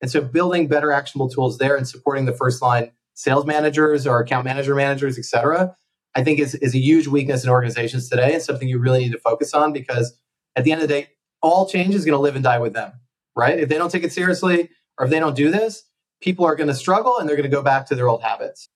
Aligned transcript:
And 0.00 0.10
so 0.10 0.20
building 0.20 0.68
better 0.68 0.92
actionable 0.92 1.28
tools 1.28 1.58
there 1.58 1.76
and 1.76 1.88
supporting 1.88 2.24
the 2.24 2.32
first 2.32 2.62
line 2.62 2.92
sales 3.14 3.44
managers 3.46 4.06
or 4.06 4.20
account 4.20 4.44
manager 4.44 4.74
managers, 4.74 5.18
et 5.18 5.24
cetera, 5.24 5.74
I 6.14 6.22
think 6.22 6.38
is, 6.38 6.54
is 6.56 6.74
a 6.74 6.78
huge 6.78 7.08
weakness 7.08 7.44
in 7.44 7.50
organizations 7.50 8.08
today 8.08 8.34
and 8.34 8.42
something 8.42 8.68
you 8.68 8.78
really 8.78 9.00
need 9.00 9.12
to 9.12 9.18
focus 9.18 9.54
on 9.54 9.72
because 9.72 10.16
at 10.56 10.64
the 10.64 10.72
end 10.72 10.82
of 10.82 10.88
the 10.88 10.94
day, 10.94 11.08
all 11.42 11.68
change 11.68 11.94
is 11.94 12.04
going 12.04 12.16
to 12.16 12.20
live 12.20 12.34
and 12.34 12.44
die 12.44 12.58
with 12.58 12.74
them, 12.74 12.92
right? 13.36 13.58
If 13.58 13.68
they 13.68 13.78
don't 13.78 13.90
take 13.90 14.04
it 14.04 14.12
seriously 14.12 14.70
or 14.98 15.06
if 15.06 15.10
they 15.10 15.20
don't 15.20 15.36
do 15.36 15.50
this, 15.50 15.84
people 16.20 16.44
are 16.44 16.56
going 16.56 16.68
to 16.68 16.74
struggle 16.74 17.18
and 17.18 17.28
they're 17.28 17.36
going 17.36 17.48
to 17.48 17.56
go 17.56 17.62
back 17.62 17.86
to 17.86 17.94
their 17.94 18.08
old 18.08 18.22
habits 18.22 18.68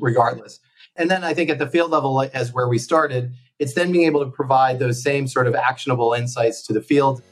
regardless. 0.00 0.60
And 0.96 1.10
then 1.10 1.24
I 1.24 1.34
think 1.34 1.50
at 1.50 1.58
the 1.58 1.66
field 1.66 1.90
level, 1.90 2.20
as 2.32 2.52
where 2.52 2.68
we 2.68 2.78
started, 2.78 3.32
it's 3.58 3.74
then 3.74 3.92
being 3.92 4.06
able 4.06 4.24
to 4.24 4.30
provide 4.30 4.78
those 4.78 5.02
same 5.02 5.26
sort 5.26 5.46
of 5.46 5.54
actionable 5.54 6.12
insights 6.12 6.64
to 6.66 6.72
the 6.72 6.80
field. 6.80 7.22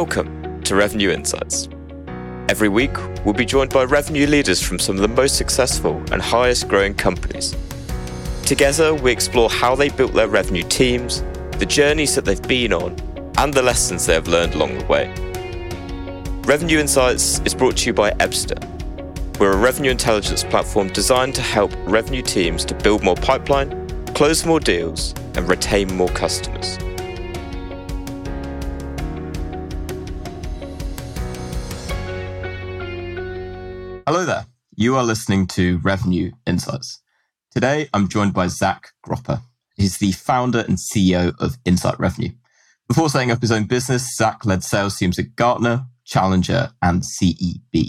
Welcome 0.00 0.62
to 0.64 0.76
Revenue 0.76 1.08
Insights. 1.08 1.70
Every 2.50 2.68
week, 2.68 2.94
we'll 3.24 3.32
be 3.32 3.46
joined 3.46 3.70
by 3.70 3.84
revenue 3.84 4.26
leaders 4.26 4.60
from 4.60 4.78
some 4.78 4.96
of 4.96 5.00
the 5.00 5.08
most 5.08 5.38
successful 5.38 6.02
and 6.12 6.20
highest 6.20 6.68
growing 6.68 6.92
companies. 6.92 7.56
Together, 8.44 8.94
we 8.94 9.10
explore 9.10 9.48
how 9.48 9.74
they 9.74 9.88
built 9.88 10.12
their 10.12 10.28
revenue 10.28 10.64
teams, 10.64 11.22
the 11.52 11.64
journeys 11.64 12.14
that 12.14 12.26
they've 12.26 12.46
been 12.46 12.74
on, 12.74 12.94
and 13.38 13.54
the 13.54 13.62
lessons 13.62 14.04
they 14.04 14.12
have 14.12 14.28
learned 14.28 14.54
along 14.54 14.76
the 14.76 14.84
way. 14.84 15.08
Revenue 16.42 16.78
Insights 16.78 17.40
is 17.46 17.54
brought 17.54 17.78
to 17.78 17.86
you 17.86 17.94
by 17.94 18.10
Ebsta. 18.10 18.58
We're 19.40 19.54
a 19.54 19.56
revenue 19.56 19.92
intelligence 19.92 20.44
platform 20.44 20.88
designed 20.88 21.34
to 21.36 21.42
help 21.42 21.72
revenue 21.86 22.20
teams 22.20 22.66
to 22.66 22.74
build 22.74 23.02
more 23.02 23.16
pipeline, 23.16 23.88
close 24.08 24.44
more 24.44 24.60
deals, 24.60 25.14
and 25.36 25.48
retain 25.48 25.90
more 25.96 26.10
customers. 26.10 26.76
Hello 34.08 34.24
there. 34.24 34.46
You 34.76 34.94
are 34.94 35.02
listening 35.02 35.48
to 35.48 35.78
Revenue 35.78 36.30
Insights. 36.46 37.02
Today, 37.50 37.88
I'm 37.92 38.06
joined 38.06 38.34
by 38.34 38.46
Zach 38.46 38.92
Gropper. 39.04 39.40
He's 39.74 39.98
the 39.98 40.12
founder 40.12 40.60
and 40.60 40.78
CEO 40.78 41.34
of 41.40 41.58
Insight 41.64 41.98
Revenue. 41.98 42.28
Before 42.86 43.08
setting 43.08 43.32
up 43.32 43.40
his 43.40 43.50
own 43.50 43.64
business, 43.64 44.14
Zach 44.16 44.46
led 44.46 44.62
sales 44.62 44.96
teams 44.96 45.18
at 45.18 45.34
Gartner, 45.34 45.86
Challenger, 46.04 46.70
and 46.80 47.02
CEB. 47.02 47.88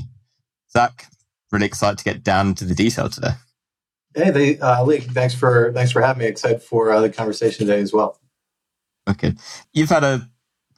Zach, 0.72 1.06
really 1.52 1.68
excited 1.68 2.00
to 2.00 2.04
get 2.04 2.24
down 2.24 2.48
into 2.48 2.66
the 2.66 2.74
detail 2.74 3.10
today. 3.10 3.34
Hey, 4.16 4.32
they, 4.32 4.58
uh, 4.58 4.84
Lee, 4.84 5.02
thanks 5.02 5.36
for 5.36 5.72
thanks 5.74 5.92
for 5.92 6.02
having 6.02 6.22
me. 6.22 6.26
Excited 6.26 6.64
for 6.64 6.92
uh, 6.92 7.00
the 7.00 7.12
conversation 7.12 7.68
today 7.68 7.80
as 7.80 7.94
well. 7.94 8.20
Okay, 9.08 9.36
you've 9.72 9.90
had 9.90 10.04
a 10.04 10.28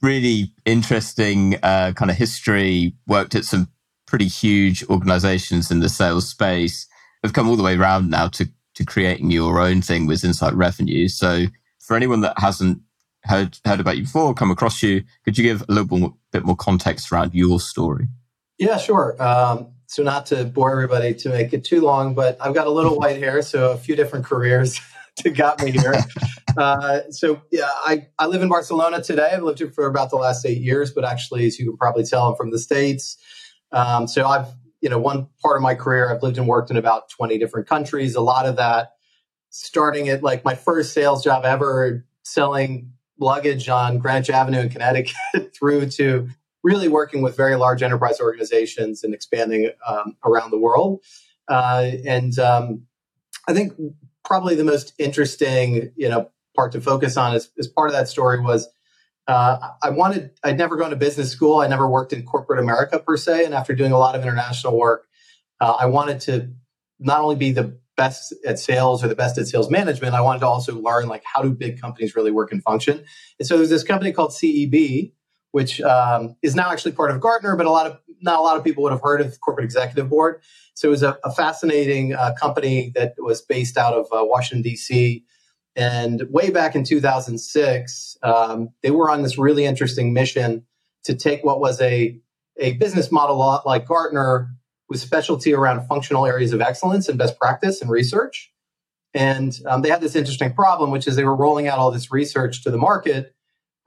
really 0.01 0.51
interesting 0.65 1.55
uh, 1.63 1.93
kind 1.95 2.11
of 2.11 2.17
history. 2.17 2.93
Worked 3.07 3.35
at 3.35 3.45
some 3.45 3.69
pretty 4.09 4.27
huge 4.27 4.83
organizations 4.89 5.69
in 5.69 5.79
the 5.79 5.89
sales 5.89 6.27
space 6.27 6.87
have 7.23 7.33
come 7.33 7.47
all 7.47 7.55
the 7.55 7.63
way 7.63 7.75
around 7.75 8.09
now 8.09 8.27
to, 8.27 8.49
to 8.73 8.83
creating 8.83 9.29
your 9.29 9.59
own 9.59 9.81
thing 9.81 10.07
with 10.07 10.23
Insight 10.23 10.53
Revenue. 10.53 11.07
So 11.07 11.45
for 11.79 11.95
anyone 11.95 12.21
that 12.21 12.33
hasn't 12.37 12.81
heard, 13.23 13.57
heard 13.65 13.79
about 13.79 13.97
you 13.97 14.03
before, 14.03 14.33
come 14.33 14.51
across 14.51 14.81
you, 14.81 15.03
could 15.23 15.37
you 15.37 15.43
give 15.43 15.61
a 15.61 15.71
little 15.71 15.97
more, 15.97 16.13
bit 16.31 16.43
more 16.43 16.55
context 16.55 17.11
around 17.11 17.33
your 17.33 17.59
story? 17.59 18.07
Yeah, 18.57 18.77
sure. 18.77 19.21
Um, 19.21 19.73
so 19.85 20.03
not 20.03 20.25
to 20.27 20.43
bore 20.43 20.71
everybody 20.71 21.13
to 21.15 21.29
make 21.29 21.53
it 21.53 21.63
too 21.63 21.81
long, 21.81 22.15
but 22.15 22.37
I've 22.41 22.53
got 22.53 22.67
a 22.67 22.71
little 22.71 22.97
white 22.97 23.17
hair, 23.17 23.41
so 23.41 23.71
a 23.71 23.77
few 23.77 23.95
different 23.95 24.25
careers 24.25 24.79
to 25.17 25.29
got 25.29 25.63
me 25.63 25.71
here. 25.71 25.95
uh, 26.57 27.01
so 27.11 27.41
yeah, 27.51 27.69
I, 27.85 28.07
I 28.17 28.25
live 28.25 28.41
in 28.41 28.49
Barcelona 28.49 29.03
today. 29.03 29.29
I've 29.33 29.43
lived 29.43 29.59
here 29.59 29.69
for 29.69 29.85
about 29.85 30.09
the 30.09 30.15
last 30.15 30.45
eight 30.45 30.61
years, 30.61 30.91
but 30.91 31.05
actually, 31.05 31.45
as 31.45 31.59
you 31.59 31.65
can 31.65 31.77
probably 31.77 32.03
tell, 32.03 32.27
I'm 32.27 32.35
from 32.35 32.51
the 32.51 32.59
States. 32.59 33.17
Um, 33.71 34.07
so 34.07 34.25
I've, 34.25 34.47
you 34.81 34.89
know, 34.89 34.99
one 34.99 35.27
part 35.41 35.57
of 35.57 35.63
my 35.63 35.75
career, 35.75 36.13
I've 36.13 36.23
lived 36.23 36.37
and 36.37 36.47
worked 36.47 36.71
in 36.71 36.77
about 36.77 37.09
20 37.09 37.37
different 37.37 37.67
countries. 37.67 38.15
A 38.15 38.21
lot 38.21 38.45
of 38.45 38.55
that 38.57 38.93
starting 39.49 40.09
at 40.09 40.23
like 40.23 40.45
my 40.45 40.55
first 40.55 40.93
sales 40.93 41.23
job 41.23 41.43
ever 41.45 42.05
selling 42.23 42.93
luggage 43.19 43.67
on 43.67 43.97
Greenwich 43.97 44.29
Avenue 44.29 44.59
in 44.59 44.69
Connecticut 44.69 45.13
through 45.53 45.89
to 45.91 46.29
really 46.63 46.87
working 46.87 47.21
with 47.21 47.35
very 47.37 47.55
large 47.55 47.81
enterprise 47.83 48.19
organizations 48.19 49.03
and 49.03 49.13
expanding 49.13 49.71
um, 49.87 50.15
around 50.25 50.51
the 50.51 50.59
world. 50.59 51.01
Uh, 51.47 51.91
and 52.05 52.37
um, 52.37 52.83
I 53.47 53.53
think 53.53 53.73
probably 54.23 54.55
the 54.55 54.63
most 54.63 54.93
interesting, 54.97 55.91
you 55.95 56.09
know, 56.09 56.29
part 56.55 56.71
to 56.73 56.81
focus 56.81 57.17
on 57.17 57.33
as, 57.33 57.49
as 57.57 57.67
part 57.67 57.89
of 57.89 57.93
that 57.93 58.07
story 58.07 58.39
was 58.39 58.67
uh, 59.29 59.73
I 59.83 59.91
wanted, 59.91 60.31
I'd 60.43 60.57
never 60.57 60.75
gone 60.75 60.89
to 60.89 60.95
business 60.95 61.29
school. 61.29 61.59
I 61.59 61.67
never 61.67 61.87
worked 61.87 62.13
in 62.13 62.23
corporate 62.23 62.59
America 62.59 62.97
per 62.97 63.15
se. 63.15 63.45
And 63.45 63.53
after 63.53 63.75
doing 63.75 63.91
a 63.91 63.97
lot 63.97 64.15
of 64.15 64.23
international 64.23 64.75
work, 64.75 65.07
uh, 65.61 65.77
I 65.79 65.85
wanted 65.85 66.19
to 66.21 66.51
not 66.99 67.21
only 67.21 67.35
be 67.35 67.51
the 67.51 67.77
best 67.95 68.33
at 68.43 68.57
sales 68.57 69.03
or 69.03 69.07
the 69.07 69.15
best 69.15 69.37
at 69.37 69.45
sales 69.45 69.69
management, 69.69 70.15
I 70.15 70.21
wanted 70.21 70.39
to 70.39 70.47
also 70.47 70.81
learn 70.81 71.07
like 71.07 71.21
how 71.31 71.43
do 71.43 71.51
big 71.51 71.79
companies 71.79 72.15
really 72.15 72.31
work 72.31 72.51
and 72.51 72.63
function. 72.63 73.05
And 73.37 73.47
so 73.47 73.57
there's 73.57 73.69
this 73.69 73.83
company 73.83 74.11
called 74.11 74.31
CEB, 74.31 75.13
which 75.51 75.79
um, 75.81 76.35
is 76.41 76.55
now 76.55 76.71
actually 76.71 76.93
part 76.93 77.11
of 77.11 77.21
Gartner, 77.21 77.55
but 77.55 77.67
a 77.67 77.71
lot 77.71 77.85
of 77.85 77.99
not 78.21 78.39
a 78.39 78.41
lot 78.41 78.57
of 78.57 78.63
people 78.63 78.81
would 78.81 78.91
have 78.91 79.01
heard 79.03 79.21
of 79.21 79.39
Corporate 79.41 79.63
Executive 79.63 80.09
Board. 80.09 80.41
So 80.73 80.87
it 80.87 80.91
was 80.91 81.03
a, 81.03 81.19
a 81.23 81.31
fascinating 81.31 82.13
uh, 82.15 82.33
company 82.33 82.91
that 82.95 83.13
was 83.19 83.41
based 83.41 83.77
out 83.77 83.93
of 83.93 84.07
uh, 84.11 84.25
Washington 84.25 84.63
D.C. 84.63 85.23
And 85.79 86.23
way 86.29 86.49
back 86.49 86.75
in 86.75 86.83
2006, 86.83 88.17
um, 88.21 88.69
they 88.83 88.91
were 88.91 89.09
on 89.09 89.21
this 89.21 89.37
really 89.37 89.63
interesting 89.63 90.11
mission 90.11 90.65
to 91.05 91.15
take 91.15 91.41
what 91.45 91.61
was 91.61 91.79
a, 91.79 92.19
a 92.57 92.73
business 92.73 93.13
model 93.13 93.61
like 93.65 93.87
Gartner 93.87 94.49
with 94.89 94.99
specialty 94.99 95.53
around 95.53 95.87
functional 95.87 96.25
areas 96.25 96.51
of 96.51 96.59
excellence 96.59 97.07
and 97.07 97.17
best 97.17 97.39
practice 97.39 97.81
and 97.81 97.89
research. 97.89 98.51
And 99.13 99.57
um, 99.67 99.81
they 99.81 99.89
had 99.89 100.01
this 100.01 100.17
interesting 100.17 100.53
problem, 100.53 100.91
which 100.91 101.07
is 101.07 101.15
they 101.15 101.23
were 101.23 101.35
rolling 101.35 101.69
out 101.69 101.79
all 101.79 101.91
this 101.91 102.11
research 102.11 102.61
to 102.63 102.71
the 102.71 102.77
market, 102.77 103.33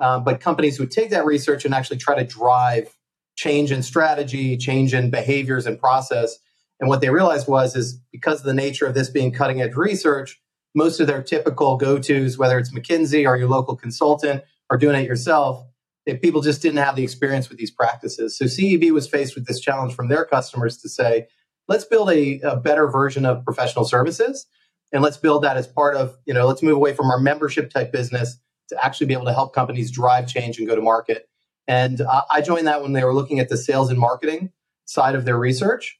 um, 0.00 0.25
but 0.25 0.41
companies 0.41 0.81
would 0.81 0.91
take 0.91 1.10
that 1.10 1.26
research 1.26 1.66
and 1.66 1.75
actually 1.75 1.98
try 1.98 2.14
to 2.14 2.25
drive 2.25 2.97
change 3.36 3.70
in 3.70 3.82
strategy, 3.82 4.56
change 4.56 4.94
in 4.94 5.10
behaviors 5.10 5.66
and 5.66 5.78
process. 5.78 6.38
And 6.81 6.88
what 6.88 7.02
they 7.02 7.10
realized 7.10 7.48
was 7.48 7.76
is 7.76 8.00
because 8.10 8.41
of 8.41 8.47
the 8.47 8.54
nature 8.54 8.86
of 8.86 8.94
this 8.94 9.10
being 9.10 9.31
cutting 9.31 9.60
edge 9.60 9.75
research, 9.75 10.41
most 10.75 11.00
of 11.00 11.06
their 11.06 11.22
typical 11.22 11.77
go-tos, 11.77 12.38
whether 12.38 12.59
it's 12.59 12.72
McKinsey 12.72 13.27
or 13.27 13.37
your 13.37 13.49
local 13.49 13.77
consultant 13.77 14.43
or 14.71 14.78
doing 14.78 14.97
it 14.97 15.06
yourself, 15.06 15.66
if 16.06 16.21
people 16.21 16.41
just 16.41 16.62
didn't 16.62 16.78
have 16.78 16.97
the 16.97 17.05
experience 17.05 17.49
with 17.49 17.59
these 17.59 17.71
practices. 17.71 18.37
So 18.37 18.47
CEB 18.47 18.91
was 18.91 19.09
faced 19.09 19.34
with 19.34 19.47
this 19.47 19.61
challenge 19.61 19.94
from 19.94 20.09
their 20.09 20.25
customers 20.25 20.78
to 20.78 20.88
say, 20.88 21.28
let's 21.69 21.84
build 21.84 22.11
a, 22.11 22.41
a 22.41 22.56
better 22.56 22.88
version 22.88 23.25
of 23.25 23.44
professional 23.44 23.84
services 23.84 24.47
and 24.93 25.03
let's 25.03 25.16
build 25.16 25.44
that 25.44 25.56
as 25.56 25.66
part 25.66 25.94
of, 25.94 26.16
you 26.27 26.34
know, 26.34 26.47
let's 26.47 26.62
move 26.62 26.77
away 26.77 26.93
from 26.93 27.11
our 27.11 27.19
membership 27.19 27.71
type 27.71 27.93
business 27.93 28.38
to 28.69 28.84
actually 28.84 29.06
be 29.06 29.15
able 29.15 29.27
to 29.27 29.32
help 29.32 29.55
companies 29.55 29.91
drive 29.91 30.28
change 30.28 30.59
and 30.59 30.66
go 30.66 30.75
to 30.75 30.82
market. 30.82 31.28
And 31.69 32.00
uh, 32.00 32.22
I 32.31 32.41
joined 32.41 32.66
that 32.66 32.82
when 32.82 32.93
they 32.93 33.05
were 33.05 33.15
looking 33.15 33.38
at 33.38 33.49
the 33.49 33.56
sales 33.56 33.91
and 33.91 33.99
marketing 33.99 34.50
side 34.84 35.15
of 35.15 35.25
their 35.25 35.38
research. 35.38 35.99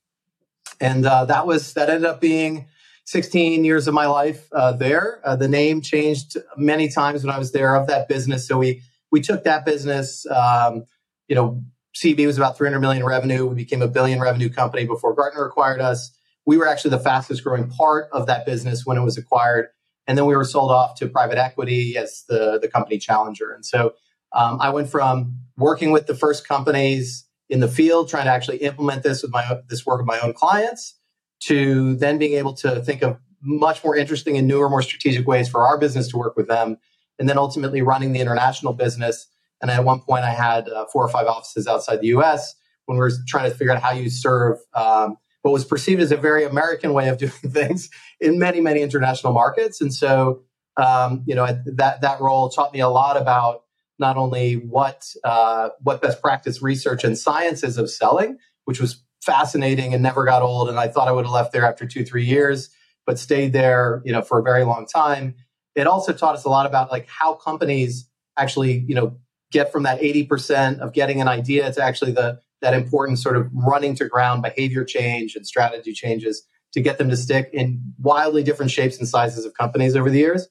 And 0.81 1.07
uh, 1.07 1.27
that 1.27 1.47
was, 1.47 1.75
that 1.75 1.89
ended 1.89 2.05
up 2.05 2.21
being 2.21 2.67
16 3.05 3.65
years 3.65 3.89
of 3.89 3.95
my 3.95 4.07
life 4.07 4.49
uh, 4.53 4.73
there. 4.73 5.21
Uh, 5.25 5.37
the 5.37 5.49
name 5.49 5.81
changed 5.81 6.37
many 6.57 6.89
times 6.89 7.25
when 7.25 7.35
I 7.35 7.39
was 7.39 7.53
there 7.53 7.75
of 7.75 7.89
that 7.89 8.09
business. 8.09 8.47
So 8.47 8.59
we 8.59 8.83
we 9.11 9.21
took 9.21 9.45
that 9.45 9.65
business. 9.65 10.25
Um, 10.27 10.85
you 11.29 11.35
know, 11.35 11.63
CEB 11.97 12.27
was 12.27 12.39
about 12.39 12.57
300 12.57 12.81
million 12.81 13.05
revenue. 13.05 13.45
We 13.47 13.55
became 13.55 13.83
a 13.83 13.89
billion 13.89 14.21
revenue 14.21 14.49
company 14.49 14.87
before 14.87 15.15
Gartner 15.15 15.45
acquired 15.45 15.81
us. 15.81 16.17
We 16.47 16.57
were 16.57 16.67
actually 16.67 16.93
the 16.93 17.01
fastest 17.01 17.45
growing 17.45 17.69
part 17.69 18.09
of 18.13 18.27
that 18.27 18.47
business 18.47 18.87
when 18.87 18.97
it 18.97 19.03
was 19.03 19.19
acquired, 19.19 19.69
and 20.07 20.17
then 20.17 20.27
we 20.27 20.37
were 20.37 20.45
sold 20.45 20.71
off 20.71 20.97
to 20.99 21.09
private 21.09 21.39
equity 21.39 21.97
as 21.97 22.25
the 22.29 22.59
the 22.61 22.69
company 22.69 22.99
challenger. 22.99 23.53
And 23.53 23.67
so 23.67 23.95
um, 24.33 24.59
I 24.61 24.71
went 24.71 24.89
from 24.89 25.39
working 25.57 25.91
with 25.91 26.07
the 26.07 26.15
first 26.15 26.47
companies 26.47 27.27
in 27.51 27.61
the 27.61 27.69
field, 27.69 28.09
trying 28.09 28.25
to 28.25 28.31
actually 28.31 28.59
implement 28.59 29.03
this 29.03 29.23
with 29.23 29.33
my 29.33 29.59
this 29.69 29.85
work 29.85 29.99
with 29.99 30.07
my 30.07 30.21
own 30.21 30.33
clients 30.33 30.95
to 31.47 31.97
then 31.97 32.19
being 32.19 32.35
able 32.35 32.55
to 32.55 32.81
think 32.81 33.03
of 33.03 33.19
much 33.43 33.83
more 33.83 33.97
interesting 33.97 34.37
and 34.37 34.47
newer, 34.47 34.69
more 34.69 34.83
strategic 34.83 35.27
ways 35.27 35.49
for 35.49 35.63
our 35.63 35.79
business 35.79 36.09
to 36.09 36.17
work 36.17 36.37
with 36.37 36.49
them. 36.49 36.79
And 37.19 37.29
then 37.29 37.39
ultimately 37.39 37.83
running 37.83 38.13
the 38.13 38.21
international 38.21 38.73
business. 38.73 39.29
And 39.61 39.71
at 39.71 39.85
one 39.85 40.01
point, 40.01 40.25
I 40.25 40.31
had 40.31 40.69
uh, 40.69 40.87
four 40.93 41.05
or 41.05 41.09
five 41.09 41.27
offices 41.27 41.67
outside 41.67 42.01
the 42.01 42.09
US 42.09 42.55
when 42.87 42.97
we 42.97 43.01
were 43.01 43.13
trying 43.29 43.51
to 43.51 43.57
figure 43.57 43.73
out 43.73 43.83
how 43.83 43.93
you 43.93 44.11
serve 44.11 44.59
um, 44.75 45.17
what 45.43 45.53
was 45.53 45.65
perceived 45.65 46.01
as 46.01 46.13
a 46.13 46.17
very 46.17 46.45
American 46.45 46.93
way 46.93 47.09
of 47.09 47.19
doing 47.19 47.31
things 47.31 47.91
in 48.21 48.39
many, 48.39 48.61
many 48.61 48.81
international 48.81 49.33
markets. 49.33 49.81
And 49.81 49.93
so, 49.93 50.43
um, 50.77 51.23
you 51.27 51.35
know, 51.35 51.47
that, 51.67 52.01
that 52.01 52.21
role 52.21 52.49
taught 52.49 52.73
me 52.73 52.81
a 52.81 52.89
lot 52.89 53.17
about 53.17 53.65
not 53.99 54.17
only 54.17 54.55
what, 54.55 55.07
uh, 55.23 55.71
what 55.81 56.01
best 56.01 56.23
practice 56.23 56.63
research 56.63 57.05
and 57.05 57.17
science 57.17 57.63
is 57.63 57.79
of 57.79 57.91
selling, 57.91 58.39
which 58.65 58.81
was 58.81 59.02
fascinating 59.23 59.95
and 59.95 60.03
never 60.03 60.25
got 60.25 60.43
old. 60.43 60.69
And 60.69 60.79
I 60.79 60.89
thought 60.89 61.09
I 61.09 61.13
would 61.13 61.25
have 61.25 61.33
left 61.33 61.53
there 61.53 61.65
after 61.65 61.87
two, 61.87 62.05
three 62.05 62.25
years, 62.25 62.71
but 63.07 63.19
stayed 63.19 63.53
there, 63.53 64.03
you 64.05 64.13
know, 64.13 64.23
for 64.23 64.39
a 64.39 64.43
very 64.43 64.65
long 64.65 64.87
time. 64.87 65.37
It 65.75 65.87
also 65.87 66.13
taught 66.13 66.35
us 66.35 66.45
a 66.45 66.49
lot 66.49 66.67
about 66.67 66.91
like 66.91 67.09
how 67.09 67.35
companies 67.35 68.09
actually, 68.37 68.85
you 68.87 68.95
know, 68.95 69.17
get 69.53 69.71
from 69.71 69.85
that 69.85 70.01
80% 70.01 70.81
of 70.81 70.93
getting 70.93 71.21
an 71.21 71.29
idea 71.29 71.73
to 71.73 71.83
actually 71.83 72.13
the 72.13 72.41
that 72.63 72.75
important 72.75 73.19
sort 73.19 73.37
of 73.37 73.51
running 73.53 73.95
to 73.97 74.07
ground 74.07 74.41
behavior 74.41 74.85
change 74.85 75.35
and 75.35 75.45
strategy 75.45 75.93
changes 75.93 76.47
to 76.73 76.81
get 76.81 76.97
them 76.97 77.11
to 77.11 77.17
stick 77.17 77.51
in 77.53 77.81
wildly 77.99 78.43
different 78.43 78.71
shapes 78.71 78.99
and 78.99 79.09
sizes 79.09 79.45
of 79.45 79.53
companies 79.55 79.97
over 79.97 80.09
the 80.09 80.19
years. 80.19 80.49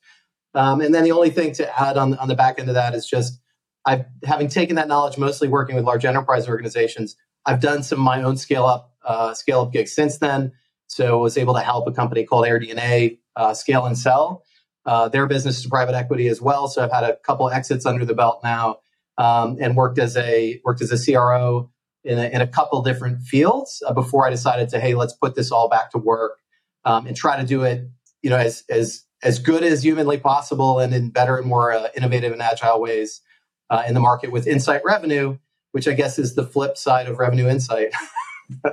Um, 0.53 0.81
and 0.81 0.93
then 0.93 1.05
the 1.05 1.13
only 1.13 1.29
thing 1.29 1.53
to 1.53 1.81
add 1.81 1.97
on, 1.97 2.17
on 2.17 2.27
the 2.27 2.35
back 2.35 2.59
end 2.59 2.67
of 2.67 2.75
that 2.75 2.93
is 2.93 3.07
just 3.07 3.39
I've 3.85 4.05
having 4.23 4.47
taken 4.47 4.75
that 4.75 4.87
knowledge, 4.87 5.17
mostly 5.17 5.47
working 5.47 5.75
with 5.75 5.85
large 5.85 6.05
enterprise 6.05 6.47
organizations. 6.47 7.15
I've 7.45 7.61
done 7.61 7.83
some 7.83 7.99
of 7.99 8.05
my 8.05 8.21
own 8.21 8.37
scale 8.37 8.65
up 8.65 8.93
uh, 9.03 9.33
scale 9.33 9.61
up 9.61 9.73
gigs 9.73 9.93
since 9.93 10.17
then. 10.17 10.51
So 10.87 11.19
was 11.19 11.37
able 11.37 11.53
to 11.53 11.61
help 11.61 11.87
a 11.87 11.91
company 11.91 12.25
called 12.25 12.45
AirDNA 12.45 13.17
uh, 13.35 13.53
scale 13.53 13.85
and 13.85 13.97
sell 13.97 14.43
uh, 14.85 15.09
their 15.09 15.25
business 15.25 15.63
to 15.63 15.69
private 15.69 15.95
equity 15.95 16.27
as 16.27 16.41
well. 16.41 16.67
So 16.67 16.83
I've 16.83 16.91
had 16.91 17.03
a 17.03 17.15
couple 17.17 17.49
exits 17.49 17.85
under 17.85 18.05
the 18.05 18.13
belt 18.13 18.41
now, 18.43 18.79
um, 19.17 19.57
and 19.59 19.75
worked 19.75 19.99
as 19.99 20.17
a 20.17 20.59
worked 20.65 20.81
as 20.81 20.91
a 20.91 21.11
CRO 21.11 21.71
in 22.03 22.17
a, 22.17 22.27
in 22.27 22.41
a 22.41 22.47
couple 22.47 22.81
different 22.81 23.21
fields 23.21 23.81
uh, 23.85 23.93
before 23.93 24.27
I 24.27 24.29
decided 24.29 24.69
to 24.69 24.79
hey 24.79 24.95
let's 24.95 25.13
put 25.13 25.35
this 25.35 25.51
all 25.51 25.69
back 25.69 25.91
to 25.91 25.97
work 25.97 26.39
um, 26.83 27.05
and 27.05 27.15
try 27.15 27.39
to 27.39 27.45
do 27.45 27.63
it 27.63 27.87
you 28.23 28.29
know 28.29 28.37
as 28.37 28.63
as 28.69 29.03
as 29.23 29.37
good 29.37 29.63
as 29.63 29.83
humanly 29.83 30.17
possible 30.17 30.79
and 30.79 30.93
in 30.93 31.09
better 31.11 31.37
and 31.37 31.45
more 31.45 31.71
uh, 31.71 31.89
innovative 31.95 32.31
and 32.31 32.41
agile 32.41 32.81
ways 32.81 33.21
uh, 33.69 33.83
in 33.87 33.93
the 33.93 33.99
market 33.99 34.31
with 34.31 34.47
insight 34.47 34.81
revenue, 34.83 35.37
which 35.71 35.87
I 35.87 35.93
guess 35.93 36.19
is 36.19 36.35
the 36.35 36.45
flip 36.45 36.77
side 36.77 37.07
of 37.07 37.19
revenue 37.19 37.47
insight. 37.47 37.91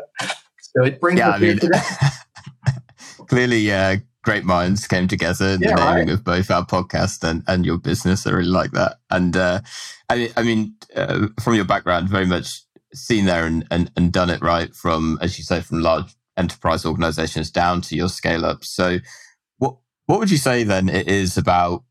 so 0.60 0.84
it 0.84 1.00
brings 1.00 1.18
yeah, 1.18 1.30
I 1.30 1.38
mean, 1.38 1.58
clearly, 3.28 3.70
uh, 3.72 3.96
great 4.22 4.44
minds 4.44 4.86
came 4.86 5.08
together 5.08 5.46
in 5.46 5.60
yeah, 5.60 5.74
the 5.74 5.84
naming 5.84 6.08
right. 6.08 6.14
of 6.14 6.24
both 6.24 6.50
our 6.50 6.66
podcast 6.66 7.28
and, 7.28 7.42
and 7.46 7.64
your 7.64 7.78
business. 7.78 8.26
I 8.26 8.30
really 8.30 8.50
like 8.50 8.72
that. 8.72 8.98
And 9.10 9.36
uh, 9.36 9.60
I, 10.08 10.30
I 10.36 10.42
mean, 10.42 10.74
uh, 10.94 11.28
from 11.40 11.54
your 11.54 11.64
background, 11.64 12.08
very 12.08 12.26
much 12.26 12.62
seen 12.92 13.26
there 13.26 13.46
and, 13.46 13.66
and, 13.70 13.90
and 13.96 14.12
done 14.12 14.30
it 14.30 14.42
right 14.42 14.74
from, 14.74 15.18
as 15.20 15.38
you 15.38 15.44
say, 15.44 15.60
from 15.60 15.80
large 15.80 16.14
enterprise 16.36 16.84
organizations 16.84 17.50
down 17.50 17.80
to 17.82 17.96
your 17.96 18.08
scale 18.08 18.44
up. 18.44 18.64
So, 18.64 18.98
what 19.56 19.76
what 20.06 20.18
would 20.20 20.30
you 20.30 20.38
say 20.38 20.62
then 20.62 20.88
it 20.88 21.08
is 21.08 21.36
about 21.36 21.84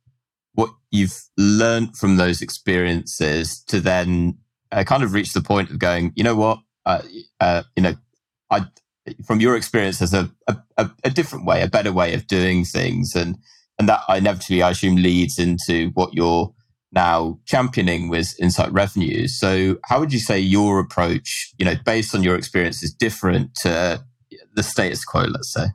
what 0.54 0.72
you've 0.90 1.22
learned 1.38 1.96
from 1.98 2.16
those 2.18 2.42
experiences 2.42 3.64
to 3.66 3.80
then 3.80 4.38
uh, 4.72 4.84
kind 4.84 5.04
of 5.04 5.14
reached 5.14 5.34
the 5.34 5.42
point 5.42 5.70
of 5.70 5.80
going, 5.80 6.14
you 6.16 6.24
know 6.24 6.36
what, 6.36 6.60
uh, 6.86 7.02
uh, 7.40 7.64
you 7.76 7.84
know, 7.84 7.96
I 8.50 8.66
from 9.26 9.40
your 9.40 9.56
experience 9.56 10.02
as 10.02 10.14
a, 10.14 10.30
a, 10.78 10.90
a 11.04 11.10
different 11.10 11.46
way, 11.46 11.62
a 11.62 11.68
better 11.68 11.94
way 11.94 12.14
of 12.14 12.28
doing 12.28 12.66
things, 12.66 13.16
and 13.16 13.38
and 13.80 13.88
that 13.88 14.02
inevitably, 14.10 14.62
I 14.62 14.72
assume, 14.72 14.96
leads 14.96 15.38
into 15.38 15.92
what 15.94 16.14
you're 16.14 16.54
now 16.92 17.40
championing 17.46 18.10
with 18.10 18.34
Insight 18.40 18.72
Revenues. 18.72 19.40
So, 19.40 19.78
how 19.86 20.00
would 20.00 20.14
you 20.14 20.20
say 20.20 20.40
your 20.40 20.80
approach, 20.80 21.54
you 21.58 21.66
know, 21.66 21.76
based 21.86 22.16
on 22.16 22.24
your 22.24 22.36
experience, 22.36 22.84
is 22.84 22.94
different 22.94 23.56
to 23.62 24.04
the 24.54 24.64
status 24.64 25.06
quo? 25.06 25.24
Let's 25.24 25.54
say. 25.54 25.68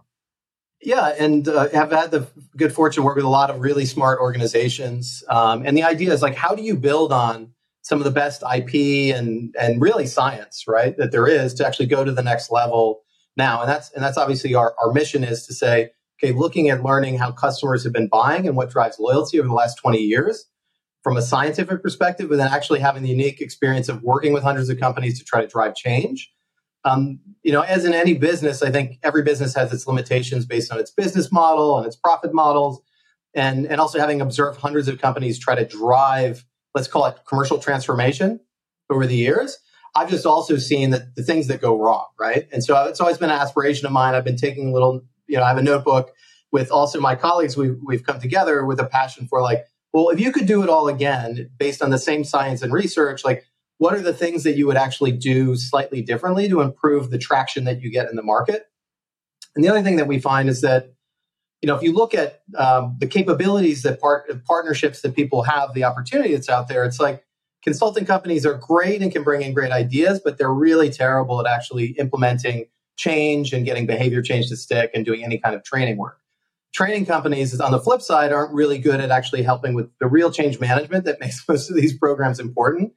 Yeah, 0.85 1.15
and 1.19 1.47
uh, 1.47 1.69
have 1.69 1.93
had 1.93 2.11
the 2.11 2.27
good 2.56 2.73
fortune 2.73 3.03
to 3.03 3.06
work 3.06 3.15
with 3.15 3.25
a 3.25 3.29
lot 3.29 3.50
of 3.50 3.61
really 3.61 3.87
smart 3.87 4.19
organizations. 4.21 5.23
Um, 5.29 5.65
and 5.65 5.77
the 5.77 5.85
idea 5.85 6.12
is 6.12 6.23
like, 6.23 6.35
how 6.35 6.56
do 6.56 6.62
you 6.62 6.77
build 6.77 7.12
on 7.12 7.52
some 7.82 7.99
of 7.99 8.05
the 8.05 8.11
best 8.11 8.43
IP 8.43 9.14
and 9.14 9.55
and 9.58 9.81
really 9.81 10.06
science, 10.06 10.64
right, 10.67 10.96
that 10.96 11.12
there 11.12 11.26
is 11.26 11.55
to 11.55 11.67
actually 11.67 11.87
go 11.87 12.05
to 12.05 12.12
the 12.12 12.23
next 12.23 12.50
level 12.50 13.02
now? 13.37 13.61
And 13.61 13.69
that's 13.69 13.90
and 13.93 14.02
that's 14.02 14.19
obviously 14.19 14.55
our 14.55 14.75
our 14.82 14.93
mission 14.93 15.25
is 15.25 15.46
to 15.46 15.55
say, 15.55 15.90
okay, 16.23 16.32
looking 16.32 16.70
at 16.70 16.82
learning 16.82 17.19
how 17.19 17.32
customers 17.32 17.84
have 17.84 17.93
been 17.93 18.08
buying 18.08 18.46
and 18.46 18.56
what 18.56 18.70
drives 18.70 18.99
loyalty 18.99 19.38
over 19.38 19.49
the 19.49 19.55
last 19.55 19.76
twenty 19.76 20.00
years 20.00 20.46
from 21.02 21.17
a 21.17 21.23
scientific 21.23 21.82
perspective, 21.82 22.29
but 22.29 22.37
then 22.37 22.49
actually 22.49 22.79
having 22.79 23.02
the 23.02 23.08
unique 23.08 23.40
experience 23.40 23.88
of 23.88 24.02
working 24.02 24.32
with 24.32 24.44
hundreds 24.44 24.69
of 24.69 24.79
companies 24.79 25.19
to 25.19 25.25
try 25.25 25.40
to 25.40 25.49
drive 25.49 25.75
change 25.75 26.32
um, 26.84 27.20
you 27.43 27.52
know, 27.52 27.62
as 27.62 27.84
in 27.84 27.94
any 27.94 28.14
business, 28.14 28.62
I 28.62 28.70
think 28.70 28.99
every 29.02 29.23
business 29.23 29.55
has 29.55 29.73
its 29.73 29.87
limitations 29.87 30.46
based 30.46 30.73
on 30.73 30.79
its 30.79 30.90
business 30.90 31.31
model 31.31 31.79
and 31.79 31.87
its 31.87 31.96
profit 31.96 32.34
models, 32.34 32.81
and 33.34 33.67
and 33.67 33.81
also 33.81 33.99
having 33.99 34.20
observed 34.20 34.61
hundreds 34.61 34.88
of 34.88 35.00
companies 35.00 35.38
try 35.38 35.55
to 35.55 35.64
drive, 35.64 36.44
let's 36.75 36.89
call 36.89 37.07
it 37.07 37.17
commercial 37.27 37.59
transformation 37.59 38.41
over 38.91 39.07
the 39.07 39.17
years. 39.17 39.59
I've 39.95 40.09
just 40.09 40.25
also 40.25 40.57
seen 40.57 40.91
that 40.91 41.15
the 41.17 41.23
things 41.23 41.49
that 41.49 41.61
go 41.61 41.79
wrong, 41.79 42.07
right? 42.19 42.49
And 42.53 42.65
so 42.65 42.85
it's 42.85 43.01
always 43.01 43.19
been 43.19 43.31
an 43.31 43.39
aspiration 43.39 43.87
of 43.87 43.93
mine. 43.93 44.15
I've 44.15 44.25
been 44.25 44.37
taking 44.37 44.69
a 44.69 44.73
little, 44.73 45.03
you 45.27 45.37
know, 45.37 45.43
I 45.43 45.49
have 45.49 45.59
a 45.59 45.63
notebook 45.63 46.13
with 46.51 46.71
also 46.71 46.99
my 47.01 47.15
colleagues. 47.15 47.57
We've 47.57 47.79
we've 47.85 48.05
come 48.05 48.21
together 48.21 48.65
with 48.65 48.81
a 48.81 48.87
passion 48.87 49.27
for 49.29 49.43
like, 49.43 49.67
well, 49.93 50.09
if 50.09 50.19
you 50.19 50.33
could 50.33 50.47
do 50.47 50.63
it 50.63 50.71
all 50.71 50.89
again 50.89 51.51
based 51.59 51.83
on 51.83 51.91
the 51.91 51.99
same 51.99 52.25
science 52.25 52.63
and 52.63 52.73
research, 52.73 53.25
like 53.25 53.45
what 53.79 53.95
are 53.95 54.01
the 54.01 54.15
things 54.15 54.45
that 54.45 54.57
you 54.57 54.67
would 54.67 54.77
actually 54.77 55.13
do 55.13 55.57
slightly 55.57 56.03
differently 56.03 56.49
to 56.49 56.61
improve 56.61 57.11
the 57.11 57.19
traction 57.19 57.65
that 57.65 57.81
you 57.83 57.91
get 57.91 58.09
in 58.09 58.17
the 58.17 58.23
market? 58.23 58.67
And 59.55 59.63
the 59.63 59.69
other 59.69 59.83
thing 59.83 59.97
that 59.97 60.07
we 60.07 60.19
find 60.19 60.49
is 60.49 60.63
that, 60.63 60.95
you 61.62 61.69
know, 61.69 61.76
if 61.76 61.82
you 61.82 61.93
look 61.93 62.12
at 62.12 62.43
um, 62.59 62.97
the 62.99 63.06
capabilities 63.06 63.82
that 63.82 64.00
part 64.00 64.44
partnerships 64.44 65.00
that 65.03 65.14
people 65.14 65.44
have, 65.44 65.73
the 65.75 65.85
opportunity 65.85 66.35
that's 66.35 66.49
out 66.49 66.67
there, 66.69 66.85
it's 66.85 66.99
like 66.99 67.25
consulting 67.62 68.05
companies 68.05 68.44
are 68.44 68.55
great 68.55 69.00
and 69.00 69.12
can 69.12 69.23
bring 69.23 69.43
in 69.43 69.55
great 69.55 69.70
ideas, 69.70 70.20
but 70.23 70.37
they're 70.37 70.53
really 70.53 70.91
terrible 70.91 71.41
at 71.41 71.50
actually 71.50 71.91
implementing 71.93 72.67
change 72.97 73.53
and 73.53 73.64
getting 73.64 73.87
behavior 73.87 74.20
change 74.20 74.49
to 74.49 74.56
stick 74.56 74.91
and 74.93 75.05
doing 75.05 75.25
any 75.25 75.38
kind 75.38 75.55
of 75.55 75.62
training 75.62 75.97
work. 75.97 76.19
Training 76.75 77.06
companies, 77.06 77.59
on 77.61 77.70
the 77.70 77.79
flip 77.79 78.03
side, 78.03 78.32
aren't 78.32 78.53
really 78.53 78.79
good 78.79 79.00
at 79.00 79.11
actually 79.11 79.43
helping 79.43 79.75
with 79.75 79.88
the 80.00 80.08
real 80.08 80.32
change 80.32 80.58
management 80.58 81.05
that 81.05 81.20
makes 81.20 81.47
most 81.49 81.70
of 81.70 81.76
these 81.76 81.97
programs 81.97 82.41
important. 82.41 82.93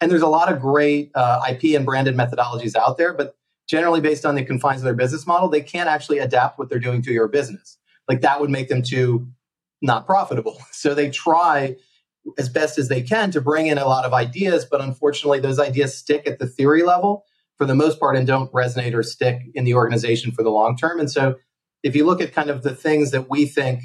And 0.00 0.10
there's 0.10 0.22
a 0.22 0.28
lot 0.28 0.52
of 0.52 0.60
great 0.60 1.12
uh, 1.14 1.40
IP 1.48 1.76
and 1.76 1.86
branded 1.86 2.16
methodologies 2.16 2.74
out 2.74 2.98
there, 2.98 3.14
but 3.14 3.36
generally 3.68 4.00
based 4.00 4.24
on 4.24 4.34
the 4.34 4.44
confines 4.44 4.80
of 4.80 4.84
their 4.84 4.94
business 4.94 5.26
model, 5.26 5.48
they 5.48 5.60
can't 5.60 5.88
actually 5.88 6.18
adapt 6.18 6.58
what 6.58 6.68
they're 6.68 6.78
doing 6.78 7.02
to 7.02 7.12
your 7.12 7.28
business. 7.28 7.78
Like 8.08 8.22
that 8.22 8.40
would 8.40 8.50
make 8.50 8.68
them 8.68 8.82
too 8.82 9.28
not 9.82 10.06
profitable. 10.06 10.58
So 10.72 10.94
they 10.94 11.10
try 11.10 11.76
as 12.38 12.48
best 12.48 12.78
as 12.78 12.88
they 12.88 13.02
can 13.02 13.30
to 13.32 13.40
bring 13.40 13.66
in 13.66 13.78
a 13.78 13.86
lot 13.86 14.04
of 14.04 14.12
ideas, 14.12 14.64
but 14.64 14.80
unfortunately, 14.80 15.40
those 15.40 15.58
ideas 15.58 15.96
stick 15.96 16.26
at 16.26 16.38
the 16.38 16.46
theory 16.46 16.82
level 16.82 17.24
for 17.56 17.64
the 17.66 17.74
most 17.74 17.98
part 17.98 18.16
and 18.16 18.26
don't 18.26 18.52
resonate 18.52 18.94
or 18.94 19.02
stick 19.02 19.40
in 19.54 19.64
the 19.64 19.74
organization 19.74 20.30
for 20.30 20.44
the 20.44 20.50
long 20.50 20.76
term. 20.76 21.00
And 21.00 21.10
so, 21.10 21.36
if 21.82 21.96
you 21.96 22.04
look 22.04 22.20
at 22.20 22.32
kind 22.32 22.50
of 22.50 22.62
the 22.62 22.74
things 22.74 23.10
that 23.10 23.28
we 23.28 23.46
think 23.46 23.82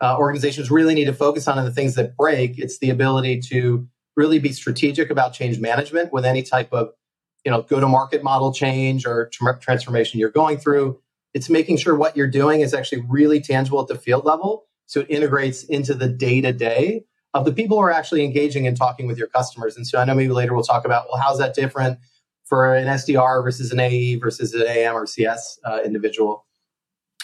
uh, 0.00 0.16
organizations 0.16 0.70
really 0.70 0.94
need 0.94 1.06
to 1.06 1.12
focus 1.12 1.48
on 1.48 1.58
and 1.58 1.66
the 1.66 1.72
things 1.72 1.96
that 1.96 2.16
break, 2.16 2.58
it's 2.58 2.78
the 2.78 2.90
ability 2.90 3.40
to 3.48 3.88
really 4.16 4.38
be 4.38 4.52
strategic 4.52 5.10
about 5.10 5.32
change 5.32 5.58
management 5.58 6.12
with 6.12 6.24
any 6.24 6.42
type 6.42 6.72
of 6.72 6.90
you 7.44 7.50
know 7.50 7.62
go 7.62 7.80
to 7.80 7.88
market 7.88 8.22
model 8.22 8.52
change 8.52 9.06
or 9.06 9.30
transformation 9.60 10.20
you're 10.20 10.30
going 10.30 10.58
through 10.58 11.00
it's 11.38 11.48
making 11.48 11.76
sure 11.76 11.94
what 11.94 12.16
you're 12.16 12.26
doing 12.26 12.62
is 12.62 12.74
actually 12.74 13.00
really 13.08 13.40
tangible 13.40 13.80
at 13.80 13.86
the 13.86 13.94
field 13.94 14.24
level 14.24 14.64
so 14.86 15.00
it 15.02 15.06
integrates 15.08 15.62
into 15.62 15.94
the 15.94 16.08
day 16.08 16.40
to 16.40 16.52
day 16.52 17.04
of 17.32 17.44
the 17.44 17.52
people 17.52 17.76
who 17.76 17.82
are 17.84 17.92
actually 17.92 18.24
engaging 18.24 18.66
and 18.66 18.76
talking 18.76 19.06
with 19.06 19.16
your 19.16 19.28
customers. 19.28 19.76
And 19.76 19.86
so 19.86 20.00
i 20.00 20.04
know 20.04 20.16
maybe 20.16 20.32
later 20.32 20.52
we'll 20.52 20.64
talk 20.64 20.84
about 20.84 21.06
well 21.08 21.22
how's 21.22 21.38
that 21.38 21.54
different 21.54 22.00
for 22.44 22.74
an 22.74 22.88
sdr 22.88 23.44
versus 23.44 23.70
an 23.70 23.78
ae 23.78 24.16
versus 24.16 24.52
an 24.52 24.66
am 24.66 24.96
or 24.96 25.06
cs 25.06 25.60
uh, 25.64 25.78
individual? 25.84 26.44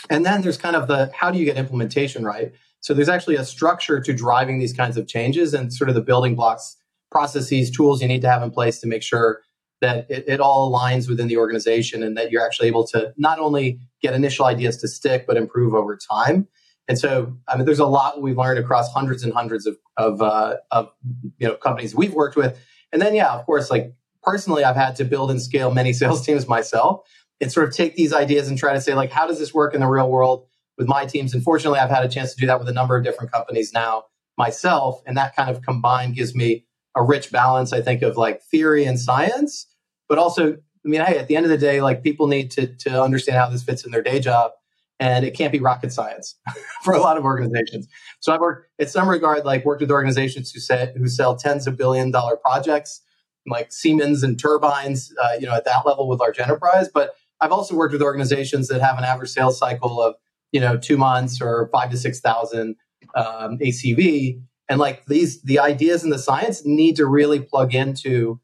And 0.08 0.24
then 0.24 0.42
there's 0.42 0.58
kind 0.58 0.76
of 0.76 0.86
the 0.86 1.10
how 1.12 1.32
do 1.32 1.38
you 1.40 1.44
get 1.44 1.56
implementation 1.56 2.24
right? 2.24 2.52
So 2.82 2.94
there's 2.94 3.08
actually 3.08 3.36
a 3.36 3.44
structure 3.44 3.98
to 4.00 4.12
driving 4.12 4.60
these 4.60 4.74
kinds 4.74 4.96
of 4.96 5.08
changes 5.08 5.54
and 5.54 5.72
sort 5.72 5.88
of 5.88 5.96
the 5.96 6.02
building 6.02 6.36
blocks 6.36 6.76
processes, 7.10 7.68
tools 7.68 8.00
you 8.00 8.06
need 8.06 8.22
to 8.22 8.30
have 8.30 8.44
in 8.44 8.52
place 8.52 8.78
to 8.80 8.86
make 8.86 9.02
sure 9.02 9.40
that 9.84 10.06
it, 10.10 10.24
it, 10.26 10.40
all 10.40 10.70
aligns 10.70 11.08
within 11.08 11.28
the 11.28 11.36
organization 11.36 12.02
and 12.02 12.16
that 12.16 12.30
you're 12.30 12.44
actually 12.44 12.68
able 12.68 12.86
to 12.88 13.12
not 13.16 13.38
only 13.38 13.78
get 14.02 14.14
initial 14.14 14.46
ideas 14.46 14.76
to 14.78 14.88
stick, 14.88 15.26
but 15.26 15.36
improve 15.36 15.74
over 15.74 15.96
time. 15.96 16.48
And 16.88 16.98
so, 16.98 17.36
I 17.48 17.56
mean, 17.56 17.64
there's 17.64 17.78
a 17.78 17.86
lot 17.86 18.20
we've 18.20 18.36
learned 18.36 18.58
across 18.58 18.92
hundreds 18.92 19.22
and 19.22 19.32
hundreds 19.32 19.66
of, 19.66 19.76
of, 19.96 20.20
uh, 20.20 20.56
of 20.70 20.90
you 21.38 21.48
know 21.48 21.54
companies 21.54 21.94
we've 21.94 22.12
worked 22.12 22.36
with. 22.36 22.58
And 22.92 23.00
then, 23.00 23.14
yeah, 23.14 23.32
of 23.32 23.46
course, 23.46 23.70
like 23.70 23.94
personally, 24.22 24.64
I've 24.64 24.76
had 24.76 24.96
to 24.96 25.04
build 25.04 25.30
and 25.30 25.40
scale 25.40 25.72
many 25.72 25.92
sales 26.00 26.24
teams 26.24 26.48
myself 26.48 27.06
and 27.40 27.52
sort 27.52 27.68
of 27.68 27.74
take 27.74 27.96
these 27.96 28.12
ideas 28.12 28.48
and 28.48 28.58
try 28.58 28.72
to 28.72 28.80
say, 28.80 28.94
like, 28.94 29.10
how 29.10 29.26
does 29.26 29.38
this 29.38 29.52
work 29.52 29.74
in 29.74 29.80
the 29.80 29.86
real 29.86 30.10
world 30.10 30.46
with 30.78 30.88
my 30.88 31.06
teams? 31.06 31.34
And 31.34 31.42
fortunately, 31.42 31.78
I've 31.78 31.90
had 31.90 32.04
a 32.04 32.08
chance 32.08 32.34
to 32.34 32.40
do 32.40 32.46
that 32.46 32.58
with 32.58 32.68
a 32.68 32.72
number 32.72 32.96
of 32.96 33.04
different 33.04 33.32
companies 33.32 33.72
now 33.72 34.04
myself. 34.36 35.00
And 35.06 35.16
that 35.16 35.36
kind 35.36 35.50
of 35.50 35.62
combined 35.62 36.14
gives 36.14 36.34
me 36.34 36.66
a 36.94 37.02
rich 37.02 37.30
balance, 37.32 37.72
I 37.72 37.80
think, 37.80 38.02
of 38.02 38.16
like 38.16 38.42
theory 38.42 38.84
and 38.84 38.98
science, 38.98 39.66
but 40.08 40.18
also, 40.18 40.52
I 40.52 40.56
mean, 40.88 41.00
hey, 41.00 41.18
at 41.18 41.28
the 41.28 41.36
end 41.36 41.46
of 41.46 41.50
the 41.50 41.58
day, 41.58 41.80
like 41.80 42.02
people 42.02 42.26
need 42.26 42.50
to 42.52 42.66
to 42.66 43.02
understand 43.02 43.38
how 43.38 43.48
this 43.48 43.62
fits 43.62 43.84
in 43.84 43.90
their 43.90 44.02
day 44.02 44.20
job, 44.20 44.52
and 45.00 45.24
it 45.24 45.32
can't 45.32 45.52
be 45.52 45.60
rocket 45.60 45.92
science 45.92 46.36
for 46.82 46.94
a 46.94 47.00
lot 47.00 47.16
of 47.16 47.24
organizations. 47.24 47.88
So 48.20 48.32
I've 48.32 48.40
worked, 48.40 48.68
in 48.78 48.88
some 48.88 49.08
regard, 49.08 49.44
like 49.44 49.64
worked 49.64 49.80
with 49.80 49.90
organizations 49.90 50.50
who 50.50 50.60
say 50.60 50.92
who 50.96 51.08
sell 51.08 51.36
tens 51.36 51.66
of 51.66 51.76
billion 51.76 52.10
dollar 52.10 52.36
projects, 52.36 53.00
like 53.46 53.72
Siemens 53.72 54.22
and 54.22 54.38
turbines, 54.38 55.12
uh, 55.22 55.34
you 55.38 55.46
know, 55.46 55.54
at 55.54 55.64
that 55.64 55.86
level 55.86 56.08
with 56.08 56.20
large 56.20 56.38
enterprise. 56.38 56.88
But 56.92 57.14
I've 57.40 57.52
also 57.52 57.74
worked 57.74 57.92
with 57.92 58.02
organizations 58.02 58.68
that 58.68 58.80
have 58.80 58.98
an 58.98 59.04
average 59.04 59.30
sales 59.30 59.58
cycle 59.58 60.02
of 60.02 60.14
you 60.52 60.60
know 60.60 60.76
two 60.76 60.96
months 60.96 61.40
or 61.40 61.68
five 61.72 61.90
to 61.90 61.96
six 61.96 62.20
thousand 62.20 62.76
um, 63.14 63.58
ACV 63.58 64.40
And 64.68 64.80
like 64.80 65.04
these, 65.06 65.42
the 65.42 65.58
ideas 65.58 66.02
and 66.02 66.12
the 66.12 66.18
science 66.18 66.64
need 66.64 66.96
to 66.96 67.06
really 67.06 67.40
plug 67.40 67.74
into 67.74 68.40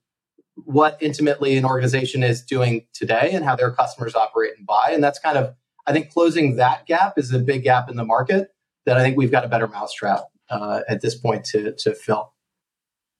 what 0.65 0.97
intimately 1.01 1.57
an 1.57 1.65
organization 1.65 2.23
is 2.23 2.43
doing 2.43 2.87
today 2.93 3.31
and 3.33 3.45
how 3.45 3.57
their 3.57 3.71
customers 3.71 4.15
operate 4.15 4.53
and 4.57 4.67
buy. 4.67 4.91
And 4.93 5.03
that's 5.03 5.19
kind 5.19 5.39
of, 5.39 5.55
I 5.87 5.93
think, 5.93 6.11
closing 6.11 6.57
that 6.57 6.87
gap 6.87 7.15
is 7.17 7.33
a 7.33 7.39
big 7.39 7.65
gap 7.65 7.89
in 7.89 7.97
the 7.97 8.05
market 8.05 8.49
that 8.87 8.97
I 8.97 9.03
think 9.03 9.17
we've 9.17 9.31
got 9.31 9.45
a 9.45 9.49
better 9.49 9.69
mousetrap 9.69 10.25
uh, 10.49 10.81
at 10.89 11.01
this 11.01 11.15
point 11.15 11.45
to 11.47 11.73
to 11.79 11.95
fill. 11.95 12.33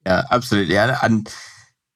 Yeah, 0.07 0.23
absolutely. 0.31 0.77
And, 0.79 0.97
and, 1.03 1.35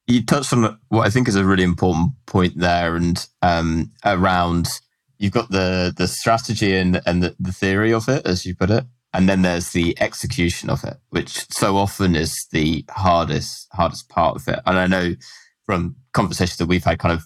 you 0.07 0.23
touched 0.23 0.53
on 0.53 0.79
what 0.89 1.07
I 1.07 1.11
think 1.11 1.29
is 1.29 1.37
a 1.37 1.47
really 1.47 1.63
important 1.63 2.11
point 2.27 2.59
there, 2.59 2.95
and 2.95 3.27
um, 3.41 3.91
around 4.05 4.69
you've 5.17 5.33
got 5.33 5.51
the 5.51 5.95
the 5.97 6.07
strategy 6.07 6.77
and 6.77 7.01
and 7.07 7.23
the, 7.23 7.35
the 7.41 7.53
theory 7.53 7.93
of 7.93 8.07
it, 8.09 8.27
as 8.27 8.45
you 8.45 8.55
put 8.55 8.71
it, 8.71 8.85
and 9.15 9.29
then 9.29 9.43
there's 9.43 9.71
the 9.71 9.97
execution 10.01 10.69
of 10.69 10.83
it, 10.85 10.97
which 11.11 11.47
so 11.53 11.77
often 11.77 12.17
is 12.17 12.47
the 12.51 12.85
hardest 12.91 13.69
hardest 13.73 14.09
part 14.09 14.37
of 14.37 14.49
it. 14.49 14.59
And 14.67 14.77
I 14.77 14.87
know 14.89 15.15
from 15.65 15.97
conversations 16.13 16.59
that 16.59 16.67
we've 16.67 16.85
had, 16.85 16.99
kind 16.99 17.15
of 17.15 17.23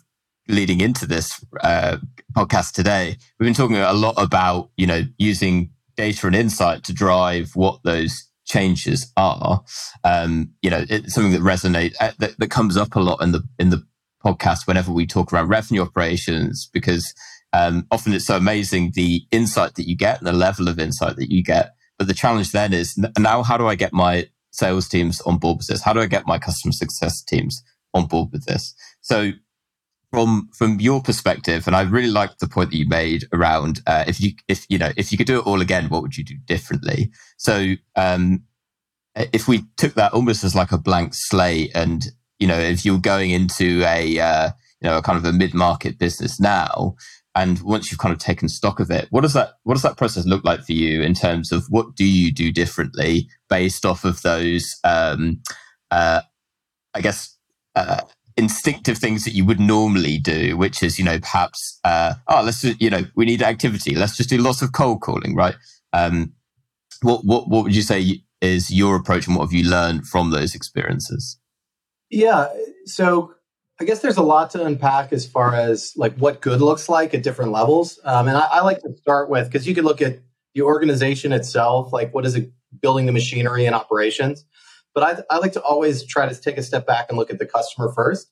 leading 0.48 0.80
into 0.80 1.06
this 1.06 1.44
uh, 1.62 1.96
podcast 2.36 2.72
today, 2.72 3.16
we've 3.38 3.46
been 3.46 3.54
talking 3.54 3.76
a 3.76 3.92
lot 3.94 4.14
about 4.18 4.70
you 4.76 4.86
know 4.86 5.02
using 5.16 5.70
data 5.96 6.26
and 6.26 6.36
insight 6.36 6.84
to 6.84 6.92
drive 6.92 7.50
what 7.54 7.80
those 7.84 8.28
changes 8.44 9.10
are. 9.16 9.62
Um, 10.04 10.50
you 10.62 10.70
know, 10.70 10.84
it's 10.88 11.14
something 11.14 11.32
that 11.32 11.40
resonates 11.40 11.94
uh, 12.00 12.12
that, 12.18 12.38
that 12.38 12.50
comes 12.50 12.76
up 12.76 12.96
a 12.96 13.00
lot 13.00 13.22
in 13.22 13.32
the 13.32 13.42
in 13.58 13.70
the 13.70 13.82
podcast 14.22 14.66
whenever 14.66 14.92
we 14.92 15.06
talk 15.06 15.32
around 15.32 15.48
revenue 15.48 15.80
operations 15.80 16.68
because 16.72 17.14
um, 17.54 17.86
often 17.90 18.12
it's 18.12 18.26
so 18.26 18.36
amazing 18.36 18.92
the 18.94 19.22
insight 19.30 19.76
that 19.76 19.88
you 19.88 19.96
get 19.96 20.18
and 20.18 20.26
the 20.26 20.32
level 20.32 20.68
of 20.68 20.78
insight 20.78 21.16
that 21.16 21.30
you 21.32 21.42
get. 21.42 21.74
But 21.98 22.06
the 22.06 22.14
challenge 22.14 22.52
then 22.52 22.72
is 22.72 22.98
now 23.18 23.42
how 23.42 23.56
do 23.56 23.66
I 23.66 23.74
get 23.74 23.92
my 23.92 24.28
sales 24.50 24.88
teams 24.88 25.20
on 25.22 25.38
board 25.38 25.58
with 25.58 25.66
this? 25.66 25.82
How 25.82 25.92
do 25.92 26.00
I 26.00 26.06
get 26.06 26.26
my 26.26 26.38
customer 26.38 26.72
success 26.72 27.22
teams 27.22 27.62
on 27.94 28.06
board 28.06 28.30
with 28.32 28.46
this? 28.46 28.74
So 29.00 29.32
from 30.10 30.48
from 30.56 30.80
your 30.80 31.02
perspective, 31.02 31.66
and 31.66 31.76
I 31.76 31.82
really 31.82 32.10
liked 32.10 32.40
the 32.40 32.48
point 32.48 32.70
that 32.70 32.76
you 32.76 32.88
made 32.88 33.24
around 33.32 33.80
uh, 33.86 34.04
if 34.06 34.20
you 34.20 34.32
if 34.48 34.64
you 34.68 34.78
know 34.78 34.92
if 34.96 35.12
you 35.12 35.18
could 35.18 35.26
do 35.26 35.38
it 35.38 35.46
all 35.46 35.60
again, 35.60 35.88
what 35.88 36.02
would 36.02 36.16
you 36.16 36.24
do 36.24 36.36
differently? 36.46 37.10
So 37.36 37.74
um, 37.96 38.44
if 39.32 39.48
we 39.48 39.64
took 39.76 39.94
that 39.94 40.12
almost 40.12 40.44
as 40.44 40.54
like 40.54 40.72
a 40.72 40.78
blank 40.78 41.12
slate, 41.14 41.72
and 41.74 42.06
you 42.38 42.46
know 42.46 42.58
if 42.58 42.84
you're 42.84 42.98
going 42.98 43.30
into 43.30 43.82
a 43.84 44.18
uh, 44.18 44.50
you 44.80 44.88
know 44.88 44.98
a 44.98 45.02
kind 45.02 45.18
of 45.18 45.24
a 45.24 45.32
mid 45.32 45.52
market 45.52 45.98
business 45.98 46.40
now, 46.40 46.96
and 47.38 47.60
once 47.62 47.90
you've 47.90 48.00
kind 48.00 48.12
of 48.12 48.18
taken 48.18 48.48
stock 48.48 48.80
of 48.80 48.90
it, 48.90 49.06
what 49.10 49.20
does 49.20 49.32
that 49.32 49.50
what 49.62 49.74
does 49.74 49.82
that 49.82 49.96
process 49.96 50.26
look 50.26 50.44
like 50.44 50.64
for 50.64 50.72
you 50.72 51.02
in 51.02 51.14
terms 51.14 51.52
of 51.52 51.64
what 51.68 51.94
do 51.94 52.04
you 52.04 52.32
do 52.32 52.50
differently 52.50 53.28
based 53.48 53.86
off 53.86 54.04
of 54.04 54.20
those? 54.22 54.74
Um, 54.84 55.40
uh, 55.90 56.22
I 56.94 57.00
guess. 57.00 57.36
Uh, 57.76 58.00
instinctive 58.36 58.98
things 58.98 59.24
that 59.24 59.34
you 59.34 59.44
would 59.44 59.58
normally 59.58 60.16
do, 60.16 60.56
which 60.56 60.80
is, 60.80 60.96
you 60.96 61.04
know, 61.04 61.18
perhaps, 61.18 61.80
uh, 61.82 62.14
oh, 62.28 62.40
let's, 62.44 62.62
you 62.62 62.88
know, 62.88 63.02
we 63.16 63.24
need 63.24 63.42
activity. 63.42 63.96
Let's 63.96 64.16
just 64.16 64.30
do 64.30 64.38
lots 64.38 64.62
of 64.62 64.72
cold 64.72 65.00
calling, 65.00 65.34
right? 65.34 65.56
Um, 65.92 66.32
what, 67.02 67.24
what, 67.24 67.48
what 67.48 67.64
would 67.64 67.74
you 67.74 67.82
say 67.82 68.22
is 68.40 68.70
your 68.70 68.94
approach 68.94 69.26
and 69.26 69.34
what 69.34 69.42
have 69.42 69.52
you 69.52 69.68
learned 69.68 70.06
from 70.06 70.30
those 70.30 70.54
experiences? 70.54 71.38
Yeah. 72.10 72.48
So 72.84 73.34
I 73.80 73.84
guess 73.84 74.00
there's 74.00 74.16
a 74.16 74.22
lot 74.22 74.50
to 74.50 74.64
unpack 74.64 75.12
as 75.12 75.26
far 75.26 75.54
as 75.54 75.92
like 75.96 76.16
what 76.16 76.40
good 76.40 76.60
looks 76.60 76.88
like 76.88 77.14
at 77.14 77.22
different 77.22 77.52
levels. 77.52 78.00
Um, 78.04 78.26
and 78.26 78.36
I, 78.36 78.46
I 78.50 78.60
like 78.62 78.80
to 78.82 78.96
start 78.96 79.30
with, 79.30 79.46
because 79.46 79.68
you 79.68 79.74
could 79.74 79.84
look 79.84 80.02
at 80.02 80.18
the 80.54 80.62
organization 80.62 81.32
itself, 81.32 81.92
like 81.92 82.12
what 82.12 82.26
is 82.26 82.34
it 82.34 82.50
building 82.80 83.06
the 83.06 83.12
machinery 83.12 83.66
and 83.66 83.74
operations. 83.74 84.44
But 84.94 85.04
I, 85.30 85.34
I 85.34 85.38
like 85.38 85.52
to 85.52 85.62
always 85.62 86.04
try 86.04 86.28
to 86.28 86.34
take 86.34 86.58
a 86.58 86.62
step 86.62 86.86
back 86.86 87.06
and 87.08 87.16
look 87.16 87.30
at 87.30 87.38
the 87.38 87.46
customer 87.46 87.92
first. 87.92 88.30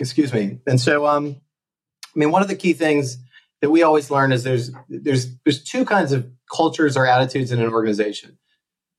Excuse 0.00 0.32
me. 0.32 0.58
And 0.66 0.80
so, 0.80 1.06
um, 1.06 1.36
I 2.04 2.18
mean, 2.18 2.32
one 2.32 2.42
of 2.42 2.48
the 2.48 2.56
key 2.56 2.72
things 2.72 3.18
that 3.60 3.70
we 3.70 3.82
always 3.82 4.10
learn 4.10 4.32
is 4.32 4.42
there's 4.42 4.70
there's 4.88 5.34
there's 5.44 5.62
two 5.62 5.84
kinds 5.84 6.12
of 6.12 6.28
cultures 6.54 6.96
or 6.96 7.06
attitudes 7.06 7.52
in 7.52 7.60
an 7.60 7.72
organization. 7.72 8.36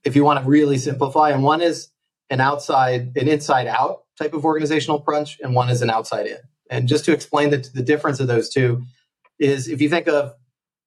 If 0.04 0.16
you 0.16 0.24
want 0.24 0.42
to 0.42 0.50
really 0.50 0.78
simplify, 0.78 1.32
and 1.32 1.44
one 1.44 1.62
is 1.62 1.90
an 2.30 2.40
outside, 2.40 3.18
an 3.18 3.28
inside 3.28 3.68
out 3.68 4.04
type 4.18 4.34
of 4.34 4.46
organizational 4.46 4.98
approach, 4.98 5.38
and 5.42 5.54
one 5.54 5.70
is 5.70 5.82
an 5.82 5.90
outside 5.90 6.28
in. 6.28 6.38
And 6.70 6.88
just 6.88 7.06
to 7.06 7.14
explain 7.14 7.50
the, 7.50 7.58
the 7.74 7.84
difference 7.84 8.20
of 8.20 8.28
those 8.28 8.50
two 8.50 8.84
is 9.40 9.68
if 9.68 9.82
you 9.82 9.90
think 9.90 10.08
of 10.08 10.34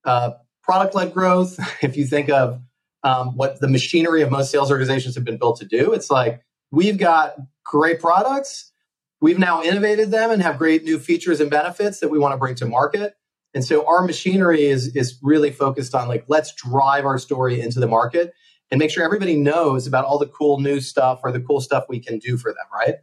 uh, 0.04 0.32
product 0.62 0.94
led 0.94 1.14
growth, 1.14 1.58
if 1.82 1.96
you 1.96 2.06
think 2.06 2.28
of 2.28 2.60
um, 3.02 3.37
what 3.37 3.60
the 3.60 3.68
machinery 3.68 4.22
of 4.22 4.30
most 4.30 4.50
sales 4.50 4.70
organizations 4.70 5.14
have 5.14 5.25
been 5.25 5.38
built 5.38 5.58
to 5.60 5.64
do. 5.64 5.92
It's 5.92 6.10
like 6.10 6.42
we've 6.70 6.99
got 6.99 7.34
great 7.64 8.00
products, 8.00 8.72
we've 9.20 9.38
now 9.38 9.62
innovated 9.62 10.10
them 10.10 10.30
and 10.30 10.42
have 10.42 10.58
great 10.58 10.84
new 10.84 10.99
features 10.99 11.40
and 11.40 11.50
benefits 11.50 12.00
that 12.00 12.08
we 12.08 12.18
want 12.18 12.32
to 12.32 12.38
bring 12.38 12.54
to 12.56 12.66
market. 12.66 13.14
And 13.54 13.64
so 13.64 13.87
our 13.87 14.02
machinery 14.02 14.66
is 14.66 14.94
is 14.94 15.18
really 15.22 15.50
focused 15.50 15.94
on 15.94 16.08
like 16.08 16.25
let's 16.28 16.54
drive 16.54 17.04
our 17.04 17.18
story 17.18 17.60
into 17.60 17.80
the 17.80 17.88
market 17.88 18.32
and 18.70 18.78
make 18.78 18.90
sure 18.90 19.04
everybody 19.04 19.37
knows 19.37 19.87
about 19.87 20.04
all 20.04 20.18
the 20.18 20.26
cool 20.26 20.60
new 20.60 20.80
stuff 20.80 21.20
or 21.25 21.32
the 21.32 21.40
cool 21.40 21.60
stuff 21.60 21.87
we 21.88 21.99
can 21.99 22.18
do 22.18 22.37
for 22.37 22.52
them, 22.52 22.64
right? 22.72 22.96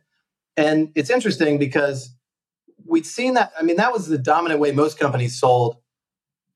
And 0.58 0.92
it's 0.96 1.10
interesting 1.10 1.58
because 1.58 2.14
we'd 2.86 3.06
seen 3.06 3.36
that. 3.36 3.54
I 3.58 3.64
mean, 3.64 3.78
that 3.78 3.94
was 3.94 4.08
the 4.08 4.18
dominant 4.18 4.60
way 4.60 4.72
most 4.72 5.00
companies 5.00 5.40
sold 5.40 5.78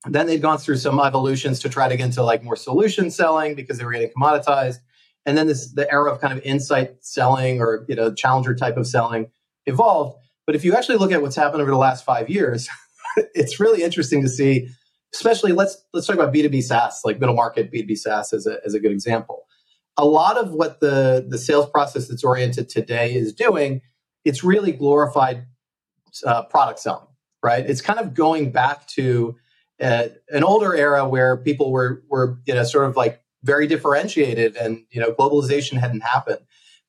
then 0.05 0.25
they'd 0.25 0.41
gone 0.41 0.57
through 0.57 0.77
some 0.77 0.99
evolutions 0.99 1.59
to 1.59 1.69
try 1.69 1.87
to 1.87 1.95
get 1.95 2.05
into 2.05 2.23
like 2.23 2.43
more 2.43 2.55
solution 2.55 3.11
selling 3.11 3.55
because 3.55 3.77
they 3.77 3.85
were 3.85 3.91
getting 3.91 4.09
commoditized. 4.09 4.77
And 5.25 5.37
then 5.37 5.47
this 5.47 5.71
the 5.73 5.91
era 5.91 6.11
of 6.11 6.19
kind 6.19 6.33
of 6.33 6.43
insight 6.43 7.03
selling 7.03 7.61
or 7.61 7.85
you 7.87 7.95
know 7.95 8.13
challenger 8.13 8.55
type 8.55 8.77
of 8.77 8.87
selling 8.87 9.29
evolved. 9.67 10.17
But 10.47 10.55
if 10.55 10.65
you 10.65 10.75
actually 10.75 10.97
look 10.97 11.11
at 11.11 11.21
what's 11.21 11.35
happened 11.35 11.61
over 11.61 11.69
the 11.69 11.77
last 11.77 12.03
five 12.03 12.29
years, 12.29 12.67
it's 13.35 13.59
really 13.59 13.83
interesting 13.83 14.21
to 14.23 14.29
see. 14.29 14.67
Especially 15.13 15.51
let's 15.51 15.77
let's 15.93 16.07
talk 16.07 16.15
about 16.15 16.31
B 16.33 16.41
two 16.41 16.49
B 16.49 16.61
SaaS, 16.61 17.01
like 17.03 17.19
middle 17.19 17.35
market 17.35 17.69
B 17.69 17.81
two 17.81 17.87
B 17.87 17.95
SaaS 17.95 18.33
as 18.33 18.47
a 18.47 18.57
as 18.65 18.73
a 18.73 18.79
good 18.79 18.91
example. 18.91 19.43
A 19.97 20.05
lot 20.05 20.37
of 20.37 20.53
what 20.53 20.79
the 20.79 21.23
the 21.27 21.37
sales 21.37 21.69
process 21.69 22.07
that's 22.07 22.23
oriented 22.23 22.69
today 22.69 23.13
is 23.13 23.33
doing, 23.33 23.81
it's 24.25 24.43
really 24.43 24.71
glorified 24.71 25.45
uh, 26.25 26.43
product 26.43 26.79
selling, 26.79 27.07
right? 27.43 27.65
It's 27.67 27.81
kind 27.81 27.99
of 27.99 28.13
going 28.13 28.51
back 28.51 28.87
to 28.87 29.35
an 29.81 30.43
older 30.43 30.75
era 30.75 31.07
where 31.07 31.37
people 31.37 31.71
were 31.71 32.03
were 32.09 32.39
you 32.45 32.53
know 32.53 32.63
sort 32.63 32.85
of 32.85 32.95
like 32.95 33.21
very 33.43 33.67
differentiated 33.67 34.55
and 34.55 34.83
you 34.91 35.01
know 35.01 35.11
globalization 35.13 35.79
hadn't 35.79 36.01
happened 36.01 36.39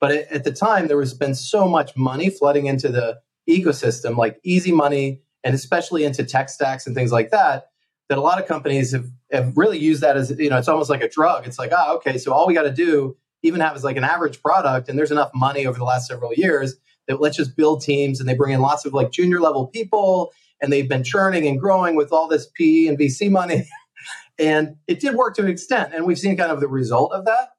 but 0.01 0.11
at, 0.13 0.31
at 0.31 0.45
the 0.45 0.53
time 0.53 0.89
there 0.89 0.97
was 0.97 1.15
been 1.15 1.35
so 1.35 1.67
much 1.67 1.97
money 1.97 2.29
flooding 2.29 2.67
into 2.67 2.89
the 2.89 3.19
ecosystem 3.49 4.17
like 4.17 4.39
easy 4.45 4.73
money 4.73 5.23
and 5.43 5.55
especially 5.55 6.05
into 6.05 6.23
tech 6.23 6.49
stacks 6.49 6.87
and 6.87 6.95
things 6.95 7.13
like 7.13 7.31
that 7.31 7.69
that 8.09 8.19
a 8.19 8.21
lot 8.21 8.39
of 8.39 8.47
companies 8.47 8.93
have, 8.93 9.07
have 9.33 9.57
really 9.57 9.79
used 9.79 10.03
that 10.03 10.17
as 10.17 10.31
you 10.39 10.51
know 10.51 10.59
it's 10.59 10.69
almost 10.69 10.91
like 10.91 11.03
a 11.03 11.09
drug 11.09 11.47
it's 11.47 11.59
like 11.59 11.73
ah 11.75 11.95
okay 11.95 12.19
so 12.19 12.33
all 12.33 12.47
we 12.47 12.55
got 12.55 12.63
to 12.63 12.73
do 12.73 13.17
even 13.43 13.61
have 13.61 13.75
is 13.75 13.85
like 13.85 13.97
an 13.97 14.05
average 14.05 14.41
product 14.43 14.89
and 14.89 14.99
there's 14.99 15.11
enough 15.11 15.31
money 15.35 15.67
over 15.67 15.79
the 15.79 15.85
last 15.85 16.07
several 16.07 16.33
years 16.35 16.77
that 17.09 17.21
let's 17.21 17.37
just 17.37 17.57
build 17.57 17.83
teams 17.83 18.21
and 18.21 18.29
they 18.29 18.35
bring 18.35 18.53
in 18.53 18.61
lots 18.61 18.85
of 18.85 18.95
like 18.95 19.11
junior 19.11 19.41
level 19.41 19.67
people 19.67 20.33
and 20.61 20.73
they've 20.73 20.89
been 20.89 21.05
churning 21.05 21.47
and 21.47 21.61
growing 21.61 21.97
with 21.97 22.13
all 22.13 22.29
this 22.29 22.47
PE 22.55 22.87
and 22.87 22.99
VC 22.99 23.31
money. 23.31 23.69
and 24.39 24.77
it 24.87 25.01
did 25.01 25.17
work 25.17 25.35
to 25.37 25.43
an 25.43 25.49
extent, 25.49 25.93
and 25.93 26.07
we've 26.07 26.19
seen 26.19 26.37
kind 26.37 26.53
of 26.53 26.61
the 26.61 26.69
result 26.69 27.13
of 27.13 27.25
that. 27.25 27.51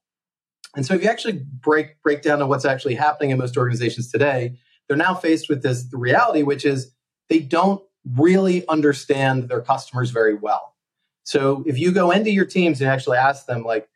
And 0.75 0.85
so 0.85 0.95
if 0.95 1.03
you 1.03 1.09
actually 1.09 1.43
break 1.59 2.01
break 2.01 2.23
down 2.23 2.39
to 2.39 2.47
what's 2.47 2.65
actually 2.65 2.95
happening 2.95 3.29
in 3.29 3.37
most 3.37 3.57
organizations 3.57 4.09
today, 4.09 4.57
they're 4.87 4.97
now 4.97 5.13
faced 5.13 5.49
with 5.49 5.61
this 5.61 5.87
reality, 5.91 6.41
which 6.41 6.65
is 6.65 6.91
they 7.29 7.39
don't 7.39 7.81
really 8.15 8.67
understand 8.67 9.49
their 9.49 9.61
customers 9.61 10.09
very 10.09 10.33
well. 10.33 10.75
So 11.23 11.63
if 11.65 11.77
you 11.77 11.91
go 11.91 12.11
into 12.11 12.31
your 12.31 12.45
teams 12.45 12.81
and 12.81 12.89
actually 12.89 13.17
ask 13.17 13.45
them 13.45 13.63
like, 13.63 13.87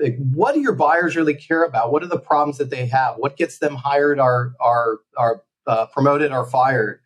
like 0.00 0.16
what 0.18 0.54
do 0.54 0.60
your 0.60 0.74
buyers 0.74 1.16
really 1.16 1.34
care 1.34 1.64
about? 1.64 1.92
What 1.92 2.02
are 2.02 2.08
the 2.08 2.18
problems 2.18 2.58
that 2.58 2.70
they 2.70 2.86
have? 2.86 3.16
What 3.16 3.36
gets 3.36 3.58
them 3.58 3.74
hired 3.74 4.20
or 4.20 4.54
are 4.60 5.00
are 5.16 5.42
uh, 5.66 5.86
promoted 5.86 6.32
or 6.32 6.46
fired? 6.46 7.00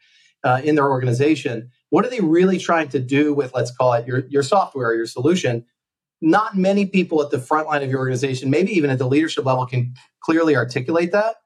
uh, 0.44 0.60
in 0.64 0.74
their 0.74 0.90
organization. 0.90 1.70
What 1.90 2.04
are 2.04 2.10
they 2.10 2.20
really 2.20 2.58
trying 2.58 2.88
to 2.90 2.98
do 2.98 3.34
with, 3.34 3.54
let's 3.54 3.74
call 3.74 3.92
it 3.94 4.06
your, 4.06 4.24
your 4.28 4.42
software 4.42 4.88
or 4.88 4.94
your 4.94 5.06
solution? 5.06 5.64
Not 6.20 6.56
many 6.56 6.86
people 6.86 7.22
at 7.22 7.30
the 7.30 7.38
front 7.38 7.66
line 7.66 7.82
of 7.82 7.90
your 7.90 7.98
organization, 7.98 8.50
maybe 8.50 8.72
even 8.72 8.90
at 8.90 8.98
the 8.98 9.08
leadership 9.08 9.44
level, 9.44 9.66
can 9.66 9.94
clearly 10.20 10.56
articulate 10.56 11.12
that. 11.12 11.36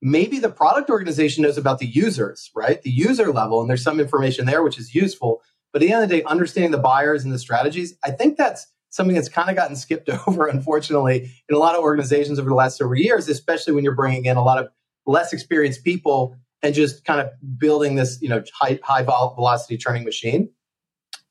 Maybe 0.00 0.38
the 0.38 0.48
product 0.48 0.90
organization 0.90 1.42
knows 1.42 1.58
about 1.58 1.78
the 1.78 1.86
users, 1.86 2.50
right? 2.54 2.82
The 2.82 2.90
user 2.90 3.32
level, 3.32 3.60
and 3.60 3.70
there's 3.70 3.84
some 3.84 4.00
information 4.00 4.46
there 4.46 4.62
which 4.62 4.78
is 4.78 4.94
useful. 4.94 5.42
But 5.72 5.82
at 5.82 5.86
the 5.86 5.92
end 5.92 6.02
of 6.02 6.08
the 6.08 6.16
day, 6.16 6.24
understanding 6.24 6.72
the 6.72 6.78
buyers 6.78 7.24
and 7.24 7.32
the 7.32 7.38
strategies, 7.38 7.96
I 8.04 8.10
think 8.10 8.36
that's 8.36 8.66
something 8.92 9.16
that's 9.16 9.28
kind 9.28 9.50
of 9.50 9.56
gotten 9.56 9.74
skipped 9.74 10.08
over, 10.28 10.46
unfortunately, 10.46 11.32
in 11.48 11.56
a 11.56 11.58
lot 11.58 11.74
of 11.74 11.82
organizations 11.82 12.38
over 12.38 12.48
the 12.48 12.54
last 12.54 12.76
several 12.76 13.00
years, 13.00 13.28
especially 13.28 13.72
when 13.72 13.82
you're 13.82 13.96
bringing 13.96 14.26
in 14.26 14.36
a 14.36 14.44
lot 14.44 14.58
of 14.58 14.68
less 15.04 15.32
experienced 15.32 15.82
people 15.82 16.36
and 16.62 16.74
just 16.74 17.04
kind 17.04 17.20
of 17.20 17.28
building 17.58 17.96
this, 17.96 18.22
you 18.22 18.28
know, 18.28 18.44
high, 18.54 18.78
high 18.84 19.02
velocity 19.02 19.76
churning 19.76 20.04
machine. 20.04 20.48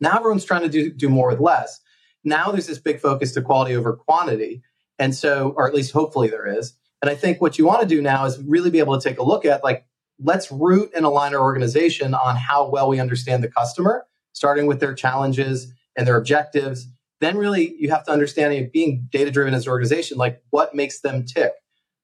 Now 0.02 0.18
everyone's 0.18 0.44
trying 0.44 0.64
to 0.64 0.70
do, 0.70 0.92
do 0.92 1.08
more 1.08 1.30
with 1.30 1.40
less. 1.40 1.80
Now 2.24 2.52
there's 2.52 2.68
this 2.68 2.80
big 2.80 3.00
focus 3.00 3.32
to 3.34 3.42
quality 3.42 3.76
over 3.76 3.94
quantity. 3.94 4.62
And 5.00 5.16
so, 5.16 5.54
or 5.56 5.68
at 5.68 5.74
least 5.74 5.94
hopefully 5.94 6.28
there 6.28 6.46
is. 6.46 6.74
And 7.02 7.10
I 7.10 7.16
think 7.16 7.42
what 7.42 7.58
you 7.58 7.66
want 7.66 7.82
to 7.82 7.88
do 7.88 8.02
now 8.02 8.26
is 8.26 8.40
really 8.44 8.70
be 8.70 8.80
able 8.80 9.00
to 9.00 9.10
take 9.10 9.18
a 9.18 9.24
look 9.24 9.46
at 9.46 9.64
like, 9.64 9.86
let's 10.20 10.52
root 10.52 10.92
and 10.96 11.06
align 11.06 11.34
our 11.34 11.42
organization 11.42 12.14
on 12.14 12.36
how 12.36 12.70
well 12.70 12.90
we 12.90 13.00
understand 13.00 13.44
the 13.44 13.48
customer, 13.48 14.06
starting 14.34 14.68
with 14.68 14.80
their 14.80 14.94
challenges 14.94 15.74
and 15.96 16.08
their 16.08 16.18
objectives. 16.18 16.88
Then 17.22 17.38
really 17.38 17.76
you 17.78 17.90
have 17.92 18.04
to 18.06 18.12
understand 18.12 18.72
being 18.74 19.08
data 19.12 19.32
driven 19.32 19.54
as 19.54 19.68
an 19.68 19.72
organization, 19.72 20.18
like 20.18 20.42
what 20.50 20.76
makes 20.76 21.02
them 21.02 21.24
tick. 21.24 21.54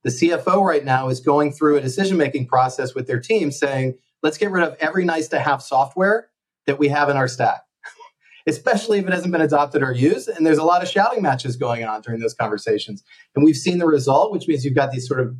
The 0.04 0.12
CFO 0.12 0.64
right 0.64 0.86
now 0.86 1.10
is 1.10 1.20
going 1.20 1.52
through 1.52 1.78
a 1.78 1.82
decision 1.82 2.18
making 2.18 2.48
process 2.48 2.94
with 2.94 3.08
their 3.08 3.20
team 3.20 3.52
saying, 3.52 3.98
let's 4.22 4.38
get 4.38 4.52
rid 4.52 4.64
of 4.64 4.78
every 4.80 5.04
nice 5.04 5.28
to 5.30 5.40
have 5.40 5.62
software 5.62 6.30
that 6.68 6.78
we 6.78 6.88
have 6.90 7.10
in 7.10 7.18
our 7.18 7.28
stack, 7.28 7.62
especially 8.48 9.00
if 9.00 9.08
it 9.08 9.14
hasn't 9.14 9.32
been 9.32 9.42
adopted 9.42 9.82
or 9.82 9.92
used. 9.92 10.30
And 10.30 10.46
there's 10.46 10.60
a 10.60 10.64
lot 10.64 10.84
of 10.84 10.88
shouting 10.88 11.24
matches 11.24 11.56
going 11.56 11.84
on 11.84 12.02
during 12.02 12.22
those 12.22 12.36
conversations. 12.36 13.04
And 13.36 13.44
we've 13.44 13.58
seen 13.58 13.80
the 13.80 13.88
result, 13.88 14.32
which 14.32 14.48
means 14.48 14.64
you've 14.64 14.76
got 14.76 14.92
these 14.92 15.08
sort 15.08 15.20
of 15.20 15.36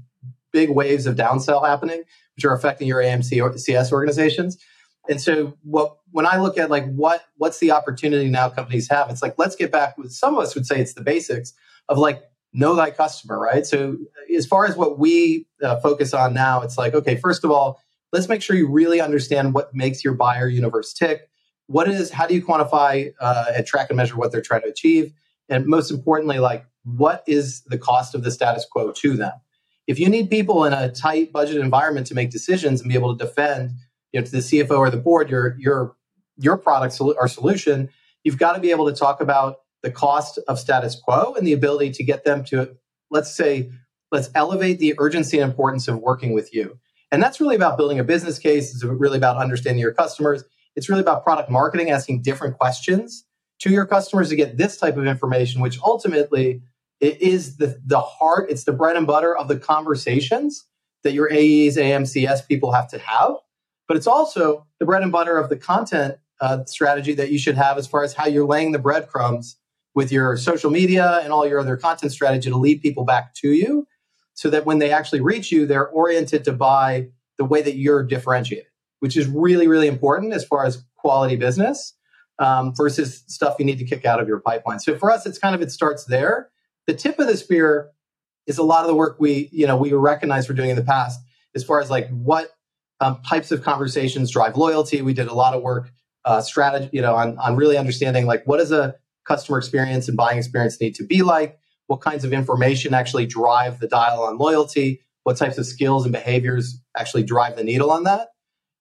big 0.52 0.72
waves 0.72 1.06
of 1.06 1.16
downsell 1.16 1.66
happening, 1.66 2.02
which 2.36 2.46
are 2.46 2.54
affecting 2.54 2.88
your 2.88 3.02
AMC 3.02 3.44
or 3.44 3.56
CS 3.56 3.92
organizations. 3.92 4.58
And 5.10 5.22
so 5.22 5.54
what 5.64 5.98
when 6.12 6.26
I 6.26 6.38
look 6.38 6.58
at 6.58 6.70
like 6.70 6.86
what 6.94 7.24
what's 7.38 7.60
the 7.60 7.72
opportunity 7.72 8.30
now 8.30 8.50
companies 8.50 8.90
have, 8.90 9.10
it's 9.10 9.22
like 9.22 9.36
let's 9.38 9.56
get 9.56 9.72
back 9.72 9.98
with 9.98 10.12
some 10.12 10.36
of 10.36 10.44
us 10.44 10.56
would 10.56 10.66
say 10.66 10.80
it's 10.80 10.94
the 10.94 11.02
basics 11.02 11.54
of 11.90 11.98
like 11.98 12.24
know 12.54 12.76
thy 12.76 12.92
customer, 12.92 13.40
right? 13.40 13.66
So 13.66 13.98
as 14.36 14.46
far 14.46 14.66
as 14.66 14.76
what 14.76 15.00
we 15.00 15.46
uh, 15.62 15.80
focus 15.80 16.14
on 16.14 16.34
now, 16.34 16.62
it's 16.62 16.78
like 16.78 16.94
okay, 16.94 17.16
first 17.16 17.44
of 17.44 17.52
all, 17.52 17.82
let's 18.12 18.28
make 18.28 18.42
sure 18.42 18.56
you 18.56 18.68
really 18.68 19.02
understand 19.02 19.54
what 19.54 19.74
makes 19.74 20.04
your 20.04 20.14
buyer 20.14 20.48
universe 20.48 20.94
tick. 20.94 21.30
What 21.68 21.90
is 21.90 22.12
how 22.12 22.28
do 22.28 22.34
you 22.34 22.46
quantify 22.46 23.12
uh, 23.20 23.46
and 23.56 23.66
track 23.66 23.90
and 23.90 23.98
measure 23.98 24.16
what 24.16 24.32
they're 24.32 24.42
trying 24.42 24.62
to 24.62 24.70
achieve? 24.70 25.14
And 25.50 25.66
most 25.66 25.92
importantly, 25.92 26.40
like 26.40 26.66
what 26.84 27.24
is 27.28 27.62
the 27.64 27.78
cost 27.78 28.16
of 28.16 28.24
the 28.24 28.32
status 28.32 28.66
quo 28.70 28.92
to 28.92 29.16
them? 29.16 29.34
If 29.88 30.00
you 30.00 30.10
need 30.10 30.30
people 30.30 30.66
in 30.66 30.74
a 30.74 30.92
tight 30.92 31.32
budget 31.32 31.58
environment 31.58 32.08
to 32.08 32.14
make 32.14 32.30
decisions 32.30 32.82
and 32.82 32.90
be 32.90 32.96
able 32.96 33.16
to 33.16 33.26
defend 33.26 33.72
you 34.18 34.24
know, 34.24 34.26
to 34.26 34.32
the 34.32 34.38
CFO 34.40 34.80
or 34.80 34.90
the 34.90 34.98
board 34.98 35.30
your 35.30 35.56
your 35.60 35.96
your 36.38 36.58
product 36.58 37.00
or 37.00 37.28
solution, 37.28 37.90
you've 38.24 38.40
got 38.40 38.54
to 38.54 38.60
be 38.60 38.72
able 38.72 38.88
to 38.88 38.96
talk 38.96 39.22
about 39.22 39.58
the 39.84 39.92
cost 39.92 40.40
of 40.48 40.60
status 40.60 41.00
quo 41.00 41.36
and 41.36 41.46
the 41.46 41.54
ability 41.54 41.92
to 41.92 42.04
get 42.04 42.24
them 42.24 42.44
to 42.46 42.76
let's 43.12 43.36
say 43.36 43.70
let's 44.12 44.30
elevate 44.34 44.80
the 44.80 44.96
urgency 44.98 45.38
and 45.38 45.50
importance 45.50 45.88
of 45.88 46.00
working 46.00 46.34
with 46.34 46.54
you. 46.54 46.80
And 47.12 47.22
that's 47.22 47.40
really 47.40 47.56
about 47.56 47.78
building 47.78 48.00
a 48.00 48.04
business 48.04 48.40
case. 48.40 48.74
It's 48.74 48.84
really 48.84 49.18
about 49.18 49.38
understanding 49.38 49.80
your 49.80 49.94
customers. 49.94 50.44
It's 50.76 50.90
really 50.90 51.02
about 51.02 51.24
product 51.24 51.50
marketing, 51.50 51.92
asking 51.92 52.24
different 52.24 52.58
questions 52.58 53.24
to 53.60 53.70
your 53.70 53.86
customers 53.86 54.30
to 54.30 54.36
get 54.36 54.58
this 54.58 54.78
type 54.78 54.98
of 54.98 55.06
information, 55.06 55.62
which 55.62 55.80
ultimately 55.82 56.62
it 57.00 57.22
is 57.22 57.58
the, 57.58 57.80
the 57.86 58.00
heart, 58.00 58.50
it's 58.50 58.64
the 58.64 58.74
bread 58.74 58.96
and 58.96 59.06
butter 59.06 59.36
of 59.36 59.48
the 59.48 59.58
conversations 59.58 60.66
that 61.04 61.14
your 61.14 61.32
AEs, 61.32 61.78
AMCS 61.78 62.48
people 62.48 62.72
have 62.72 62.90
to 62.90 62.98
have 62.98 63.36
but 63.88 63.98
it's 63.98 64.08
also 64.08 64.65
the 64.79 64.86
bread 64.86 65.03
and 65.03 65.12
butter 65.12 65.38
of 65.38 65.50
the 65.50 65.58
content 65.58 66.15
uh, 66.41 66.63
strategy 66.65 67.13
that 67.13 67.32
you 67.32 67.39
should 67.39 67.56
have 67.56 67.77
as 67.77 67.88
far 67.88 68.03
as 68.03 68.13
how 68.13 68.27
you're 68.27 68.46
laying 68.46 68.72
the 68.72 68.79
breadcrumbs 68.79 69.58
with 69.96 70.12
your 70.12 70.38
social 70.38 70.70
media 70.70 71.20
and 71.24 71.34
all 71.34 71.48
your 71.48 71.60
other 71.60 71.75
content 71.75 72.12
strategy 72.12 72.50
to 72.50 72.58
lead 72.58 72.82
people 72.82 73.03
back 73.03 73.34
to 73.34 73.50
you 73.50 73.88
so 74.36 74.50
that 74.51 74.65
when 74.65 74.77
they 74.77 74.91
actually 74.91 75.22
reach 75.22 75.51
you, 75.51 75.65
they're 75.65 75.88
oriented 75.88 76.44
to 76.44 76.53
buy 76.53 77.08
the 77.39 77.46
way 77.46 77.62
that 77.63 77.75
you're 77.75 78.03
differentiated, 78.03 78.67
which 79.00 79.17
is 79.17 79.25
really, 79.27 79.67
really 79.67 79.88
important 79.88 80.34
as 80.34 80.46
far 80.46 80.65
as 80.65 80.84
quality 80.96 81.36
business 81.36 81.96
um, 82.38 82.75
versus 82.75 83.24
stuff 83.27 83.56
you 83.58 83.65
need 83.65 83.79
to 83.79 83.86
kick 83.86 84.06
out 84.06 84.20
of 84.20 84.27
your 84.27 84.39
pipeline. 84.39 84.79
So 84.79 84.96
for 84.98 85.10
us, 85.10 85.25
it's 85.25 85.39
kind 85.39 85.56
of, 85.56 85.62
it 85.62 85.72
starts 85.72 86.06
there. 86.06 86.50
The 86.86 86.94
tip 86.94 87.17
of 87.17 87.25
the 87.25 87.36
spear 87.36 87.89
is 88.46 88.60
a 88.60 88.63
lot 88.63 88.82
of 88.82 88.88
the 88.88 88.96
work 88.96 89.17
we, 89.20 89.50
you 89.51 89.65
know, 89.65 89.75
we 89.77 89.91
recognize 89.94 90.46
for 90.46 90.53
doing 90.53 90.70
in 90.70 90.75
the 90.75 90.84
past 90.84 91.20
as 91.56 91.63
far 91.63 91.82
as 91.82 91.89
like 91.89 92.08
what 92.10 92.51
um, 93.00 93.22
types 93.27 93.51
of 93.51 93.63
conversations 93.63 94.32
drive 94.32 94.58
loyalty. 94.58 95.01
We 95.01 95.13
did 95.13 95.27
a 95.27 95.34
lot 95.34 95.54
of 95.54 95.62
work, 95.62 95.91
uh, 96.26 96.41
strategy, 96.41 96.89
you 96.91 97.02
know, 97.02 97.15
on, 97.15 97.38
on 97.38 97.56
really 97.56 97.78
understanding 97.78 98.26
like 98.26 98.43
what 98.45 98.58
does 98.58 98.72
a 98.72 98.95
customer 99.26 99.58
experience 99.58 100.08
and 100.08 100.17
buying 100.17 100.38
experience 100.38 100.80
need 100.80 100.95
to 100.95 101.06
be 101.06 101.22
like? 101.22 101.60
What 101.88 102.02
kinds 102.02 102.24
of 102.24 102.34
information 102.34 102.93
actually 102.93 103.26
drive 103.26 103.80
the 103.80 103.88
dial 103.88 104.24
on 104.24 104.38
loyalty? 104.38 105.02
What 105.24 105.38
types 105.38 105.58
of 105.58 105.65
skills 105.65 106.06
and 106.06 106.12
behaviors 106.12 106.82
actually 106.98 107.24
drive 107.24 107.56
the 107.56 107.63
needle 107.63 107.91
on 107.91 108.04
that? 108.06 108.30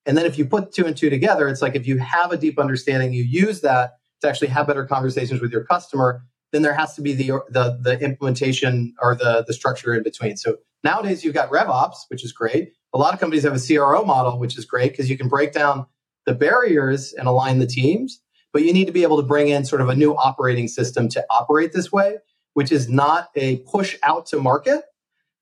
And 0.06 0.16
then 0.16 0.24
if 0.24 0.38
you 0.38 0.46
put 0.46 0.72
two 0.72 0.86
and 0.86 0.96
two 0.96 1.10
together, 1.10 1.48
it's 1.48 1.60
like 1.60 1.74
if 1.74 1.86
you 1.86 1.98
have 1.98 2.30
a 2.30 2.36
deep 2.36 2.58
understanding, 2.58 3.12
you 3.12 3.24
use 3.24 3.60
that 3.62 3.94
to 4.20 4.28
actually 4.28 4.48
have 4.48 4.66
better 4.66 4.84
conversations 4.84 5.40
with 5.40 5.50
your 5.52 5.64
customer, 5.64 6.22
then 6.52 6.62
there 6.62 6.74
has 6.74 6.94
to 6.94 7.02
be 7.02 7.12
the 7.12 7.40
the, 7.48 7.78
the 7.80 7.98
implementation 8.00 8.94
or 9.00 9.14
the 9.14 9.44
the 9.46 9.52
structure 9.52 9.94
in 9.94 10.02
between. 10.02 10.36
So 10.36 10.56
nowadays 10.84 11.24
you've 11.24 11.34
got 11.34 11.50
RevOps, 11.50 11.96
which 12.08 12.24
is 12.24 12.32
great, 12.32 12.72
a 12.96 12.98
lot 12.98 13.12
of 13.12 13.20
companies 13.20 13.42
have 13.42 13.54
a 13.54 13.60
CRO 13.60 14.04
model, 14.04 14.38
which 14.38 14.56
is 14.56 14.64
great 14.64 14.92
because 14.92 15.10
you 15.10 15.18
can 15.18 15.28
break 15.28 15.52
down 15.52 15.84
the 16.24 16.34
barriers 16.34 17.12
and 17.12 17.28
align 17.28 17.58
the 17.58 17.66
teams, 17.66 18.22
but 18.54 18.62
you 18.62 18.72
need 18.72 18.86
to 18.86 18.92
be 18.92 19.02
able 19.02 19.18
to 19.18 19.22
bring 19.22 19.48
in 19.48 19.66
sort 19.66 19.82
of 19.82 19.90
a 19.90 19.94
new 19.94 20.14
operating 20.14 20.66
system 20.66 21.08
to 21.10 21.24
operate 21.28 21.74
this 21.74 21.92
way, 21.92 22.16
which 22.54 22.72
is 22.72 22.88
not 22.88 23.28
a 23.36 23.58
push 23.58 23.96
out 24.02 24.24
to 24.26 24.40
market, 24.40 24.82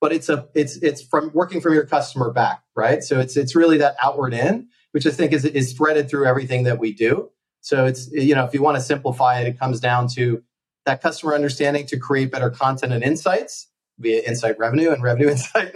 but 0.01 0.13
it's 0.13 0.29
a 0.29 0.49
it's 0.55 0.77
it's 0.79 1.01
from 1.01 1.31
working 1.33 1.61
from 1.61 1.75
your 1.75 1.87
customer 1.87 2.33
back, 2.33 2.63
right? 2.75 3.05
So 3.05 3.21
it's 3.21 3.37
it's 3.37 3.55
really 3.55 3.79
that 3.79 3.95
outward 4.03 4.35
in, 4.35 4.67
which 4.91 5.07
I 5.07 5.11
think 5.11 5.33
is 5.33 5.45
is 5.45 5.75
threaded 5.75 6.11
through 6.11 6.27
everything 6.27 6.65
that 6.65 6.81
we 6.81 6.93
do. 6.93 7.31
So 7.61 7.87
it's 7.87 8.11
you 8.11 8.35
know 8.35 8.45
if 8.45 8.53
you 8.53 8.63
want 8.63 8.79
to 8.79 8.83
simplify 8.83 9.41
it, 9.41 9.47
it 9.47 9.61
comes 9.61 9.79
down 9.79 10.09
to 10.17 10.43
that 10.87 11.03
customer 11.03 11.35
understanding 11.35 11.87
to 11.87 11.99
create 11.99 12.31
better 12.31 12.51
content 12.51 12.93
and 12.93 13.03
insights 13.03 13.69
via 13.99 14.23
insight 14.23 14.59
revenue 14.59 14.91
and 14.91 15.03
revenue 15.03 15.29
insight. 15.31 15.75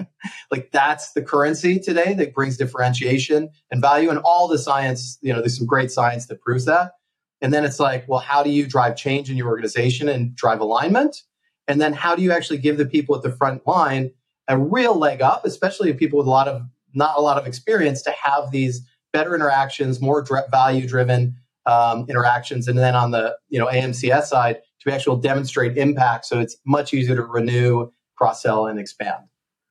like 0.50 0.70
that's 0.72 1.12
the 1.12 1.22
currency 1.22 1.78
today 1.78 2.14
that 2.14 2.34
brings 2.34 2.56
differentiation 2.56 3.48
and 3.70 3.80
value 3.80 4.10
and 4.10 4.18
all 4.20 4.48
the 4.48 4.58
science, 4.58 5.18
you 5.20 5.32
know, 5.32 5.40
there's 5.40 5.56
some 5.56 5.66
great 5.66 5.90
science 5.90 6.26
that 6.26 6.40
proves 6.40 6.64
that. 6.64 6.92
And 7.40 7.54
then 7.54 7.64
it's 7.64 7.78
like, 7.78 8.04
well, 8.08 8.18
how 8.18 8.42
do 8.42 8.50
you 8.50 8.66
drive 8.66 8.96
change 8.96 9.30
in 9.30 9.36
your 9.36 9.46
organization 9.46 10.08
and 10.08 10.34
drive 10.34 10.60
alignment? 10.60 11.22
And 11.68 11.80
then 11.80 11.92
how 11.92 12.16
do 12.16 12.22
you 12.22 12.32
actually 12.32 12.58
give 12.58 12.78
the 12.78 12.86
people 12.86 13.14
at 13.14 13.22
the 13.22 13.30
front 13.30 13.66
line 13.66 14.10
a 14.48 14.58
real 14.58 14.98
leg 14.98 15.22
up, 15.22 15.44
especially 15.44 15.92
people 15.92 16.18
with 16.18 16.26
a 16.26 16.30
lot 16.30 16.48
of 16.48 16.62
not 16.94 17.18
a 17.18 17.20
lot 17.20 17.36
of 17.36 17.46
experience 17.46 18.02
to 18.02 18.10
have 18.10 18.50
these 18.50 18.80
better 19.12 19.34
interactions, 19.34 20.00
more 20.00 20.26
value 20.50 20.88
driven 20.88 21.36
um, 21.66 22.06
interactions. 22.08 22.66
And 22.66 22.78
then 22.78 22.94
on 22.94 23.10
the, 23.10 23.36
you 23.48 23.58
know, 23.58 23.66
AMCS 23.66 24.24
side, 24.24 24.60
to 24.80 24.92
actually 24.92 25.20
demonstrate 25.20 25.76
impact. 25.76 26.26
So 26.26 26.40
it's 26.40 26.56
much 26.66 26.94
easier 26.94 27.16
to 27.16 27.22
renew 27.22 27.90
cross 28.16 28.42
sell 28.42 28.66
and 28.66 28.78
expand. 28.78 29.24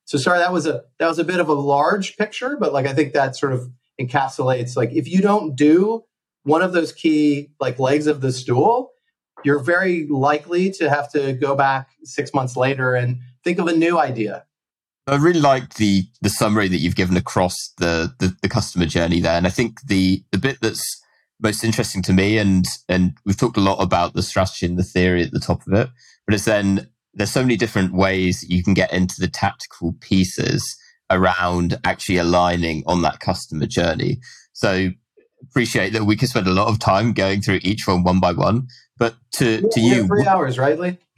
So 0.06 0.18
sorry, 0.18 0.40
that 0.40 0.54
was 0.54 0.66
a 0.66 0.84
that 1.00 1.08
was 1.08 1.20
a 1.20 1.24
bit 1.24 1.40
of 1.40 1.50
a 1.50 1.54
large 1.54 2.18
picture, 2.18 2.58
but 2.58 2.72
like 2.74 2.86
I 2.86 2.94
think 2.94 3.14
that 3.14 3.36
sort 3.36 3.54
of 3.54 3.70
encapsulates 4.00 4.78
like 4.78 4.92
if 4.92 5.08
you 5.08 5.22
don't 5.22 5.56
do 5.56 6.04
one 6.44 6.62
of 6.62 6.72
those 6.72 6.94
key 6.94 7.50
like 7.60 7.78
legs 7.78 8.08
of 8.08 8.22
the 8.22 8.32
stool, 8.32 8.92
you're 9.44 9.60
very 9.60 10.08
likely 10.08 10.72
to 10.72 10.90
have 10.90 11.12
to 11.12 11.34
go 11.34 11.56
back 11.56 11.90
six 12.04 12.34
months 12.34 12.56
later 12.56 12.96
and 12.96 13.20
think 13.44 13.60
of 13.60 13.68
a 13.68 13.76
new 13.76 14.00
idea. 14.00 14.46
I 15.08 15.16
really 15.16 15.40
like 15.40 15.76
the 15.76 16.04
the 16.22 16.30
summary 16.30 16.68
that 16.68 16.78
you've 16.78 16.96
given 16.96 17.18
across 17.18 17.74
the, 17.78 18.14
the, 18.20 18.36
the 18.42 18.50
customer 18.50 18.86
journey 18.86 19.22
there, 19.22 19.38
and 19.38 19.48
I 19.48 19.50
think 19.50 19.82
the 19.82 20.24
the 20.32 20.38
bit 20.38 20.60
that's 20.62 21.02
most 21.42 21.64
interesting 21.64 22.02
to 22.04 22.14
me, 22.14 22.38
and 22.38 22.66
and 22.90 23.18
we've 23.26 23.38
talked 23.38 23.58
a 23.58 23.62
lot 23.62 23.82
about 23.82 24.14
the 24.14 24.24
strategy 24.24 24.66
and 24.66 24.78
the 24.78 24.84
theory 24.84 25.24
at 25.24 25.32
the 25.32 25.40
top 25.40 25.66
of 25.68 25.74
it, 25.74 25.90
but 26.26 26.34
it's 26.34 26.46
then 26.46 26.90
there's 27.14 27.32
so 27.32 27.42
many 27.42 27.56
different 27.56 27.94
ways 27.94 28.46
you 28.48 28.64
can 28.64 28.74
get 28.74 28.94
into 28.94 29.20
the 29.20 29.28
tactical 29.28 29.96
pieces 30.02 30.78
around 31.10 31.80
actually 31.84 32.18
aligning 32.18 32.84
on 32.86 33.02
that 33.02 33.20
customer 33.20 33.66
journey. 33.66 34.20
So 34.54 34.90
appreciate 35.44 35.94
that 35.94 36.06
we 36.06 36.16
could 36.16 36.30
spend 36.30 36.48
a 36.48 36.54
lot 36.54 36.68
of 36.68 36.80
time 36.80 37.14
going 37.14 37.42
through 37.42 37.60
each 37.64 37.88
one 37.88 38.04
one 38.04 38.20
by 38.20 38.34
one. 38.34 38.68
But 38.98 39.16
to, 39.34 39.62
yeah, 39.62 39.70
to 39.72 39.80
you, 39.80 40.08
three 40.08 40.26
hours, 40.26 40.58
right, 40.58 40.80
Lee? 40.80 40.98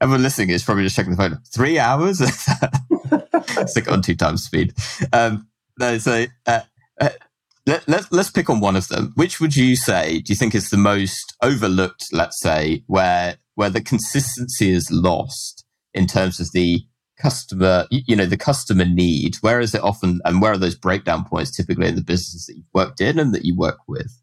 Everyone 0.00 0.22
listening 0.22 0.50
is 0.50 0.62
probably 0.62 0.82
just 0.82 0.96
checking 0.96 1.12
the 1.12 1.16
phone. 1.16 1.38
Three 1.52 1.78
hours? 1.78 2.18
Stick 3.70 3.90
on 3.90 4.02
two 4.02 4.16
times 4.16 4.44
speed. 4.44 4.74
Um, 5.12 5.48
no, 5.78 5.98
so 5.98 6.26
uh, 6.46 6.60
uh, 7.00 7.10
let, 7.66 7.88
let's 7.88 8.10
let's 8.12 8.30
pick 8.30 8.48
on 8.48 8.60
one 8.60 8.76
of 8.76 8.88
them. 8.88 9.12
Which 9.16 9.40
would 9.40 9.56
you 9.56 9.76
say 9.76 10.20
do 10.20 10.32
you 10.32 10.36
think 10.36 10.54
is 10.54 10.70
the 10.70 10.76
most 10.76 11.34
overlooked? 11.42 12.06
Let's 12.12 12.40
say 12.40 12.84
where 12.86 13.36
where 13.54 13.70
the 13.70 13.80
consistency 13.80 14.70
is 14.70 14.90
lost 14.90 15.64
in 15.92 16.06
terms 16.06 16.40
of 16.40 16.52
the 16.52 16.82
customer, 17.18 17.86
you 17.90 18.14
know, 18.14 18.26
the 18.26 18.36
customer 18.36 18.84
need. 18.84 19.36
Where 19.36 19.60
is 19.60 19.74
it 19.74 19.82
often, 19.82 20.20
and 20.24 20.40
where 20.40 20.52
are 20.52 20.58
those 20.58 20.76
breakdown 20.76 21.24
points 21.24 21.56
typically 21.56 21.88
in 21.88 21.96
the 21.96 22.02
business 22.02 22.46
that 22.46 22.56
you've 22.56 22.66
worked 22.74 23.00
in 23.00 23.18
and 23.18 23.34
that 23.34 23.44
you 23.44 23.56
work 23.56 23.78
with? 23.88 24.22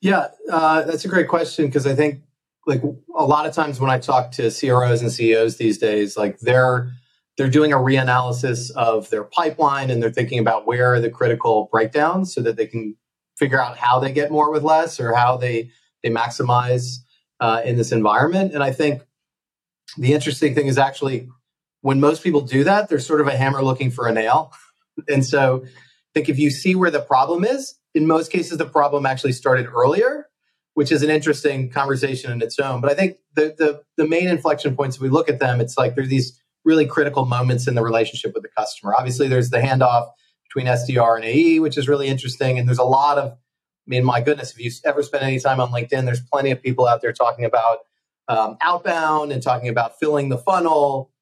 Yeah, 0.00 0.28
uh, 0.50 0.82
that's 0.82 1.04
a 1.04 1.08
great 1.08 1.28
question 1.28 1.66
because 1.66 1.86
I 1.86 1.94
think 1.94 2.22
like 2.66 2.82
a 3.16 3.24
lot 3.24 3.46
of 3.46 3.54
times 3.54 3.80
when 3.80 3.90
I 3.90 3.98
talk 3.98 4.32
to 4.32 4.50
CROs 4.50 5.00
and 5.00 5.10
CEOs 5.10 5.56
these 5.56 5.78
days, 5.78 6.16
like 6.16 6.38
they're 6.40 6.90
they're 7.36 7.50
doing 7.50 7.72
a 7.72 7.76
reanalysis 7.76 8.70
of 8.72 9.10
their 9.10 9.24
pipeline 9.24 9.90
and 9.90 10.02
they're 10.02 10.10
thinking 10.10 10.38
about 10.38 10.66
where 10.66 10.94
are 10.94 11.00
the 11.00 11.10
critical 11.10 11.68
breakdowns 11.70 12.34
so 12.34 12.40
that 12.42 12.56
they 12.56 12.66
can 12.66 12.96
figure 13.36 13.60
out 13.60 13.76
how 13.76 13.98
they 13.98 14.12
get 14.12 14.30
more 14.30 14.50
with 14.50 14.62
less 14.62 14.98
or 14.98 15.14
how 15.14 15.36
they 15.36 15.70
they 16.02 16.10
maximize 16.10 16.98
uh, 17.40 17.60
in 17.64 17.76
this 17.76 17.92
environment. 17.92 18.52
And 18.54 18.62
I 18.62 18.72
think 18.72 19.02
the 19.98 20.12
interesting 20.12 20.54
thing 20.54 20.66
is 20.66 20.78
actually 20.78 21.28
when 21.82 22.00
most 22.00 22.22
people 22.22 22.40
do 22.40 22.64
that, 22.64 22.88
they're 22.88 22.98
sort 22.98 23.20
of 23.20 23.28
a 23.28 23.36
hammer 23.36 23.62
looking 23.62 23.90
for 23.90 24.06
a 24.06 24.12
nail. 24.12 24.52
and 25.08 25.24
so 25.24 25.62
I 25.64 25.68
think 26.14 26.28
if 26.28 26.38
you 26.38 26.50
see 26.50 26.74
where 26.74 26.90
the 26.90 27.00
problem 27.00 27.44
is, 27.44 27.74
in 27.94 28.06
most 28.06 28.32
cases, 28.32 28.58
the 28.58 28.66
problem 28.66 29.06
actually 29.06 29.32
started 29.32 29.66
earlier, 29.66 30.28
which 30.74 30.90
is 30.90 31.02
an 31.02 31.10
interesting 31.10 31.70
conversation 31.70 32.32
in 32.32 32.42
its 32.42 32.58
own. 32.58 32.80
But 32.80 32.90
I 32.90 32.94
think 32.94 33.16
the, 33.34 33.54
the, 33.56 33.82
the 33.96 34.08
main 34.08 34.28
inflection 34.28 34.76
points, 34.76 34.96
if 34.96 35.02
we 35.02 35.08
look 35.08 35.28
at 35.28 35.38
them, 35.38 35.60
it's 35.60 35.78
like 35.78 35.94
there 35.94 36.04
are 36.04 36.08
these 36.08 36.40
really 36.66 36.84
critical 36.84 37.24
moments 37.24 37.66
in 37.66 37.76
the 37.76 37.82
relationship 37.82 38.34
with 38.34 38.42
the 38.42 38.48
customer. 38.50 38.92
Obviously, 38.98 39.28
there's 39.28 39.50
the 39.50 39.58
handoff 39.58 40.10
between 40.42 40.66
SDR 40.66 41.16
and 41.16 41.24
AE, 41.24 41.60
which 41.60 41.78
is 41.78 41.88
really 41.88 42.08
interesting. 42.08 42.58
And 42.58 42.68
there's 42.68 42.78
a 42.78 42.84
lot 42.84 43.18
of, 43.18 43.30
I 43.30 43.36
mean, 43.86 44.04
my 44.04 44.20
goodness, 44.20 44.50
if 44.50 44.58
you 44.58 44.70
ever 44.84 45.02
spend 45.02 45.22
any 45.22 45.38
time 45.38 45.60
on 45.60 45.70
LinkedIn, 45.70 46.04
there's 46.04 46.20
plenty 46.20 46.50
of 46.50 46.60
people 46.60 46.86
out 46.86 47.00
there 47.00 47.12
talking 47.12 47.44
about 47.44 47.78
um, 48.28 48.58
outbound 48.60 49.30
and 49.30 49.40
talking 49.40 49.68
about 49.68 49.98
filling 49.98 50.28
the 50.28 50.38
funnel. 50.38 51.12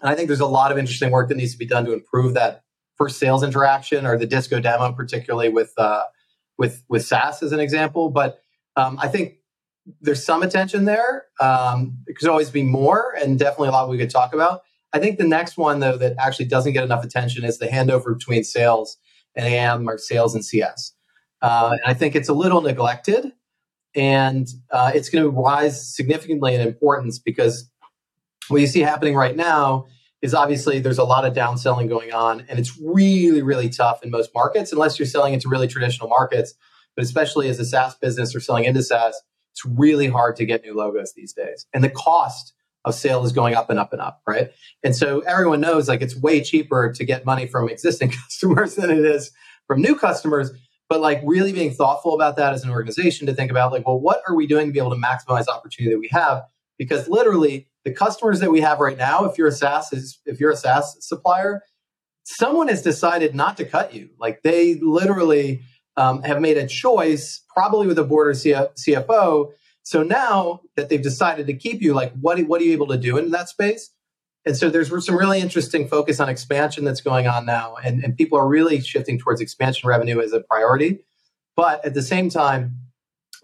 And 0.00 0.10
I 0.10 0.16
think 0.16 0.26
there's 0.26 0.40
a 0.40 0.46
lot 0.46 0.72
of 0.72 0.78
interesting 0.78 1.12
work 1.12 1.28
that 1.28 1.36
needs 1.36 1.52
to 1.52 1.58
be 1.58 1.66
done 1.66 1.84
to 1.84 1.92
improve 1.92 2.34
that 2.34 2.64
first 2.96 3.18
sales 3.18 3.44
interaction 3.44 4.04
or 4.04 4.18
the 4.18 4.26
disco 4.26 4.60
demo, 4.60 4.92
particularly 4.92 5.50
with 5.50 5.72
uh, 5.78 6.02
with 6.58 6.82
with 6.88 7.04
SaaS 7.04 7.44
as 7.44 7.52
an 7.52 7.60
example. 7.60 8.10
But 8.10 8.42
um, 8.76 8.98
I 9.00 9.06
think 9.06 9.34
there's 10.00 10.24
some 10.24 10.42
attention 10.42 10.84
there. 10.84 11.26
Um, 11.40 11.98
there 12.06 12.14
could 12.14 12.28
always 12.28 12.50
be 12.50 12.64
more, 12.64 13.14
and 13.20 13.38
definitely 13.38 13.68
a 13.68 13.72
lot 13.72 13.88
we 13.88 13.98
could 13.98 14.10
talk 14.10 14.34
about. 14.34 14.62
I 14.92 14.98
think 14.98 15.18
the 15.18 15.26
next 15.26 15.56
one 15.56 15.80
though 15.80 15.96
that 15.96 16.16
actually 16.18 16.46
doesn't 16.46 16.72
get 16.72 16.84
enough 16.84 17.04
attention 17.04 17.44
is 17.44 17.58
the 17.58 17.66
handover 17.66 18.16
between 18.16 18.44
sales 18.44 18.96
and 19.34 19.46
AM 19.46 19.88
or 19.88 19.98
sales 19.98 20.34
and 20.34 20.44
CS. 20.44 20.92
Uh, 21.42 21.70
and 21.72 21.90
I 21.90 21.94
think 21.94 22.14
it's 22.14 22.28
a 22.28 22.34
little 22.34 22.60
neglected, 22.60 23.32
and 23.94 24.48
uh, 24.70 24.92
it's 24.94 25.08
going 25.08 25.24
to 25.24 25.30
rise 25.30 25.94
significantly 25.94 26.54
in 26.54 26.60
importance 26.60 27.18
because 27.18 27.70
what 28.48 28.60
you 28.60 28.66
see 28.66 28.80
happening 28.80 29.14
right 29.14 29.36
now 29.36 29.86
is 30.22 30.34
obviously 30.34 30.80
there's 30.80 30.98
a 30.98 31.04
lot 31.04 31.24
of 31.24 31.32
downselling 31.32 31.88
going 31.88 32.12
on, 32.12 32.44
and 32.48 32.58
it's 32.58 32.78
really 32.78 33.42
really 33.42 33.70
tough 33.70 34.02
in 34.02 34.10
most 34.10 34.30
markets 34.34 34.72
unless 34.72 34.98
you're 34.98 35.06
selling 35.06 35.32
into 35.32 35.48
really 35.48 35.68
traditional 35.68 36.08
markets. 36.08 36.54
But 36.96 37.04
especially 37.04 37.48
as 37.48 37.58
a 37.58 37.64
SaaS 37.64 37.94
business 37.94 38.34
or 38.34 38.40
selling 38.40 38.64
into 38.64 38.82
SaaS, 38.82 39.18
it's 39.52 39.64
really 39.64 40.08
hard 40.08 40.36
to 40.36 40.44
get 40.44 40.62
new 40.62 40.74
logos 40.74 41.14
these 41.14 41.32
days, 41.32 41.66
and 41.72 41.82
the 41.82 41.90
cost 41.90 42.52
of 42.84 42.94
sale 42.94 43.24
is 43.24 43.32
going 43.32 43.54
up 43.54 43.70
and 43.70 43.78
up 43.78 43.92
and 43.92 44.00
up, 44.00 44.22
right? 44.26 44.50
And 44.82 44.96
so 44.96 45.20
everyone 45.20 45.60
knows 45.60 45.88
like 45.88 46.02
it's 46.02 46.16
way 46.16 46.42
cheaper 46.42 46.92
to 46.92 47.04
get 47.04 47.26
money 47.26 47.46
from 47.46 47.68
existing 47.68 48.10
customers 48.24 48.76
than 48.76 48.90
it 48.90 49.04
is 49.04 49.30
from 49.66 49.82
new 49.82 49.94
customers. 49.94 50.50
But 50.88 51.00
like 51.00 51.20
really 51.24 51.52
being 51.52 51.72
thoughtful 51.72 52.14
about 52.14 52.36
that 52.36 52.52
as 52.52 52.64
an 52.64 52.70
organization 52.70 53.26
to 53.26 53.34
think 53.34 53.50
about 53.50 53.70
like, 53.70 53.86
well, 53.86 54.00
what 54.00 54.22
are 54.26 54.34
we 54.34 54.46
doing 54.46 54.66
to 54.66 54.72
be 54.72 54.80
able 54.80 54.90
to 54.90 54.96
maximize 54.96 55.46
opportunity 55.46 55.94
that 55.94 56.00
we 56.00 56.08
have? 56.10 56.42
Because 56.78 57.08
literally 57.08 57.68
the 57.84 57.92
customers 57.92 58.40
that 58.40 58.50
we 58.50 58.60
have 58.60 58.80
right 58.80 58.98
now, 58.98 59.24
if 59.24 59.38
you're 59.38 59.48
a 59.48 59.52
SaaS, 59.52 59.92
is, 59.92 60.18
if 60.26 60.40
you're 60.40 60.50
a 60.50 60.56
SaaS 60.56 60.96
supplier, 61.00 61.62
someone 62.24 62.68
has 62.68 62.82
decided 62.82 63.34
not 63.34 63.56
to 63.58 63.64
cut 63.64 63.94
you. 63.94 64.10
Like 64.18 64.42
they 64.42 64.74
literally 64.74 65.62
um, 65.96 66.22
have 66.22 66.40
made 66.40 66.56
a 66.56 66.66
choice, 66.66 67.44
probably 67.54 67.86
with 67.86 67.98
a 67.98 68.04
board 68.04 68.28
or 68.28 68.32
CFO, 68.32 69.52
so 69.82 70.02
now 70.02 70.60
that 70.76 70.88
they've 70.88 71.02
decided 71.02 71.46
to 71.46 71.54
keep 71.54 71.80
you, 71.82 71.94
like 71.94 72.12
what 72.14 72.38
what 72.42 72.60
are 72.60 72.64
you 72.64 72.72
able 72.72 72.88
to 72.88 72.96
do 72.96 73.16
in 73.16 73.30
that 73.30 73.48
space? 73.48 73.90
And 74.46 74.56
so 74.56 74.70
there's 74.70 74.88
some 75.04 75.16
really 75.16 75.40
interesting 75.40 75.86
focus 75.86 76.18
on 76.18 76.28
expansion 76.28 76.84
that's 76.84 77.02
going 77.02 77.26
on 77.26 77.44
now, 77.44 77.76
and, 77.84 78.02
and 78.02 78.16
people 78.16 78.38
are 78.38 78.48
really 78.48 78.80
shifting 78.80 79.18
towards 79.18 79.40
expansion 79.40 79.88
revenue 79.88 80.20
as 80.20 80.32
a 80.32 80.40
priority. 80.40 81.00
But 81.56 81.84
at 81.84 81.94
the 81.94 82.02
same 82.02 82.30
time, 82.30 82.76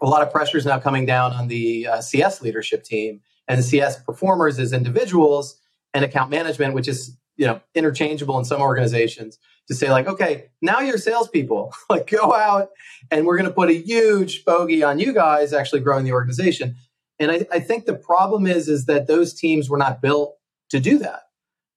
a 0.00 0.06
lot 0.06 0.22
of 0.22 0.32
pressure 0.32 0.56
is 0.56 0.64
now 0.64 0.78
coming 0.78 1.04
down 1.04 1.32
on 1.32 1.48
the 1.48 1.86
uh, 1.86 2.00
CS 2.00 2.40
leadership 2.40 2.82
team 2.82 3.20
and 3.48 3.62
CS 3.62 4.02
performers 4.02 4.58
as 4.58 4.72
individuals 4.72 5.58
and 5.92 6.04
account 6.04 6.30
management, 6.30 6.74
which 6.74 6.88
is 6.88 7.16
you 7.36 7.46
know 7.46 7.60
interchangeable 7.74 8.38
in 8.38 8.44
some 8.44 8.60
organizations 8.60 9.38
to 9.68 9.74
say 9.74 9.90
like, 9.90 10.06
okay, 10.06 10.50
now 10.62 10.80
you're 10.80 10.98
salespeople, 10.98 11.72
like 11.90 12.08
go 12.08 12.34
out 12.34 12.68
and 13.10 13.26
we're 13.26 13.36
going 13.36 13.48
to 13.48 13.54
put 13.54 13.68
a 13.68 13.74
huge 13.74 14.44
bogey 14.44 14.82
on 14.82 14.98
you 14.98 15.12
guys 15.12 15.52
actually 15.52 15.80
growing 15.80 16.04
the 16.04 16.12
organization. 16.12 16.76
And 17.18 17.30
I, 17.30 17.46
I 17.50 17.60
think 17.60 17.86
the 17.86 17.94
problem 17.94 18.46
is 18.46 18.68
is 18.68 18.86
that 18.86 19.06
those 19.06 19.34
teams 19.34 19.68
were 19.68 19.78
not 19.78 20.02
built 20.02 20.36
to 20.70 20.80
do 20.80 20.98
that. 20.98 21.22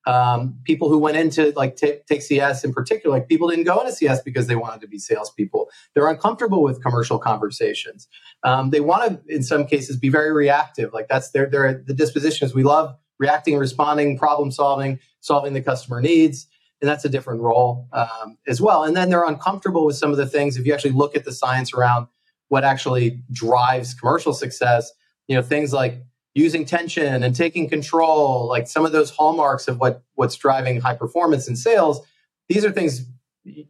Um, 0.08 0.58
people 0.64 0.90
who 0.90 0.98
went 0.98 1.18
into 1.18 1.52
like 1.56 1.76
t- 1.76 2.00
take 2.08 2.22
CS 2.22 2.64
in 2.64 2.74
particular, 2.74 3.16
like 3.16 3.28
people 3.28 3.50
didn't 3.50 3.66
go 3.66 3.80
into 3.80 3.92
CS 3.92 4.22
because 4.22 4.48
they 4.48 4.56
wanted 4.56 4.82
to 4.82 4.88
be 4.88 4.98
salespeople. 4.98 5.70
They're 5.94 6.10
uncomfortable 6.10 6.64
with 6.64 6.82
commercial 6.82 7.20
conversations. 7.20 8.08
Um, 8.44 8.72
they 8.72 8.80
want 8.80 9.28
to, 9.28 9.34
in 9.34 9.44
some 9.44 9.68
cases, 9.68 9.98
be 9.98 10.10
very 10.10 10.32
reactive. 10.32 10.94
Like 10.94 11.10
that's 11.10 11.32
their 11.32 11.48
their 11.48 11.84
the 11.86 11.94
disposition 11.94 12.48
is 12.48 12.56
we 12.56 12.64
love 12.64 12.96
reacting, 13.20 13.58
responding, 13.58 14.18
problem 14.18 14.52
solving, 14.52 15.00
solving 15.20 15.54
the 15.54 15.62
customer 15.62 16.02
needs 16.02 16.48
and 16.82 16.90
that's 16.90 17.06
a 17.06 17.10
different 17.10 17.42
role 17.42 17.88
um, 17.92 18.38
as 18.48 18.62
well. 18.62 18.84
And 18.84 18.96
then 18.96 19.10
they're 19.10 19.26
uncomfortable 19.26 19.86
with 19.86 19.98
some 19.98 20.12
of 20.12 20.18
the 20.18 20.26
things. 20.26 20.58
If 20.58 20.66
you 20.66 20.74
actually 20.74 20.92
look 20.92 21.16
at 21.16 21.26
the 21.26 21.32
science 21.32 21.74
around 21.74 22.08
what 22.48 22.64
actually 22.64 23.22
drives 23.32 23.94
commercial 23.94 24.34
success, 24.34 24.92
you 25.28 25.36
know, 25.36 25.42
things 25.42 25.74
like 25.74 26.02
using 26.34 26.66
tension 26.66 27.24
and 27.24 27.36
taking 27.36 27.70
control, 27.70 28.48
like 28.48 28.68
some 28.68 28.86
of 28.86 28.92
those 28.92 29.10
hallmarks 29.10 29.68
of 29.68 29.80
what 29.80 30.04
what's 30.16 30.36
driving 30.36 30.80
high 30.80 30.96
performance 30.96 31.48
in 31.48 31.56
sales. 31.56 32.02
These 32.48 32.64
are 32.64 32.72
things 32.72 33.06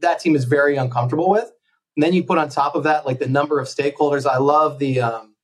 that 0.02 0.20
team 0.20 0.36
is 0.36 0.46
very 0.46 0.76
uncomfortable 0.76 1.30
with. 1.30 1.52
And 1.96 2.04
then 2.04 2.14
you 2.14 2.24
put 2.24 2.38
on 2.38 2.50
top 2.50 2.76
of 2.76 2.84
that, 2.84 3.06
like 3.06 3.20
the 3.20 3.28
number 3.28 3.60
of 3.60 3.68
stakeholders. 3.68 4.26
I 4.26 4.38
love 4.38 4.80
the 4.80 5.02
um, 5.02 5.36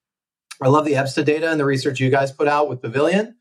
I 0.61 0.67
love 0.67 0.85
the 0.85 0.93
EBSTA 0.93 1.25
data 1.25 1.49
and 1.49 1.59
the 1.59 1.65
research 1.65 1.99
you 1.99 2.09
guys 2.09 2.31
put 2.31 2.47
out 2.47 2.69
with 2.69 2.81
Pavilion 2.81 3.35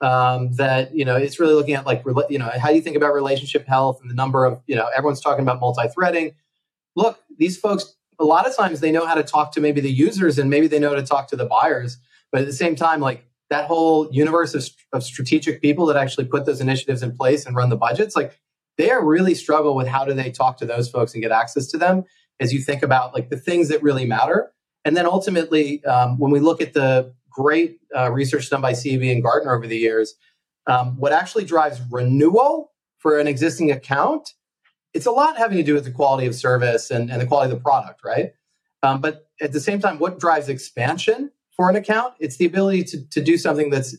um, 0.00 0.52
that 0.52 0.94
you 0.94 1.04
know 1.04 1.16
it's 1.16 1.40
really 1.40 1.54
looking 1.54 1.74
at 1.74 1.86
like 1.86 2.02
you 2.28 2.38
know 2.38 2.50
how 2.60 2.68
do 2.68 2.74
you 2.74 2.82
think 2.82 2.96
about 2.96 3.14
relationship 3.14 3.66
health 3.66 4.00
and 4.00 4.10
the 4.10 4.14
number 4.14 4.44
of 4.44 4.60
you 4.66 4.76
know 4.76 4.86
everyone's 4.94 5.20
talking 5.20 5.42
about 5.42 5.60
multi-threading. 5.60 6.34
Look 6.94 7.20
these 7.38 7.58
folks 7.58 7.94
a 8.18 8.24
lot 8.24 8.46
of 8.46 8.56
times 8.56 8.80
they 8.80 8.90
know 8.90 9.06
how 9.06 9.14
to 9.14 9.22
talk 9.22 9.52
to 9.52 9.60
maybe 9.60 9.80
the 9.80 9.90
users 9.90 10.38
and 10.38 10.48
maybe 10.48 10.66
they 10.66 10.78
know 10.78 10.90
how 10.90 10.96
to 10.96 11.02
talk 11.06 11.28
to 11.28 11.36
the 11.36 11.44
buyers 11.44 11.98
but 12.32 12.40
at 12.40 12.46
the 12.46 12.52
same 12.52 12.74
time 12.74 13.00
like 13.00 13.26
that 13.50 13.66
whole 13.66 14.10
universe 14.10 14.54
of, 14.54 14.66
of 14.94 15.04
strategic 15.04 15.60
people 15.60 15.84
that 15.84 15.96
actually 15.96 16.24
put 16.24 16.46
those 16.46 16.60
initiatives 16.60 17.02
in 17.02 17.14
place 17.14 17.44
and 17.44 17.54
run 17.54 17.68
the 17.68 17.76
budgets 17.76 18.16
like 18.16 18.40
they 18.76 18.90
are 18.90 19.04
really 19.04 19.34
struggle 19.34 19.74
with 19.74 19.86
how 19.86 20.04
do 20.04 20.12
they 20.12 20.30
talk 20.30 20.58
to 20.58 20.66
those 20.66 20.88
folks 20.88 21.14
and 21.14 21.22
get 21.22 21.32
access 21.32 21.66
to 21.68 21.78
them 21.78 22.04
as 22.40 22.52
you 22.52 22.60
think 22.60 22.82
about 22.82 23.14
like 23.14 23.30
the 23.30 23.36
things 23.36 23.68
that 23.68 23.82
really 23.82 24.04
matter. 24.04 24.52
And 24.84 24.96
then 24.96 25.06
ultimately 25.06 25.84
um, 25.84 26.18
when 26.18 26.30
we 26.30 26.40
look 26.40 26.60
at 26.60 26.74
the 26.74 27.14
great 27.36 27.78
uh, 27.94 28.10
research 28.10 28.48
done 28.48 28.62
by 28.62 28.72
CEB 28.72 29.12
and 29.12 29.22
Gartner 29.22 29.54
over 29.54 29.66
the 29.66 29.76
years. 29.76 30.14
Um, 30.66 30.98
what 30.98 31.12
actually 31.12 31.44
drives 31.44 31.80
renewal 31.90 32.72
for 32.98 33.18
an 33.18 33.28
existing 33.28 33.70
account, 33.70 34.32
it's 34.94 35.06
a 35.06 35.10
lot 35.10 35.36
having 35.36 35.58
to 35.58 35.62
do 35.62 35.74
with 35.74 35.84
the 35.84 35.90
quality 35.90 36.26
of 36.26 36.34
service 36.34 36.90
and, 36.90 37.10
and 37.10 37.20
the 37.20 37.26
quality 37.26 37.52
of 37.52 37.58
the 37.58 37.62
product, 37.62 38.00
right? 38.02 38.32
Um, 38.82 39.02
but 39.02 39.28
at 39.40 39.52
the 39.52 39.60
same 39.60 39.80
time, 39.80 39.98
what 39.98 40.18
drives 40.18 40.48
expansion 40.48 41.30
for 41.54 41.68
an 41.68 41.76
account? 41.76 42.14
It's 42.18 42.38
the 42.38 42.46
ability 42.46 42.84
to, 42.84 43.08
to 43.10 43.20
do 43.22 43.36
something 43.36 43.68
that's 43.68 43.94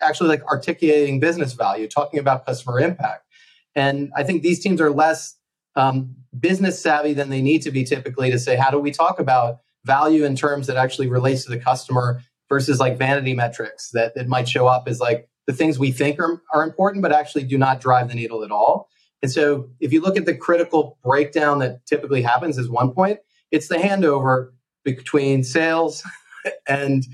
actually 0.00 0.30
like 0.30 0.44
articulating 0.46 1.20
business 1.20 1.52
value, 1.52 1.88
talking 1.88 2.18
about 2.18 2.46
customer 2.46 2.80
impact. 2.80 3.26
And 3.74 4.10
I 4.16 4.22
think 4.22 4.42
these 4.42 4.60
teams 4.60 4.80
are 4.80 4.90
less 4.90 5.36
um, 5.76 6.16
business 6.40 6.80
savvy 6.80 7.12
than 7.12 7.28
they 7.28 7.42
need 7.42 7.62
to 7.62 7.70
be 7.70 7.84
typically 7.84 8.30
to 8.30 8.38
say, 8.38 8.56
how 8.56 8.70
do 8.70 8.78
we 8.78 8.90
talk 8.90 9.20
about 9.20 9.60
value 9.84 10.24
in 10.24 10.34
terms 10.34 10.66
that 10.66 10.76
actually 10.76 11.06
relates 11.06 11.44
to 11.44 11.50
the 11.50 11.58
customer 11.58 12.22
versus 12.48 12.80
like 12.80 12.96
vanity 12.96 13.34
metrics 13.34 13.90
that, 13.90 14.14
that 14.14 14.28
might 14.28 14.48
show 14.48 14.66
up 14.66 14.88
as 14.88 15.00
like 15.00 15.28
the 15.46 15.52
things 15.52 15.78
we 15.78 15.92
think 15.92 16.18
are, 16.20 16.42
are 16.52 16.62
important, 16.62 17.02
but 17.02 17.12
actually 17.12 17.44
do 17.44 17.58
not 17.58 17.80
drive 17.80 18.08
the 18.08 18.14
needle 18.14 18.44
at 18.44 18.50
all. 18.50 18.88
And 19.22 19.30
so 19.30 19.68
if 19.80 19.92
you 19.92 20.00
look 20.00 20.16
at 20.16 20.26
the 20.26 20.34
critical 20.34 20.98
breakdown 21.02 21.58
that 21.58 21.84
typically 21.86 22.22
happens 22.22 22.58
is 22.58 22.68
one 22.68 22.92
point, 22.92 23.18
it's 23.50 23.68
the 23.68 23.76
handover 23.76 24.50
between 24.84 25.42
sales 25.42 26.02
and 26.68 27.04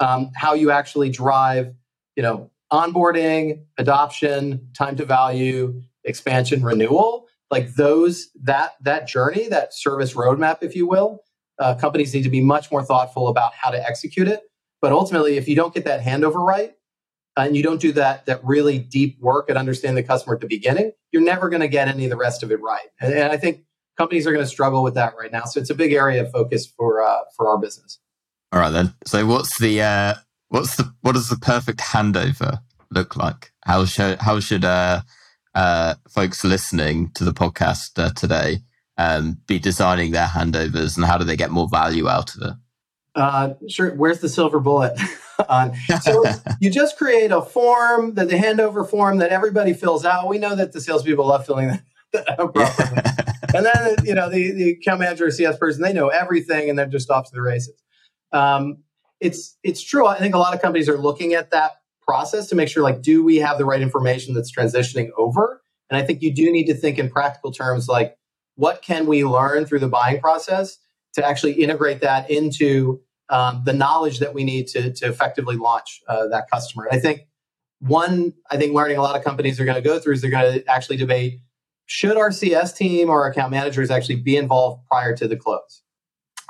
um, 0.00 0.30
how 0.34 0.54
you 0.54 0.70
actually 0.70 1.10
drive, 1.10 1.72
you 2.16 2.22
know, 2.22 2.50
onboarding, 2.72 3.62
adoption, 3.78 4.66
time 4.76 4.96
to 4.96 5.04
value, 5.04 5.82
expansion, 6.04 6.62
renewal. 6.62 7.26
Like 7.50 7.74
those, 7.74 8.30
that 8.42 8.72
that 8.80 9.06
journey, 9.06 9.48
that 9.48 9.74
service 9.74 10.14
roadmap, 10.14 10.62
if 10.62 10.74
you 10.74 10.86
will, 10.86 11.22
uh, 11.58 11.74
companies 11.74 12.14
need 12.14 12.22
to 12.22 12.30
be 12.30 12.40
much 12.40 12.70
more 12.72 12.82
thoughtful 12.82 13.28
about 13.28 13.52
how 13.54 13.70
to 13.70 13.86
execute 13.86 14.26
it 14.26 14.40
but 14.82 14.92
ultimately, 14.92 15.38
if 15.38 15.48
you 15.48 15.56
don't 15.56 15.72
get 15.72 15.86
that 15.86 16.02
handover 16.02 16.46
right, 16.46 16.74
and 17.36 17.56
you 17.56 17.62
don't 17.62 17.80
do 17.80 17.92
that 17.92 18.26
that 18.26 18.44
really 18.44 18.78
deep 18.78 19.18
work 19.20 19.48
at 19.48 19.56
understanding 19.56 20.02
the 20.02 20.06
customer 20.06 20.34
at 20.34 20.40
the 20.40 20.46
beginning, 20.46 20.92
you're 21.12 21.22
never 21.22 21.48
going 21.48 21.62
to 21.62 21.68
get 21.68 21.88
any 21.88 22.04
of 22.04 22.10
the 22.10 22.16
rest 22.16 22.42
of 22.42 22.50
it 22.50 22.60
right. 22.60 22.88
And, 23.00 23.14
and 23.14 23.32
I 23.32 23.36
think 23.36 23.62
companies 23.96 24.26
are 24.26 24.32
going 24.32 24.44
to 24.44 24.50
struggle 24.50 24.82
with 24.82 24.94
that 24.94 25.14
right 25.18 25.32
now. 25.32 25.44
So 25.44 25.60
it's 25.60 25.70
a 25.70 25.74
big 25.74 25.92
area 25.92 26.22
of 26.22 26.30
focus 26.30 26.66
for 26.66 27.02
uh, 27.02 27.20
for 27.36 27.48
our 27.48 27.58
business. 27.58 27.98
All 28.52 28.60
right 28.60 28.70
then. 28.70 28.94
So 29.06 29.24
what's 29.26 29.58
the 29.58 29.80
uh, 29.80 30.14
what's 30.48 30.76
the 30.76 30.92
what 31.00 31.12
does 31.12 31.28
the 31.28 31.36
perfect 31.36 31.80
handover 31.80 32.60
look 32.90 33.16
like? 33.16 33.52
How 33.64 33.84
should 33.86 34.20
how 34.20 34.40
should 34.40 34.64
uh, 34.64 35.00
uh, 35.54 35.94
folks 36.10 36.44
listening 36.44 37.10
to 37.14 37.24
the 37.24 37.32
podcast 37.32 37.98
uh, 37.98 38.10
today 38.10 38.58
um, 38.98 39.38
be 39.46 39.58
designing 39.58 40.12
their 40.12 40.26
handovers, 40.26 40.96
and 40.96 41.06
how 41.06 41.16
do 41.16 41.24
they 41.24 41.36
get 41.36 41.50
more 41.50 41.68
value 41.68 42.08
out 42.08 42.34
of 42.34 42.42
it? 42.42 42.54
Uh, 43.14 43.54
sure. 43.68 43.94
Where's 43.94 44.20
the 44.20 44.28
silver 44.28 44.60
bullet? 44.60 44.98
on. 45.48 45.72
So 46.02 46.24
you 46.60 46.70
just 46.70 46.96
create 46.96 47.30
a 47.30 47.42
form 47.42 48.14
that 48.14 48.28
the 48.28 48.36
handover 48.36 48.88
form 48.88 49.18
that 49.18 49.30
everybody 49.30 49.72
fills 49.72 50.04
out. 50.04 50.28
We 50.28 50.38
know 50.38 50.54
that 50.54 50.72
the 50.72 50.80
salespeople 50.80 51.26
love 51.26 51.46
filling 51.46 51.68
that. 51.68 51.82
and 53.54 53.64
then 53.64 53.96
you 54.04 54.14
know 54.14 54.28
the, 54.28 54.52
the 54.52 54.70
account 54.72 55.00
manager 55.00 55.26
or 55.26 55.30
CS 55.30 55.56
person 55.56 55.82
they 55.82 55.94
know 55.94 56.08
everything 56.08 56.68
and 56.68 56.78
they're 56.78 56.86
just 56.86 57.10
off 57.10 57.26
to 57.26 57.34
the 57.34 57.40
races. 57.40 57.80
Um, 58.32 58.82
it's 59.20 59.56
it's 59.62 59.82
true. 59.82 60.06
I 60.06 60.18
think 60.18 60.34
a 60.34 60.38
lot 60.38 60.54
of 60.54 60.60
companies 60.60 60.88
are 60.88 60.98
looking 60.98 61.34
at 61.34 61.50
that 61.52 61.72
process 62.02 62.48
to 62.48 62.54
make 62.54 62.68
sure 62.68 62.82
like 62.82 63.00
do 63.00 63.24
we 63.24 63.36
have 63.36 63.58
the 63.58 63.64
right 63.64 63.80
information 63.80 64.34
that's 64.34 64.54
transitioning 64.54 65.08
over 65.16 65.62
and 65.88 65.96
i 65.96 66.04
think 66.04 66.20
you 66.20 66.34
do 66.34 66.50
need 66.50 66.66
to 66.66 66.74
think 66.74 66.98
in 66.98 67.08
practical 67.08 67.52
terms 67.52 67.88
like 67.88 68.16
what 68.56 68.82
can 68.82 69.06
we 69.06 69.24
learn 69.24 69.64
through 69.64 69.78
the 69.78 69.88
buying 69.88 70.20
process 70.20 70.78
to 71.14 71.26
actually 71.26 71.52
integrate 71.52 72.00
that 72.00 72.30
into 72.30 73.00
um, 73.28 73.62
the 73.64 73.72
knowledge 73.72 74.18
that 74.18 74.34
we 74.34 74.44
need 74.44 74.66
to, 74.68 74.92
to 74.92 75.06
effectively 75.06 75.56
launch 75.56 76.02
uh, 76.08 76.26
that 76.28 76.50
customer. 76.50 76.84
And 76.84 76.96
I 76.96 77.00
think 77.00 77.22
one, 77.80 78.34
I 78.50 78.56
think 78.56 78.74
learning 78.74 78.98
a 78.98 79.02
lot 79.02 79.16
of 79.16 79.24
companies 79.24 79.58
are 79.58 79.64
going 79.64 79.76
to 79.76 79.82
go 79.82 79.98
through 79.98 80.14
is 80.14 80.20
they're 80.20 80.30
going 80.30 80.60
to 80.60 80.70
actually 80.70 80.96
debate 80.96 81.40
should 81.86 82.16
our 82.16 82.30
CS 82.30 82.72
team 82.72 83.10
or 83.10 83.26
account 83.26 83.50
managers 83.50 83.90
actually 83.90 84.16
be 84.16 84.36
involved 84.36 84.86
prior 84.86 85.14
to 85.16 85.28
the 85.28 85.36
close. 85.36 85.82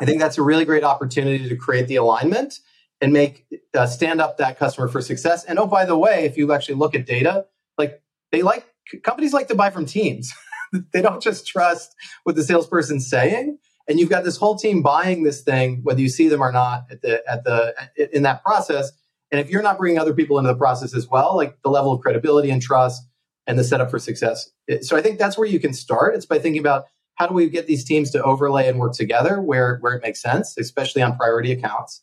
I 0.01 0.05
think 0.05 0.21
that's 0.21 0.39
a 0.39 0.43
really 0.43 0.65
great 0.65 0.85
opportunity 0.85 1.49
to 1.49 1.57
create 1.57 1.89
the 1.89 1.97
alignment 1.97 2.59
and 3.01 3.13
make 3.13 3.47
uh, 3.75 3.87
stand 3.87 4.21
up 4.21 4.39
that 4.39 4.59
customer 4.59 4.89
for 4.89 5.01
success. 5.01 5.45
And 5.45 5.59
oh, 5.59 5.67
by 5.67 5.85
the 5.85 5.97
way, 5.97 6.25
if 6.25 6.37
you 6.37 6.53
actually 6.53 6.77
look 6.77 6.95
at 6.95 7.07
data, 7.07 7.47
like 7.79 8.03
they 8.31 8.43
like 8.43 8.67
companies 9.03 9.33
like 9.33 9.49
to 9.49 9.55
buy 9.55 9.71
from 9.71 9.87
teams. 9.87 10.33
they 10.93 11.03
don't 11.03 11.23
just 11.23 11.47
trust 11.47 11.95
what 12.25 12.37
the 12.37 12.45
salesperson's 12.45 13.09
saying 13.09 13.59
and 13.89 13.99
you've 13.99 14.11
got 14.11 14.25
this 14.25 14.37
whole 14.37 14.57
team 14.57 14.83
buying 14.83 15.23
this 15.23 15.43
thing 15.43 15.81
whether 15.83 16.01
you 16.01 16.09
see 16.09 16.29
them 16.29 16.43
or 16.43 16.53
not 16.53 16.85
at 16.91 17.03
the 17.03 17.23
at 17.31 17.45
the 17.45 17.75
in 18.15 18.23
that 18.23 18.43
process. 18.43 18.93
And 19.31 19.41
if 19.41 19.49
you're 19.49 19.63
not 19.63 19.79
bringing 19.79 19.99
other 19.99 20.13
people 20.13 20.39
into 20.39 20.49
the 20.49 20.57
process 20.57 20.95
as 20.95 21.09
well 21.09 21.37
like 21.37 21.61
the 21.63 21.71
level 21.71 21.93
of 21.93 22.01
credibility 22.01 22.51
and 22.51 22.61
trust 22.61 23.03
and 23.47 23.59
the 23.59 23.65
setup 23.65 23.91
for 23.91 23.99
success. 23.99 24.51
So 24.83 24.97
i 24.97 25.03
think 25.03 25.19
that's 25.19 25.37
where 25.37 25.49
you 25.49 25.61
can 25.61 25.73
start. 25.73 26.15
It's 26.15 26.27
by 26.27 26.39
thinking 26.39 26.61
about 26.61 26.85
how 27.15 27.27
do 27.27 27.35
we 27.35 27.49
get 27.49 27.67
these 27.67 27.85
teams 27.85 28.11
to 28.13 28.23
overlay 28.23 28.69
and 28.69 28.79
work 28.79 28.95
together 28.95 29.41
where 29.41 29.79
where 29.81 29.95
it 29.95 30.03
makes 30.03 30.21
sense 30.21 30.57
especially 30.59 31.03
on 31.03 31.17
priority 31.17 31.53
accounts. 31.53 32.01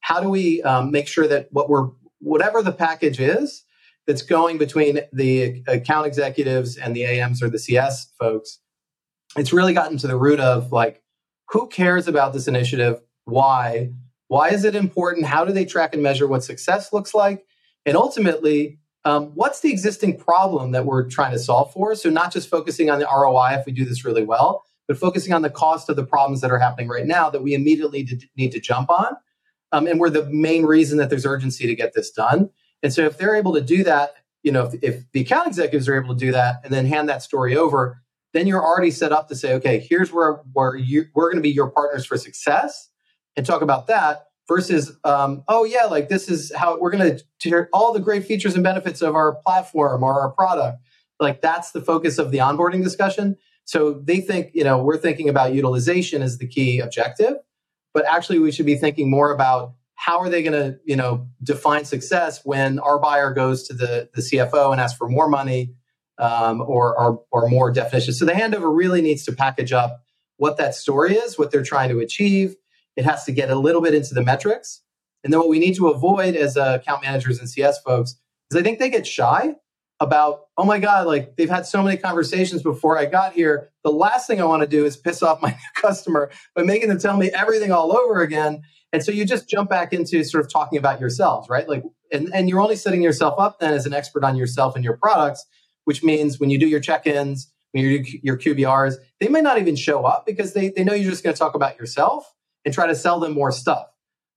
How 0.00 0.20
do 0.20 0.28
we 0.28 0.62
um, 0.62 0.90
make 0.90 1.06
sure 1.06 1.26
that 1.28 1.48
what 1.50 1.68
we're 1.68 1.88
whatever 2.20 2.62
the 2.62 2.72
package 2.72 3.20
is 3.20 3.64
that's 4.06 4.22
going 4.22 4.58
between 4.58 5.00
the 5.12 5.62
account 5.68 6.06
executives 6.06 6.76
and 6.76 6.96
the 6.96 7.04
ams 7.04 7.42
or 7.42 7.48
the 7.48 7.58
cs 7.58 8.12
folks 8.18 8.58
it's 9.36 9.52
really 9.52 9.72
gotten 9.72 9.96
to 9.98 10.06
the 10.06 10.16
root 10.16 10.40
of 10.40 10.72
like 10.72 11.02
who 11.50 11.66
cares 11.68 12.06
about 12.06 12.32
this 12.32 12.48
initiative? 12.48 13.00
Why? 13.24 13.90
Why 14.28 14.50
is 14.50 14.64
it 14.64 14.76
important? 14.76 15.26
How 15.26 15.44
do 15.44 15.52
they 15.52 15.64
track 15.64 15.94
and 15.94 16.02
measure 16.02 16.28
what 16.28 16.44
success 16.44 16.92
looks 16.92 17.14
like? 17.14 17.44
And 17.84 17.96
ultimately, 17.96 18.78
um, 19.04 19.32
what's 19.34 19.60
the 19.60 19.70
existing 19.70 20.18
problem 20.18 20.72
that 20.72 20.84
we're 20.84 21.08
trying 21.08 21.32
to 21.32 21.38
solve 21.38 21.72
for? 21.72 21.94
So, 21.94 22.10
not 22.10 22.32
just 22.32 22.48
focusing 22.48 22.90
on 22.90 23.00
the 23.00 23.06
ROI 23.06 23.58
if 23.58 23.66
we 23.66 23.72
do 23.72 23.84
this 23.84 24.04
really 24.04 24.24
well, 24.24 24.64
but 24.86 24.98
focusing 24.98 25.32
on 25.32 25.42
the 25.42 25.50
cost 25.50 25.88
of 25.88 25.96
the 25.96 26.04
problems 26.04 26.40
that 26.42 26.50
are 26.50 26.58
happening 26.58 26.88
right 26.88 27.06
now 27.06 27.30
that 27.30 27.42
we 27.42 27.54
immediately 27.54 28.06
need 28.36 28.52
to 28.52 28.60
jump 28.60 28.90
on. 28.90 29.16
Um, 29.72 29.86
and 29.86 29.98
we're 29.98 30.10
the 30.10 30.26
main 30.26 30.64
reason 30.64 30.98
that 30.98 31.10
there's 31.10 31.26
urgency 31.26 31.66
to 31.66 31.74
get 31.74 31.94
this 31.94 32.10
done. 32.10 32.50
And 32.82 32.92
so, 32.92 33.06
if 33.06 33.18
they're 33.18 33.34
able 33.34 33.54
to 33.54 33.60
do 33.60 33.82
that, 33.84 34.14
you 34.44 34.52
know, 34.52 34.66
if, 34.66 34.74
if 34.82 35.12
the 35.12 35.22
account 35.22 35.48
executives 35.48 35.88
are 35.88 36.00
able 36.00 36.14
to 36.14 36.20
do 36.20 36.30
that 36.32 36.60
and 36.62 36.72
then 36.72 36.86
hand 36.86 37.08
that 37.08 37.22
story 37.22 37.56
over, 37.56 38.00
then 38.32 38.46
you're 38.46 38.64
already 38.64 38.90
set 38.90 39.12
up 39.12 39.28
to 39.28 39.34
say, 39.34 39.54
okay, 39.54 39.78
here's 39.78 40.12
where, 40.12 40.40
where 40.52 40.76
you, 40.76 41.06
we're 41.14 41.30
going 41.30 41.38
to 41.38 41.42
be 41.42 41.50
your 41.50 41.70
partners 41.70 42.06
for 42.06 42.16
success 42.16 42.88
and 43.36 43.44
talk 43.44 43.62
about 43.62 43.86
that 43.88 44.26
versus, 44.48 44.96
um, 45.04 45.42
oh, 45.48 45.64
yeah, 45.64 45.84
like 45.84 46.08
this 46.08 46.28
is 46.28 46.52
how 46.54 46.78
we're 46.78 46.90
going 46.90 47.16
to 47.16 47.24
share 47.40 47.68
all 47.72 47.92
the 47.92 48.00
great 48.00 48.24
features 48.24 48.54
and 48.54 48.62
benefits 48.64 49.02
of 49.02 49.14
our 49.14 49.36
platform 49.46 50.02
or 50.02 50.20
our 50.20 50.30
product. 50.30 50.78
Like 51.18 51.42
that's 51.42 51.72
the 51.72 51.80
focus 51.80 52.18
of 52.18 52.30
the 52.30 52.38
onboarding 52.38 52.82
discussion. 52.82 53.36
So 53.64 53.92
they 53.92 54.20
think, 54.20 54.50
you 54.54 54.64
know, 54.64 54.82
we're 54.82 54.98
thinking 54.98 55.28
about 55.28 55.52
utilization 55.52 56.22
as 56.22 56.38
the 56.38 56.46
key 56.46 56.80
objective, 56.80 57.34
but 57.92 58.04
actually 58.06 58.38
we 58.38 58.52
should 58.52 58.66
be 58.66 58.76
thinking 58.76 59.10
more 59.10 59.32
about 59.32 59.74
how 59.94 60.18
are 60.18 60.30
they 60.30 60.42
going 60.42 60.54
to, 60.54 60.78
you 60.84 60.96
know, 60.96 61.28
define 61.42 61.84
success 61.84 62.40
when 62.44 62.78
our 62.78 62.98
buyer 62.98 63.32
goes 63.34 63.68
to 63.68 63.74
the, 63.74 64.08
the 64.14 64.22
CFO 64.22 64.72
and 64.72 64.80
asks 64.80 64.96
for 64.96 65.08
more 65.08 65.28
money 65.28 65.74
um, 66.20 66.60
or, 66.60 66.96
or, 66.98 67.22
or 67.32 67.48
more 67.48 67.72
definitions. 67.72 68.18
So 68.18 68.26
the 68.26 68.32
handover 68.32 68.74
really 68.74 69.00
needs 69.00 69.24
to 69.24 69.32
package 69.32 69.72
up 69.72 70.02
what 70.36 70.58
that 70.58 70.74
story 70.74 71.16
is, 71.16 71.38
what 71.38 71.50
they're 71.50 71.62
trying 71.62 71.88
to 71.88 71.98
achieve. 71.98 72.54
It 72.96 73.04
has 73.04 73.24
to 73.24 73.32
get 73.32 73.50
a 73.50 73.56
little 73.56 73.80
bit 73.80 73.94
into 73.94 74.14
the 74.14 74.22
metrics. 74.22 74.82
And 75.24 75.32
then 75.32 75.40
what 75.40 75.48
we 75.48 75.58
need 75.58 75.74
to 75.76 75.88
avoid 75.88 76.36
as 76.36 76.56
uh, 76.56 76.78
account 76.80 77.02
managers 77.02 77.38
and 77.38 77.48
CS 77.48 77.80
folks 77.82 78.16
is 78.50 78.58
I 78.58 78.62
think 78.62 78.78
they 78.78 78.90
get 78.90 79.06
shy 79.06 79.54
about, 79.98 80.44
oh 80.56 80.64
my 80.64 80.78
God, 80.78 81.06
like 81.06 81.36
they've 81.36 81.50
had 81.50 81.66
so 81.66 81.82
many 81.82 81.96
conversations 81.96 82.62
before 82.62 82.98
I 82.98 83.04
got 83.06 83.32
here. 83.32 83.70
The 83.84 83.92
last 83.92 84.26
thing 84.26 84.40
I 84.40 84.44
want 84.44 84.62
to 84.62 84.66
do 84.66 84.84
is 84.84 84.96
piss 84.96 85.22
off 85.22 85.42
my 85.42 85.50
new 85.50 85.56
customer 85.76 86.30
by 86.54 86.62
making 86.62 86.88
them 86.88 86.98
tell 86.98 87.16
me 87.16 87.30
everything 87.30 87.70
all 87.70 87.96
over 87.96 88.20
again. 88.20 88.62
And 88.92 89.04
so 89.04 89.12
you 89.12 89.24
just 89.24 89.48
jump 89.48 89.70
back 89.70 89.92
into 89.92 90.24
sort 90.24 90.44
of 90.44 90.50
talking 90.50 90.78
about 90.78 91.00
yourselves, 91.00 91.48
right? 91.48 91.68
Like, 91.68 91.84
and, 92.12 92.30
and 92.34 92.48
you're 92.48 92.60
only 92.60 92.76
setting 92.76 93.02
yourself 93.02 93.38
up 93.38 93.60
then 93.60 93.72
as 93.72 93.86
an 93.86 93.92
expert 93.92 94.24
on 94.24 94.36
yourself 94.36 94.74
and 94.74 94.84
your 94.84 94.96
products 94.96 95.46
which 95.84 96.02
means 96.02 96.38
when 96.38 96.50
you 96.50 96.58
do 96.58 96.66
your 96.66 96.80
check-ins, 96.80 97.52
when 97.72 97.84
you 97.84 98.02
do 98.02 98.18
your 98.22 98.36
QBRs, 98.36 98.96
they 99.20 99.28
may 99.28 99.40
not 99.40 99.58
even 99.58 99.76
show 99.76 100.04
up 100.04 100.26
because 100.26 100.52
they, 100.52 100.70
they 100.70 100.84
know 100.84 100.92
you're 100.92 101.10
just 101.10 101.22
going 101.22 101.34
to 101.34 101.38
talk 101.38 101.54
about 101.54 101.78
yourself 101.78 102.34
and 102.64 102.74
try 102.74 102.86
to 102.86 102.94
sell 102.94 103.20
them 103.20 103.32
more 103.32 103.52
stuff. 103.52 103.86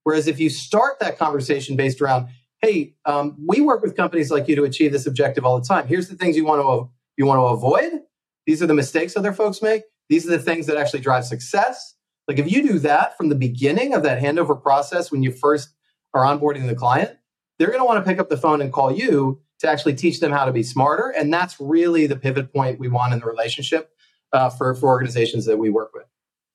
Whereas 0.03 0.27
if 0.27 0.39
you 0.39 0.49
start 0.49 0.99
that 0.99 1.17
conversation 1.17 1.75
based 1.75 2.01
around, 2.01 2.27
hey, 2.62 2.95
um, 3.06 3.36
we 3.45 3.62
work 3.62 3.82
with 3.82 3.95
companies 3.95 4.32
like 4.32 4.47
you 4.47 4.56
to 4.56 4.63
achieve 4.63 4.91
this 4.91 5.06
objective 5.06 5.45
all 5.45 5.60
the 5.60 5.65
time. 5.65 5.88
Here's 5.88 6.10
the 6.10 6.15
things 6.15 6.36
you 6.36 6.45
want 6.45 6.62
to 6.62 6.89
you 7.17 7.25
want 7.25 7.39
to 7.39 7.43
avoid. 7.43 8.01
These 8.45 8.63
are 8.63 8.67
the 8.67 8.73
mistakes 8.73 9.15
other 9.15 9.34
folks 9.34 9.62
make. 9.62 9.84
These 10.10 10.27
are 10.27 10.32
the 10.32 10.39
things 10.39 10.65
that 10.67 10.77
actually 10.77 11.01
drive 11.01 11.25
success. 11.25 11.95
Like 12.27 12.39
if 12.39 12.51
you 12.51 12.67
do 12.67 12.79
that 12.79 13.15
from 13.17 13.29
the 13.29 13.36
beginning 13.36 13.93
of 13.93 14.03
that 14.03 14.21
handover 14.21 14.60
process 14.60 15.12
when 15.12 15.23
you 15.23 15.32
first 15.32 15.69
are 16.13 16.25
onboarding 16.25 16.67
the 16.67 16.75
client, 16.75 17.12
they're 17.60 17.67
going 17.67 17.79
to 17.79 17.86
want 17.86 18.03
to 18.03 18.10
pick 18.10 18.19
up 18.19 18.29
the 18.29 18.38
phone 18.38 18.62
and 18.62 18.73
call 18.73 18.91
you 18.91 19.41
to 19.63 19.69
actually 19.69 19.95
teach 19.95 20.19
them 20.19 20.32
how 20.32 20.45
to 20.45 20.52
be 20.52 20.62
smarter. 20.62 21.10
And 21.10 21.34
that's 21.34 21.60
really 21.60 22.06
the 22.06 22.17
pivot 22.17 22.54
point 22.54 22.80
we 22.80 22.89
want 22.89 23.13
in 23.13 23.19
the 23.19 23.26
relationship 23.26 23.91
uh, 24.34 24.49
for, 24.49 24.76
for 24.76 24.89
organizations 24.89 25.45
that 25.45 25.58
we 25.58 25.69
work 25.69 25.91
with. 25.93 26.06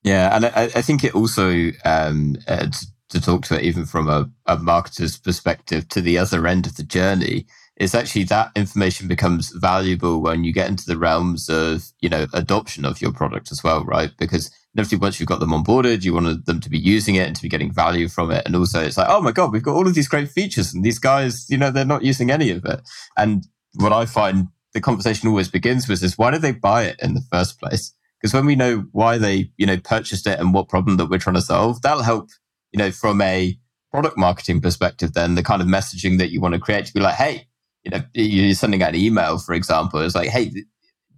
Yeah. 0.05 0.37
And 0.37 0.47
I, 0.47 0.65
I 0.75 0.83
think 0.83 1.05
it 1.05 1.15
also, 1.15 1.71
um, 1.85 2.37
uh, 2.47 2.67
to, 3.09 3.21
talk 3.21 3.47
to 3.47 3.59
it 3.59 3.63
even 3.63 3.87
from 3.87 4.09
a, 4.09 4.31
a 4.47 4.59
marketer's 4.59 5.17
perspective 5.17 5.89
to 5.89 6.03
the 6.03 6.19
other 6.19 6.47
end 6.47 6.67
of 6.67 6.77
the 6.77 6.83
journey, 6.83 7.47
is 7.79 7.95
actually 7.95 8.25
that 8.25 8.51
information 8.55 9.09
becomes 9.09 9.51
valuable 9.53 10.21
when 10.21 10.45
you 10.45 10.53
get 10.53 10.69
into 10.69 10.85
the 10.85 10.99
realms 10.99 11.49
of, 11.49 11.91
you 12.01 12.11
know, 12.11 12.27
adoption 12.35 12.85
of 12.85 13.01
your 13.01 13.13
product 13.13 13.51
as 13.51 13.65
well, 13.65 13.85
right? 13.85 14.11
Because 14.19 14.51
obviously 14.79 14.99
once 14.99 15.19
you've 15.19 15.29
got 15.29 15.41
them 15.41 15.51
onboarded, 15.51 16.05
you 16.05 16.15
want 16.15 16.47
them 16.47 16.61
to 16.61 16.71
be 16.71 16.79
using 16.79 17.15
it 17.15 17.27
and 17.27 17.37
to 17.37 17.43
be 17.43 17.49
getting 17.49 17.73
value 17.73 18.09
from 18.09 18.31
it. 18.31 18.45
And 18.47 18.55
also 18.57 18.83
it's 18.83 18.97
like, 18.97 19.09
oh 19.09 19.21
my 19.21 19.33
God, 19.33 19.53
we've 19.53 19.63
got 19.63 19.75
all 19.75 19.87
of 19.87 19.95
these 19.95 20.09
great 20.09 20.29
features 20.29 20.73
and 20.75 20.85
these 20.85 20.99
guys, 20.99 21.49
you 21.49 21.57
know, 21.57 21.71
they're 21.71 21.85
not 21.85 22.05
using 22.05 22.31
any 22.31 22.51
of 22.51 22.65
it. 22.65 22.81
And 23.17 23.47
what 23.75 23.93
I 23.93 24.07
find 24.07 24.49
the 24.75 24.81
conversation 24.81 25.29
always 25.29 25.49
begins 25.49 25.89
with 25.89 26.03
is 26.03 26.19
why 26.19 26.31
did 26.31 26.43
they 26.43 26.53
buy 26.53 26.85
it 26.85 26.97
in 27.03 27.15
the 27.15 27.23
first 27.33 27.59
place? 27.59 27.93
Because 28.21 28.35
when 28.35 28.47
we 28.47 28.57
know 28.57 28.85
why 28.93 29.19
they, 29.19 29.51
you 29.57 29.67
know, 29.67 29.79
purchased 29.79 30.27
it 30.27 30.39
and 30.41 30.53
what 30.53 30.69
problem 30.69 30.97
that 30.97 31.07
we're 31.07 31.19
trying 31.19 31.37
to 31.37 31.43
solve, 31.43 31.81
that'll 31.83 32.03
help, 32.03 32.31
you 32.73 32.79
know, 32.79 32.91
from 32.91 33.21
a 33.21 33.57
product 33.91 34.19
marketing 34.19 34.61
perspective, 34.61 35.15
then 35.15 35.35
the 35.35 35.43
kind 35.43 35.63
of 35.63 35.69
messaging 35.69 36.19
that 36.19 36.31
you 36.31 36.41
want 36.41 36.55
to 36.55 36.61
create 36.61 36.87
to 36.87 36.93
be 36.93 37.01
like, 37.01 37.15
hey, 37.15 37.47
you 37.85 37.91
know, 37.91 38.03
you're 38.15 38.55
sending 38.55 38.83
out 38.83 38.91
an 38.91 38.97
email, 38.97 39.39
for 39.39 39.55
example, 39.55 40.01
it's 40.01 40.15
like, 40.15 40.29
hey, 40.29 40.53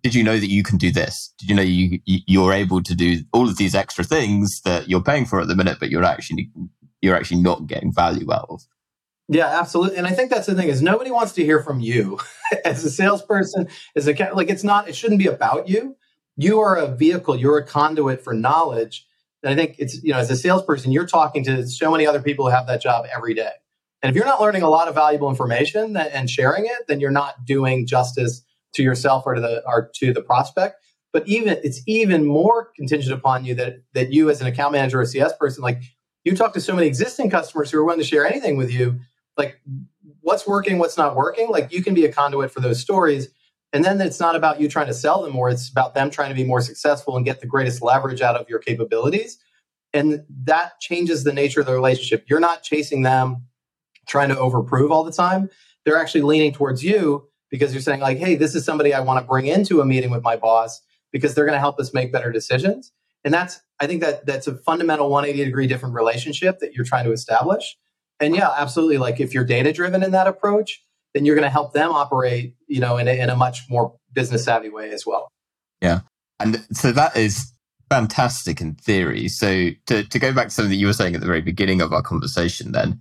did 0.03 0.15
you 0.15 0.25
know 0.25 0.39
that 0.39 0.51
you 0.51 0.63
can 0.63 0.79
do 0.79 0.91
this? 0.91 1.33
Did 1.39 1.49
you 1.49 1.55
know 1.55 1.63
you 1.63 2.01
you're 2.07 2.53
able 2.53 2.83
to 2.83 2.95
do 2.95 3.19
all 3.33 3.49
of 3.49 3.57
these 3.57 3.75
extra 3.75 4.05
things 4.05 4.61
that 4.63 4.89
you're 4.89 5.03
paying 5.03 5.27
for 5.27 5.41
at 5.41 5.49
the 5.49 5.57
minute, 5.57 5.79
but 5.81 5.91
you're 5.91 6.05
actually 6.05 6.51
you're 7.01 7.17
actually 7.17 7.41
not 7.41 7.67
getting 7.67 7.93
value 7.93 8.33
out 8.33 8.47
of? 8.49 8.63
Yeah, 9.29 9.47
absolutely. 9.47 9.97
And 9.97 10.07
I 10.07 10.11
think 10.11 10.31
that's 10.31 10.47
the 10.47 10.55
thing 10.55 10.69
is 10.69 10.83
nobody 10.83 11.11
wants 11.11 11.33
to 11.35 11.45
hear 11.45 11.63
from 11.63 11.81
you 11.81 12.19
as 12.65 12.85
a 12.85 12.91
salesperson. 12.91 13.69
As 13.95 14.09
a 14.09 14.33
like, 14.35 14.51
it's 14.51 14.65
not. 14.65 14.89
It 14.89 14.97
shouldn't 14.97 15.21
be 15.21 15.29
about 15.29 15.69
you. 15.69 15.97
You 16.37 16.61
are 16.61 16.77
a 16.77 16.89
vehicle. 16.89 17.37
You're 17.37 17.59
a 17.59 17.65
conduit 17.65 18.23
for 18.23 18.35
knowledge. 18.35 19.07
And 19.43 19.53
I 19.53 19.57
think 19.57 19.77
it's 19.79 20.03
you 20.03 20.13
know 20.13 20.19
as 20.19 20.31
a 20.31 20.37
salesperson, 20.37 20.93
you're 20.93 21.07
talking 21.07 21.45
to 21.45 21.67
so 21.67 21.91
many 21.91 22.07
other 22.07 22.21
people 22.21 22.47
who 22.47 22.51
have 22.51 22.67
that 22.67 22.83
job 22.83 23.07
every 23.15 23.35
day. 23.35 23.53
And 24.03 24.11
if 24.11 24.17
you're 24.17 24.27
not 24.27 24.41
learning 24.41 24.63
a 24.63 24.71
lot 24.71 24.89
of 24.89 24.95
valuable 24.95 25.29
information 25.29 25.97
and 25.97 26.29
sharing 26.31 26.65
it, 26.65 26.87
then 26.89 27.01
you're 27.01 27.11
not 27.11 27.45
doing 27.45 27.87
justice 27.87 28.43
to 28.75 28.83
yourself 28.83 29.25
or 29.27 29.35
to 29.35 29.41
the 29.41 29.63
or 29.67 29.91
to 29.97 30.13
the 30.13 30.23
prospect. 30.23 30.77
But 31.13 31.27
even 31.27 31.59
it's 31.65 31.83
even 31.87 32.25
more 32.25 32.71
contingent 32.77 33.13
upon 33.13 33.45
you 33.45 33.55
that 33.57 33.83
that 33.95 34.13
you 34.13 34.31
as 34.31 34.41
an 34.41 34.47
account 34.47 34.73
manager 34.73 35.01
or 35.01 35.07
CS 35.07 35.33
person, 35.39 35.63
like 35.63 35.83
you 36.25 36.37
talk 36.37 36.53
to 36.55 36.61
so 36.61 36.75
many 36.75 36.87
existing 36.87 37.31
customers 37.31 37.71
who 37.71 37.79
are 37.79 37.85
willing 37.85 38.01
to 38.01 38.07
share 38.07 38.27
anything 38.27 38.57
with 38.57 38.71
you, 38.71 39.01
like 39.37 39.61
what's 40.21 40.47
working, 40.47 40.79
what's 40.79 40.99
not 40.99 41.17
working. 41.17 41.49
Like 41.49 41.73
you 41.73 41.83
can 41.83 41.95
be 41.95 42.05
a 42.05 42.13
conduit 42.13 42.51
for 42.51 42.61
those 42.61 42.81
stories. 42.81 43.29
And 43.73 43.85
then 43.85 44.01
it's 44.01 44.21
not 44.21 44.37
about 44.37 44.61
you 44.61 44.69
trying 44.69 44.89
to 44.89 44.95
sell 44.95 45.23
them 45.23 45.33
more, 45.33 45.49
it's 45.49 45.71
about 45.71 45.95
them 45.95 46.11
trying 46.11 46.31
to 46.31 46.35
be 46.35 46.45
more 46.45 46.61
successful 46.61 47.17
and 47.17 47.25
get 47.25 47.41
the 47.41 47.47
greatest 47.47 47.83
leverage 47.83 48.21
out 48.21 48.37
of 48.37 48.49
your 48.49 48.59
capabilities. 48.59 49.39
And 49.93 50.25
that 50.45 50.81
changes 50.81 51.25
the 51.25 51.33
nature 51.33 51.61
of 51.61 51.67
the 51.67 51.73
relationship. 51.73 52.25
You're 52.29 52.41
not 52.41 52.63
chasing 52.63 53.03
them, 53.03 53.45
trying 54.07 54.29
to 54.29 54.35
overprove 54.35 54.91
all 54.91 55.05
the 55.05 55.13
time. 55.13 55.49
They're 55.85 55.99
actually 55.99 56.23
leaning 56.23 56.53
towards 56.53 56.85
you 56.85 57.30
because 57.51 57.73
you're 57.73 57.83
saying, 57.83 58.01
like, 58.01 58.19
hey, 58.19 58.37
this 58.37 58.55
is 58.55 58.65
somebody 58.65 58.95
I 58.95 59.01
want 59.01 59.21
to 59.23 59.27
bring 59.27 59.47
into 59.47 59.81
a 59.81 59.85
meeting 59.85 60.11
with 60.11 60.23
my 60.23 60.37
boss 60.37 60.81
because 61.13 61.35
they're 61.35 61.45
going 61.45 61.57
to 61.57 61.61
help 61.61 61.79
us 61.81 61.93
make 61.93 62.13
better 62.13 62.31
decisions. 62.31 62.93
And 63.25 63.35
that's, 63.35 63.61
I 63.81 63.87
think 63.87 64.01
that 64.01 64.25
that's 64.27 64.47
a 64.47 64.55
fundamental 64.55 65.11
180 65.11 65.45
degree 65.45 65.67
different 65.67 65.95
relationship 65.95 66.61
that 66.61 66.73
you're 66.73 66.85
trying 66.85 67.05
to 67.05 67.13
establish. 67.13 67.77
And 68.21 68.35
yeah, 68.35 68.51
absolutely. 68.57 68.99
Like 68.99 69.21
if 69.21 69.35
you're 69.35 69.45
data 69.45 69.73
driven 69.73 70.03
in 70.03 70.13
that 70.13 70.27
approach, 70.27 70.85
then 71.15 71.25
you're 71.25 71.35
going 71.35 71.47
to 71.47 71.51
help 71.51 71.73
them 71.73 71.91
operate, 71.91 72.55
you 72.69 72.81
know, 72.81 72.97
in 72.97 73.09
a, 73.09 73.19
in 73.19 73.31
a 73.31 73.37
much 73.37 73.63
more 73.69 73.97
business 74.13 74.45
savvy 74.45 74.69
way 74.69 74.91
as 74.91 75.05
well. 75.05 75.29
Yeah. 75.81 76.01
And 76.39 76.65
so 76.73 76.93
that 76.93 77.17
is 77.17 77.53
fantastic 77.89 78.61
in 78.61 78.75
theory. 78.77 79.29
So 79.29 79.71
to, 79.87 80.05
to 80.05 80.19
go 80.19 80.33
back 80.33 80.49
to 80.49 80.55
something 80.55 80.71
that 80.71 80.77
you 80.77 80.87
were 80.87 80.93
saying 80.93 81.15
at 81.15 81.21
the 81.21 81.27
very 81.27 81.43
beginning 81.43 81.81
of 81.81 81.93
our 81.93 82.03
conversation 82.03 82.73
then, 82.73 83.01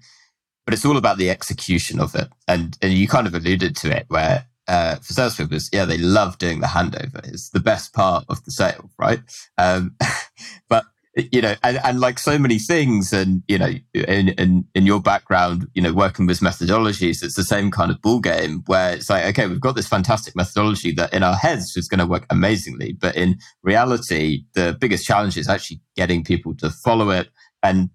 but 0.69 0.75
it's 0.75 0.86
all 0.86 0.97
about 0.97 1.17
the 1.17 1.32
execution 1.32 1.99
of 1.99 2.13
it. 2.13 2.27
And, 2.47 2.77
and 2.84 2.93
you 2.93 3.08
kind 3.08 3.25
of 3.25 3.34
alluded 3.34 3.75
to 3.77 3.89
it 3.89 4.05
where 4.08 4.45
uh, 4.67 4.97
for 4.97 5.13
salespeople, 5.13 5.58
yeah, 5.73 5.84
they 5.84 5.97
love 5.97 6.38
doing 6.38 6.60
the 6.60 6.67
handover. 6.67 7.27
It's 7.27 7.49
the 7.49 7.60
best 7.60 7.91
part 7.91 8.23
of 8.29 8.45
the 8.45 8.51
sale, 8.51 8.91
right? 8.99 9.19
Um, 9.58 9.95
but 10.69 10.86
you 11.32 11.41
know, 11.41 11.55
and, 11.63 11.79
and 11.84 11.99
like 11.99 12.19
so 12.19 12.38
many 12.38 12.60
things, 12.60 13.12
and 13.12 13.41
you 13.47 13.58
know, 13.58 13.71
in, 13.95 14.27
in 14.29 14.63
in 14.75 14.86
your 14.86 15.01
background, 15.01 15.67
you 15.73 15.82
know, 15.82 15.91
working 15.91 16.27
with 16.27 16.39
methodologies, 16.39 17.23
it's 17.23 17.34
the 17.34 17.43
same 17.43 17.71
kind 17.71 17.89
of 17.89 17.99
ball 18.03 18.19
game 18.19 18.62
where 18.67 18.93
it's 18.93 19.10
like, 19.10 19.25
okay, 19.25 19.47
we've 19.47 19.60
got 19.60 19.75
this 19.75 19.88
fantastic 19.88 20.36
methodology 20.36 20.91
that 20.91 21.12
in 21.15 21.23
our 21.23 21.36
heads 21.36 21.75
is 21.77 21.88
going 21.88 21.97
to 21.97 22.05
work 22.05 22.27
amazingly, 22.29 22.93
but 22.93 23.15
in 23.15 23.39
reality, 23.63 24.43
the 24.53 24.77
biggest 24.79 25.03
challenge 25.03 25.36
is 25.36 25.49
actually 25.49 25.82
getting 25.95 26.23
people 26.23 26.55
to 26.58 26.69
follow 26.69 27.10
it. 27.10 27.29
And 27.63 27.89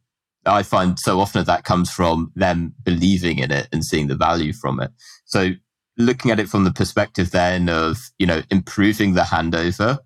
I 0.47 0.63
find 0.63 0.99
so 0.99 1.21
often 1.21 1.45
that 1.45 1.65
comes 1.65 1.91
from 1.91 2.33
them 2.35 2.75
believing 2.83 3.39
in 3.39 3.51
it 3.51 3.69
and 3.73 3.85
seeing 3.85 4.09
the 4.09 4.17
value 4.17 4.53
from 4.53 4.81
it. 4.81 4.91
So 5.25 5.51
looking 5.97 6.31
at 6.31 6.41
it 6.41 6.49
from 6.49 6.65
the 6.65 6.73
perspective 6.73 7.31
then 7.31 7.69
of 7.69 7.99
you 8.19 8.27
know 8.27 8.43
improving 8.51 9.15
the 9.15 9.23
handover 9.23 9.99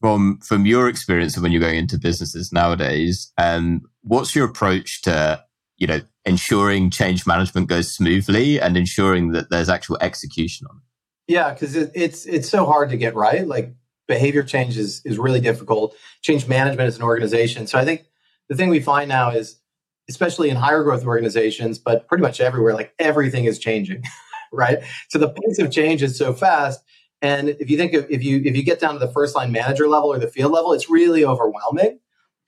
from 0.00 0.38
from 0.40 0.66
your 0.66 0.88
experience 0.88 1.36
of 1.36 1.42
when 1.42 1.52
you're 1.52 1.60
going 1.60 1.76
into 1.76 1.98
businesses 1.98 2.52
nowadays, 2.52 3.32
um, 3.38 3.82
what's 4.02 4.34
your 4.34 4.46
approach 4.46 5.02
to 5.02 5.42
you 5.76 5.86
know 5.86 6.00
ensuring 6.24 6.90
change 6.90 7.26
management 7.26 7.68
goes 7.68 7.94
smoothly 7.94 8.60
and 8.60 8.76
ensuring 8.76 9.32
that 9.32 9.50
there's 9.50 9.68
actual 9.68 9.98
execution 10.00 10.66
on 10.70 10.76
it? 10.76 11.32
Yeah, 11.32 11.52
because 11.52 11.76
it, 11.76 11.92
it's 11.94 12.26
it's 12.26 12.48
so 12.48 12.64
hard 12.64 12.90
to 12.90 12.96
get 12.96 13.14
right. 13.14 13.46
Like 13.46 13.74
behavior 14.08 14.42
change 14.42 14.76
is 14.76 15.02
is 15.04 15.18
really 15.18 15.40
difficult. 15.40 15.94
Change 16.22 16.48
management 16.48 16.88
as 16.88 16.96
an 16.96 17.02
organization. 17.02 17.66
So 17.66 17.78
I 17.78 17.84
think 17.84 18.06
the 18.48 18.56
thing 18.56 18.68
we 18.68 18.80
find 18.80 19.08
now 19.08 19.30
is, 19.30 19.59
especially 20.10 20.50
in 20.50 20.56
higher 20.56 20.82
growth 20.82 21.06
organizations, 21.06 21.78
but 21.78 22.06
pretty 22.06 22.22
much 22.22 22.40
everywhere, 22.40 22.74
like 22.74 22.92
everything 22.98 23.46
is 23.46 23.58
changing, 23.58 24.02
right? 24.52 24.80
So 25.08 25.18
the 25.18 25.30
pace 25.30 25.58
of 25.58 25.70
change 25.70 26.02
is 26.02 26.18
so 26.18 26.34
fast 26.34 26.82
and 27.22 27.50
if 27.50 27.70
you 27.70 27.76
think 27.76 27.92
of, 27.92 28.10
if 28.10 28.22
you 28.22 28.40
if 28.44 28.56
you 28.56 28.62
get 28.62 28.80
down 28.80 28.94
to 28.94 28.98
the 28.98 29.10
first 29.12 29.36
line 29.36 29.52
manager 29.52 29.88
level 29.88 30.12
or 30.12 30.18
the 30.18 30.28
field 30.28 30.52
level, 30.52 30.72
it's 30.72 30.88
really 30.88 31.24
overwhelming. 31.24 31.98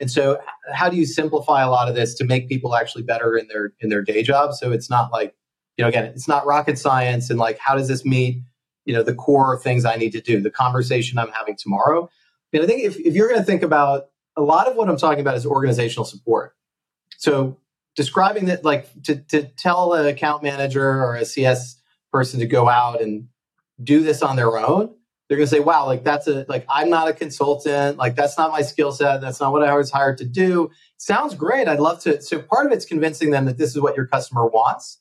And 0.00 0.10
so, 0.10 0.40
how 0.72 0.88
do 0.88 0.96
you 0.96 1.04
simplify 1.04 1.62
a 1.62 1.70
lot 1.70 1.88
of 1.88 1.94
this 1.94 2.14
to 2.14 2.24
make 2.24 2.48
people 2.48 2.74
actually 2.74 3.02
better 3.02 3.36
in 3.36 3.48
their 3.48 3.74
in 3.80 3.90
their 3.90 4.02
day 4.02 4.22
job? 4.22 4.54
So 4.54 4.72
it's 4.72 4.88
not 4.88 5.12
like, 5.12 5.34
you 5.76 5.84
know, 5.84 5.88
again, 5.88 6.06
it's 6.06 6.26
not 6.26 6.46
rocket 6.46 6.78
science. 6.78 7.28
And 7.28 7.38
like, 7.38 7.58
how 7.58 7.76
does 7.76 7.88
this 7.88 8.04
meet, 8.04 8.42
you 8.86 8.94
know, 8.94 9.02
the 9.02 9.14
core 9.14 9.58
things 9.58 9.84
I 9.84 9.96
need 9.96 10.12
to 10.12 10.20
do, 10.20 10.40
the 10.40 10.50
conversation 10.50 11.18
I'm 11.18 11.30
having 11.30 11.56
tomorrow? 11.56 12.08
And 12.54 12.62
I 12.62 12.66
think 12.66 12.82
if, 12.82 12.98
if 12.98 13.14
you're 13.14 13.28
going 13.28 13.40
to 13.40 13.46
think 13.46 13.62
about 13.62 14.06
a 14.36 14.42
lot 14.42 14.66
of 14.66 14.76
what 14.76 14.88
I'm 14.88 14.96
talking 14.96 15.20
about 15.20 15.36
is 15.36 15.44
organizational 15.44 16.04
support. 16.04 16.54
So 17.22 17.58
describing 17.94 18.46
that, 18.46 18.64
like 18.64 18.88
to 19.04 19.14
to 19.14 19.44
tell 19.44 19.92
an 19.92 20.06
account 20.06 20.42
manager 20.42 20.84
or 20.84 21.14
a 21.14 21.24
CS 21.24 21.80
person 22.12 22.40
to 22.40 22.46
go 22.46 22.68
out 22.68 23.00
and 23.00 23.28
do 23.80 24.02
this 24.02 24.22
on 24.22 24.34
their 24.34 24.58
own, 24.58 24.92
they're 25.28 25.38
going 25.38 25.46
to 25.48 25.54
say, 25.54 25.60
wow, 25.60 25.86
like 25.86 26.02
that's 26.02 26.26
a, 26.26 26.44
like, 26.48 26.66
I'm 26.68 26.90
not 26.90 27.06
a 27.06 27.12
consultant. 27.12 27.96
Like, 27.96 28.16
that's 28.16 28.36
not 28.36 28.50
my 28.50 28.62
skill 28.62 28.90
set. 28.90 29.20
That's 29.20 29.40
not 29.40 29.52
what 29.52 29.62
I 29.62 29.76
was 29.76 29.90
hired 29.92 30.18
to 30.18 30.24
do. 30.24 30.70
Sounds 30.96 31.36
great. 31.36 31.68
I'd 31.68 31.78
love 31.78 32.00
to. 32.00 32.20
So 32.20 32.42
part 32.42 32.66
of 32.66 32.72
it's 32.72 32.84
convincing 32.84 33.30
them 33.30 33.44
that 33.44 33.56
this 33.56 33.70
is 33.70 33.80
what 33.80 33.96
your 33.96 34.06
customer 34.06 34.44
wants. 34.46 34.98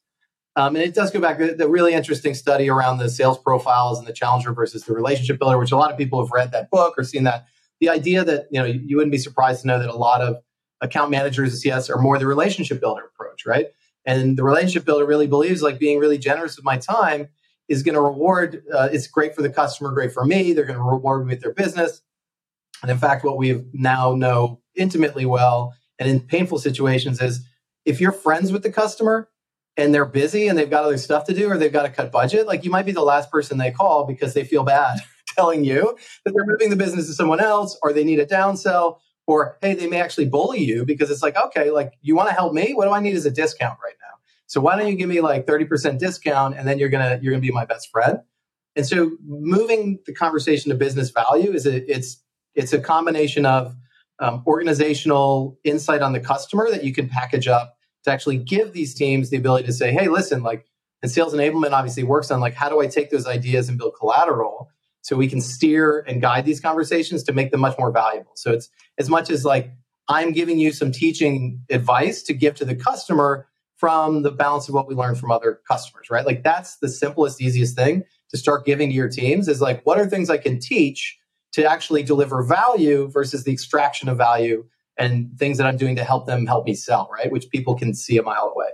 Um, 0.55 0.75
and 0.75 0.85
it 0.85 0.93
does 0.93 1.09
go 1.09 1.19
back 1.19 1.39
to 1.39 1.55
the 1.55 1.67
really 1.67 1.93
interesting 1.93 2.35
study 2.35 2.69
around 2.69 2.99
the 2.99 3.09
sales 3.09 3.39
profiles 3.39 3.97
and 3.97 4.07
the 4.07 4.13
challenger 4.13 4.53
versus 4.53 4.83
the 4.83 4.93
relationship 4.93 5.39
builder, 5.39 5.57
which 5.57 5.71
a 5.71 5.77
lot 5.77 5.91
of 5.91 5.97
people 5.97 6.23
have 6.23 6.31
read 6.31 6.51
that 6.51 6.69
book 6.69 6.93
or 6.99 7.03
seen 7.03 7.23
that. 7.23 7.47
The 7.79 7.89
idea 7.89 8.23
that, 8.23 8.45
you 8.51 8.59
know, 8.59 8.65
you 8.65 8.97
wouldn't 8.97 9.11
be 9.11 9.17
surprised 9.17 9.61
to 9.61 9.67
know 9.67 9.79
that 9.79 9.89
a 9.89 9.97
lot 9.97 10.21
of 10.21 10.37
account 10.81 11.11
managers 11.11 11.53
at 11.53 11.59
CS 11.59 11.89
are 11.89 11.99
more 11.99 12.17
the 12.17 12.27
relationship 12.27 12.79
builder 12.79 13.03
approach, 13.05 13.45
right? 13.45 13.67
And 14.05 14.37
the 14.37 14.43
relationship 14.43 14.85
builder 14.85 15.05
really 15.05 15.27
believes 15.27 15.61
like 15.61 15.79
being 15.79 15.99
really 15.99 16.17
generous 16.17 16.55
with 16.55 16.65
my 16.65 16.77
time 16.77 17.27
is 17.69 17.83
going 17.83 17.95
to 17.95 18.01
reward. 18.01 18.63
Uh, 18.73 18.89
it's 18.91 19.07
great 19.07 19.35
for 19.35 19.41
the 19.41 19.49
customer, 19.49 19.91
great 19.91 20.11
for 20.11 20.25
me. 20.25 20.53
They're 20.53 20.65
going 20.65 20.79
to 20.79 20.83
reward 20.83 21.25
me 21.25 21.33
with 21.33 21.41
their 21.41 21.53
business. 21.53 22.01
And 22.81 22.89
in 22.89 22.97
fact, 22.97 23.23
what 23.23 23.37
we 23.37 23.63
now 23.73 24.15
know 24.15 24.59
intimately 24.75 25.25
well 25.25 25.73
and 25.99 26.09
in 26.09 26.19
painful 26.19 26.57
situations 26.57 27.21
is 27.21 27.45
if 27.85 28.01
you're 28.01 28.11
friends 28.11 28.51
with 28.51 28.63
the 28.63 28.71
customer 28.71 29.29
and 29.77 29.93
they're 29.93 30.05
busy 30.05 30.47
and 30.47 30.57
they've 30.57 30.69
got 30.69 30.83
other 30.83 30.97
stuff 30.97 31.25
to 31.25 31.33
do 31.33 31.49
or 31.49 31.57
they've 31.57 31.71
got 31.71 31.83
to 31.83 31.89
cut 31.89 32.11
budget, 32.11 32.47
like 32.47 32.63
you 32.63 32.71
might 32.71 32.85
be 32.85 32.91
the 32.91 33.01
last 33.01 33.31
person 33.31 33.57
they 33.57 33.71
call 33.71 34.05
because 34.05 34.33
they 34.33 34.43
feel 34.43 34.63
bad 34.63 34.97
telling 35.35 35.63
you 35.63 35.95
that 36.25 36.33
they're 36.33 36.45
moving 36.45 36.69
the 36.69 36.75
business 36.75 37.07
to 37.07 37.13
someone 37.13 37.39
else 37.39 37.77
or 37.83 37.93
they 37.93 38.03
need 38.03 38.19
a 38.19 38.25
downsell 38.25 38.97
or 39.31 39.57
hey, 39.61 39.73
they 39.73 39.87
may 39.87 40.01
actually 40.01 40.25
bully 40.25 40.59
you 40.59 40.85
because 40.85 41.09
it's 41.09 41.23
like, 41.23 41.35
okay, 41.37 41.71
like 41.71 41.93
you 42.01 42.15
want 42.15 42.29
to 42.29 42.35
help 42.35 42.53
me? 42.53 42.73
What 42.73 42.85
do 42.85 42.91
I 42.91 42.99
need 42.99 43.15
is 43.15 43.25
a 43.25 43.31
discount 43.31 43.79
right 43.83 43.95
now. 44.01 44.19
So 44.47 44.59
why 44.59 44.77
don't 44.77 44.87
you 44.87 44.95
give 44.95 45.07
me 45.07 45.21
like 45.21 45.47
30% 45.47 45.97
discount 45.97 46.57
and 46.57 46.67
then 46.67 46.77
you're 46.77 46.89
gonna 46.89 47.19
you're 47.21 47.31
gonna 47.31 47.41
be 47.41 47.51
my 47.51 47.65
best 47.65 47.89
friend? 47.89 48.19
And 48.75 48.85
so 48.85 49.11
moving 49.25 49.99
the 50.05 50.13
conversation 50.13 50.69
to 50.69 50.75
business 50.75 51.11
value 51.11 51.51
is 51.51 51.65
a, 51.65 51.89
it's 51.91 52.21
it's 52.55 52.73
a 52.73 52.79
combination 52.79 53.45
of 53.45 53.75
um, 54.19 54.43
organizational 54.45 55.57
insight 55.63 56.01
on 56.01 56.13
the 56.13 56.19
customer 56.19 56.69
that 56.69 56.83
you 56.83 56.93
can 56.93 57.09
package 57.09 57.47
up 57.47 57.77
to 58.03 58.11
actually 58.11 58.37
give 58.37 58.73
these 58.73 58.93
teams 58.93 59.29
the 59.29 59.37
ability 59.37 59.65
to 59.65 59.73
say, 59.73 59.91
hey, 59.91 60.07
listen, 60.07 60.43
like, 60.43 60.65
and 61.01 61.11
sales 61.11 61.33
enablement 61.33 61.71
obviously 61.71 62.03
works 62.03 62.29
on 62.29 62.39
like, 62.39 62.53
how 62.53 62.69
do 62.69 62.81
I 62.81 62.87
take 62.87 63.09
those 63.09 63.25
ideas 63.25 63.69
and 63.69 63.77
build 63.77 63.93
collateral 63.97 64.69
so 65.01 65.15
we 65.15 65.27
can 65.27 65.41
steer 65.41 65.99
and 66.07 66.21
guide 66.21 66.45
these 66.45 66.59
conversations 66.59 67.23
to 67.23 67.33
make 67.33 67.51
them 67.51 67.59
much 67.59 67.77
more 67.77 67.91
valuable. 67.91 68.31
So 68.35 68.51
it's 68.51 68.69
as 68.97 69.09
much 69.09 69.29
as 69.29 69.45
like, 69.45 69.71
I'm 70.07 70.31
giving 70.31 70.59
you 70.59 70.71
some 70.71 70.91
teaching 70.91 71.61
advice 71.69 72.21
to 72.23 72.33
give 72.33 72.55
to 72.55 72.65
the 72.65 72.75
customer 72.75 73.47
from 73.77 74.21
the 74.21 74.31
balance 74.31 74.67
of 74.67 74.75
what 74.75 74.87
we 74.87 74.93
learned 74.93 75.17
from 75.17 75.31
other 75.31 75.59
customers, 75.67 76.09
right? 76.11 76.25
Like 76.25 76.43
that's 76.43 76.77
the 76.77 76.89
simplest, 76.89 77.41
easiest 77.41 77.75
thing 77.75 78.03
to 78.29 78.37
start 78.37 78.65
giving 78.65 78.89
to 78.89 78.95
your 78.95 79.09
teams 79.09 79.47
is 79.47 79.59
like, 79.59 79.83
what 79.85 79.99
are 79.99 80.07
things 80.07 80.29
I 80.29 80.37
can 80.37 80.59
teach 80.59 81.17
to 81.53 81.65
actually 81.65 82.03
deliver 82.03 82.43
value 82.43 83.09
versus 83.09 83.43
the 83.43 83.51
extraction 83.51 84.07
of 84.07 84.17
value 84.17 84.65
and 84.97 85.31
things 85.37 85.57
that 85.57 85.65
I'm 85.65 85.77
doing 85.77 85.95
to 85.95 86.03
help 86.03 86.27
them 86.27 86.45
help 86.45 86.65
me 86.65 86.75
sell, 86.75 87.09
right? 87.11 87.31
Which 87.31 87.49
people 87.49 87.75
can 87.75 87.93
see 87.93 88.17
a 88.17 88.23
mile 88.23 88.51
away. 88.55 88.69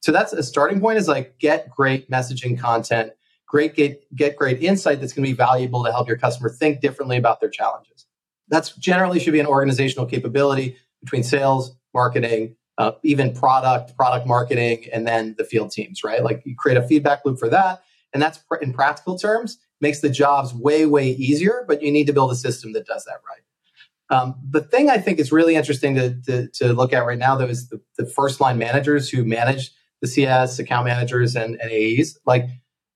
So 0.00 0.12
that's 0.12 0.32
a 0.32 0.42
starting 0.42 0.80
point 0.80 0.98
is 0.98 1.08
like 1.08 1.38
get 1.38 1.70
great 1.70 2.10
messaging 2.10 2.58
content, 2.58 3.12
great 3.52 3.74
get, 3.74 4.02
get 4.16 4.34
great 4.34 4.62
insight 4.62 4.98
that's 4.98 5.12
going 5.12 5.22
to 5.24 5.30
be 5.30 5.36
valuable 5.36 5.84
to 5.84 5.92
help 5.92 6.08
your 6.08 6.16
customer 6.16 6.48
think 6.48 6.80
differently 6.80 7.18
about 7.18 7.38
their 7.38 7.50
challenges. 7.50 8.06
That's 8.48 8.74
generally 8.76 9.20
should 9.20 9.34
be 9.34 9.40
an 9.40 9.46
organizational 9.46 10.06
capability 10.06 10.78
between 11.02 11.22
sales, 11.22 11.76
marketing, 11.92 12.56
uh, 12.78 12.92
even 13.02 13.34
product, 13.34 13.94
product 13.94 14.26
marketing, 14.26 14.86
and 14.90 15.06
then 15.06 15.34
the 15.36 15.44
field 15.44 15.70
teams, 15.70 16.02
right? 16.02 16.24
Like 16.24 16.40
you 16.46 16.56
create 16.56 16.78
a 16.78 16.82
feedback 16.82 17.26
loop 17.26 17.38
for 17.38 17.50
that. 17.50 17.82
And 18.14 18.22
that's 18.22 18.38
pr- 18.38 18.56
in 18.56 18.72
practical 18.72 19.18
terms 19.18 19.58
makes 19.82 20.00
the 20.00 20.08
jobs 20.08 20.54
way, 20.54 20.86
way 20.86 21.10
easier, 21.10 21.64
but 21.68 21.82
you 21.82 21.92
need 21.92 22.06
to 22.06 22.12
build 22.14 22.32
a 22.32 22.36
system 22.36 22.72
that 22.72 22.86
does 22.86 23.04
that 23.04 23.20
right. 23.28 24.16
Um, 24.16 24.34
the 24.48 24.62
thing 24.62 24.88
I 24.88 24.96
think 24.96 25.18
is 25.18 25.30
really 25.30 25.56
interesting 25.56 25.94
to, 25.96 26.14
to, 26.22 26.48
to 26.48 26.72
look 26.72 26.94
at 26.94 27.04
right 27.04 27.18
now, 27.18 27.36
though, 27.36 27.46
is 27.46 27.68
the, 27.68 27.80
the, 27.98 28.06
first 28.06 28.40
line 28.40 28.58
managers 28.58 29.08
who 29.08 29.24
manage 29.24 29.72
the 30.02 30.06
CS, 30.06 30.58
account 30.58 30.86
managers, 30.86 31.34
and, 31.34 31.58
and 31.60 31.70
AEs. 31.70 32.18
Like 32.26 32.46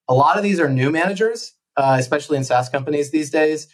a 0.08 0.14
lot 0.14 0.36
of 0.36 0.42
these 0.42 0.60
are 0.60 0.68
new 0.68 0.90
managers, 0.90 1.54
uh, 1.76 1.96
especially 1.98 2.36
in 2.36 2.44
SaaS 2.44 2.68
companies 2.68 3.10
these 3.10 3.30
days. 3.30 3.68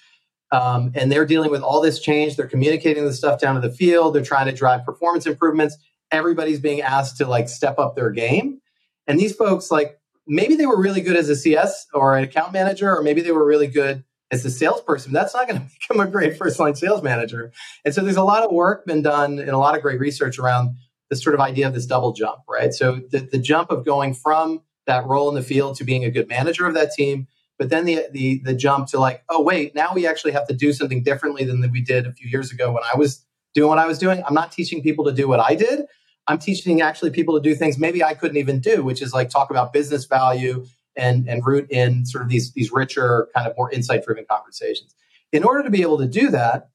Um, 0.51 0.93
and 0.95 1.11
they're 1.11 1.25
dealing 1.25 1.51
with 1.51 1.63
all 1.63 1.81
this 1.81 1.99
change. 1.99 2.37
They're 2.37 2.47
communicating 2.47 3.05
the 3.05 3.15
stuff 3.15 3.41
down 3.41 3.55
to 3.55 3.61
the 3.67 3.75
field. 3.75 4.15
They're 4.15 4.23
trying 4.23 4.47
to 4.47 4.53
drive 4.53 4.85
performance 4.85 5.27
improvements 5.27 5.77
everybody's 6.13 6.61
being 6.61 6.83
asked 6.83 7.17
to 7.17 7.27
like 7.27 7.49
step 7.49 7.79
up 7.79 7.97
their 7.97 8.11
game. 8.11 8.61
And 9.07 9.19
these 9.19 9.35
folks, 9.35 9.71
like 9.71 9.99
maybe 10.27 10.55
they 10.55 10.67
were 10.67 10.81
really 10.81 11.01
good 11.01 11.17
as 11.17 11.29
a 11.29 11.35
CS 11.35 11.87
or 11.93 12.17
an 12.17 12.23
account 12.23 12.53
manager, 12.53 12.95
or 12.95 13.03
maybe 13.03 13.23
they 13.23 13.33
were 13.33 13.47
really 13.47 13.67
good 13.67 14.05
as 14.31 14.45
a 14.45 14.51
salesperson. 14.51 15.13
That's 15.13 15.35
not 15.35 15.49
going 15.49 15.61
to 15.67 15.67
become 15.81 16.07
a 16.07 16.09
great 16.09 16.37
first 16.37 16.61
line 16.61 16.77
sales 16.77 17.03
manager. 17.03 17.53
And 17.85 17.95
so 17.95 18.03
there's 18.03 18.17
a 18.17 18.23
lot 18.23 18.45
of 18.45 18.53
work 18.53 18.87
been 18.87 19.03
done 19.03 19.39
and 19.39 19.51
a 19.51 19.59
lot 19.59 19.75
of 19.75 19.83
great 19.83 19.99
research 19.99 20.39
around 20.39 20.77
this 21.11 21.23
sort 21.23 21.35
of 21.35 21.41
idea 21.41 21.67
of 21.67 21.75
this 21.75 21.87
double 21.87 22.13
jump, 22.13 22.41
right? 22.49 22.73
So 22.73 23.01
the, 23.11 23.21
the 23.21 23.39
jump 23.39 23.71
of 23.71 23.85
going 23.85 24.15
from 24.15 24.63
that 24.87 25.07
role 25.07 25.29
in 25.29 25.35
the 25.35 25.43
field 25.43 25.77
to 25.77 25.85
being 25.85 26.05
a 26.05 26.11
good 26.11 26.29
manager 26.29 26.67
of 26.67 26.75
that 26.75 26.93
team, 26.93 27.27
but 27.59 27.71
then 27.71 27.85
the, 27.85 28.07
the 28.13 28.41
the 28.45 28.55
jump 28.55 28.89
to 28.89 28.99
like, 28.99 29.23
oh 29.29 29.43
wait, 29.43 29.75
now 29.75 29.93
we 29.95 30.07
actually 30.07 30.33
have 30.33 30.47
to 30.49 30.55
do 30.55 30.73
something 30.73 31.03
differently 31.03 31.45
than 31.45 31.69
we 31.71 31.81
did 31.81 32.07
a 32.07 32.13
few 32.13 32.29
years 32.29 32.51
ago 32.51 32.73
when 32.73 32.83
I 32.83 32.97
was 32.97 33.25
doing 33.55 33.69
what 33.69 33.79
I 33.79 33.87
was 33.87 33.99
doing. 33.99 34.23
I'm 34.27 34.35
not 34.35 34.53
teaching 34.53 34.83
people 34.83 35.05
to 35.05 35.13
do 35.13 35.29
what 35.29 35.41
I 35.41 35.55
did. 35.55 35.87
I'm 36.29 36.39
teaching 36.39 36.81
actually 36.81 37.11
people 37.11 37.35
to 37.35 37.41
do 37.41 37.55
things 37.55 37.79
maybe 37.79 38.03
I 38.03 38.15
couldn't 38.15 38.37
even 38.37 38.61
do, 38.61 38.83
which 38.83 39.03
is 39.03 39.13
like 39.13 39.29
talk 39.29 39.51
about 39.51 39.73
business 39.73 40.05
value 40.05 40.65
and 40.97 41.29
and 41.29 41.45
root 41.45 41.71
in 41.71 42.05
sort 42.07 42.23
of 42.23 42.29
these 42.29 42.53
these 42.53 42.73
richer, 42.73 43.29
kind 43.35 43.49
of 43.49 43.57
more 43.57 43.71
insight 43.71 44.05
driven 44.05 44.25
conversations. 44.29 44.95
In 45.33 45.45
order 45.45 45.63
to 45.63 45.71
be 45.71 45.83
able 45.83 45.99
to 45.99 46.07
do 46.07 46.31
that, 46.31 46.71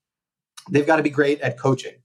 they've 0.70 0.88
got 0.88 0.98
to 0.98 1.04
be 1.04 1.10
great 1.10 1.40
at 1.42 1.60
coaching, 1.60 1.96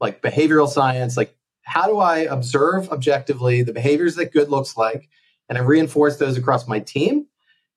like 0.00 0.22
behavioral 0.22 0.68
science, 0.68 1.16
like 1.16 1.34
how 1.62 1.86
do 1.86 1.98
I 1.98 2.18
observe 2.18 2.90
objectively 2.90 3.62
the 3.62 3.72
behaviors 3.72 4.16
that 4.16 4.32
good 4.32 4.50
looks 4.50 4.76
like, 4.76 5.08
and 5.48 5.58
I 5.58 5.62
reinforce 5.62 6.16
those 6.16 6.36
across 6.36 6.66
my 6.66 6.80
team. 6.80 7.26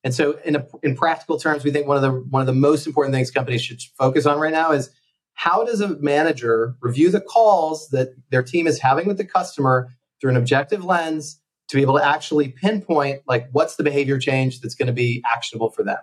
And 0.04 0.14
so, 0.14 0.38
in 0.44 0.56
a, 0.56 0.66
in 0.82 0.96
practical 0.96 1.38
terms, 1.38 1.64
we 1.64 1.70
think 1.70 1.86
one 1.86 1.96
of 1.96 2.02
the 2.02 2.12
one 2.30 2.40
of 2.40 2.46
the 2.46 2.52
most 2.52 2.86
important 2.86 3.14
things 3.14 3.30
companies 3.30 3.62
should 3.62 3.80
focus 3.98 4.26
on 4.26 4.38
right 4.38 4.52
now 4.52 4.72
is 4.72 4.90
how 5.34 5.64
does 5.64 5.80
a 5.80 5.96
manager 6.00 6.74
review 6.80 7.10
the 7.10 7.20
calls 7.20 7.88
that 7.90 8.14
their 8.30 8.42
team 8.42 8.66
is 8.66 8.80
having 8.80 9.06
with 9.06 9.18
the 9.18 9.24
customer 9.24 9.88
through 10.20 10.30
an 10.30 10.36
objective 10.36 10.84
lens 10.84 11.40
to 11.68 11.76
be 11.76 11.82
able 11.82 11.96
to 11.96 12.04
actually 12.04 12.48
pinpoint 12.48 13.22
like 13.26 13.48
what's 13.52 13.76
the 13.76 13.84
behavior 13.84 14.18
change 14.18 14.60
that's 14.60 14.74
going 14.74 14.86
to 14.86 14.92
be 14.92 15.22
actionable 15.32 15.70
for 15.70 15.82
them. 15.82 15.98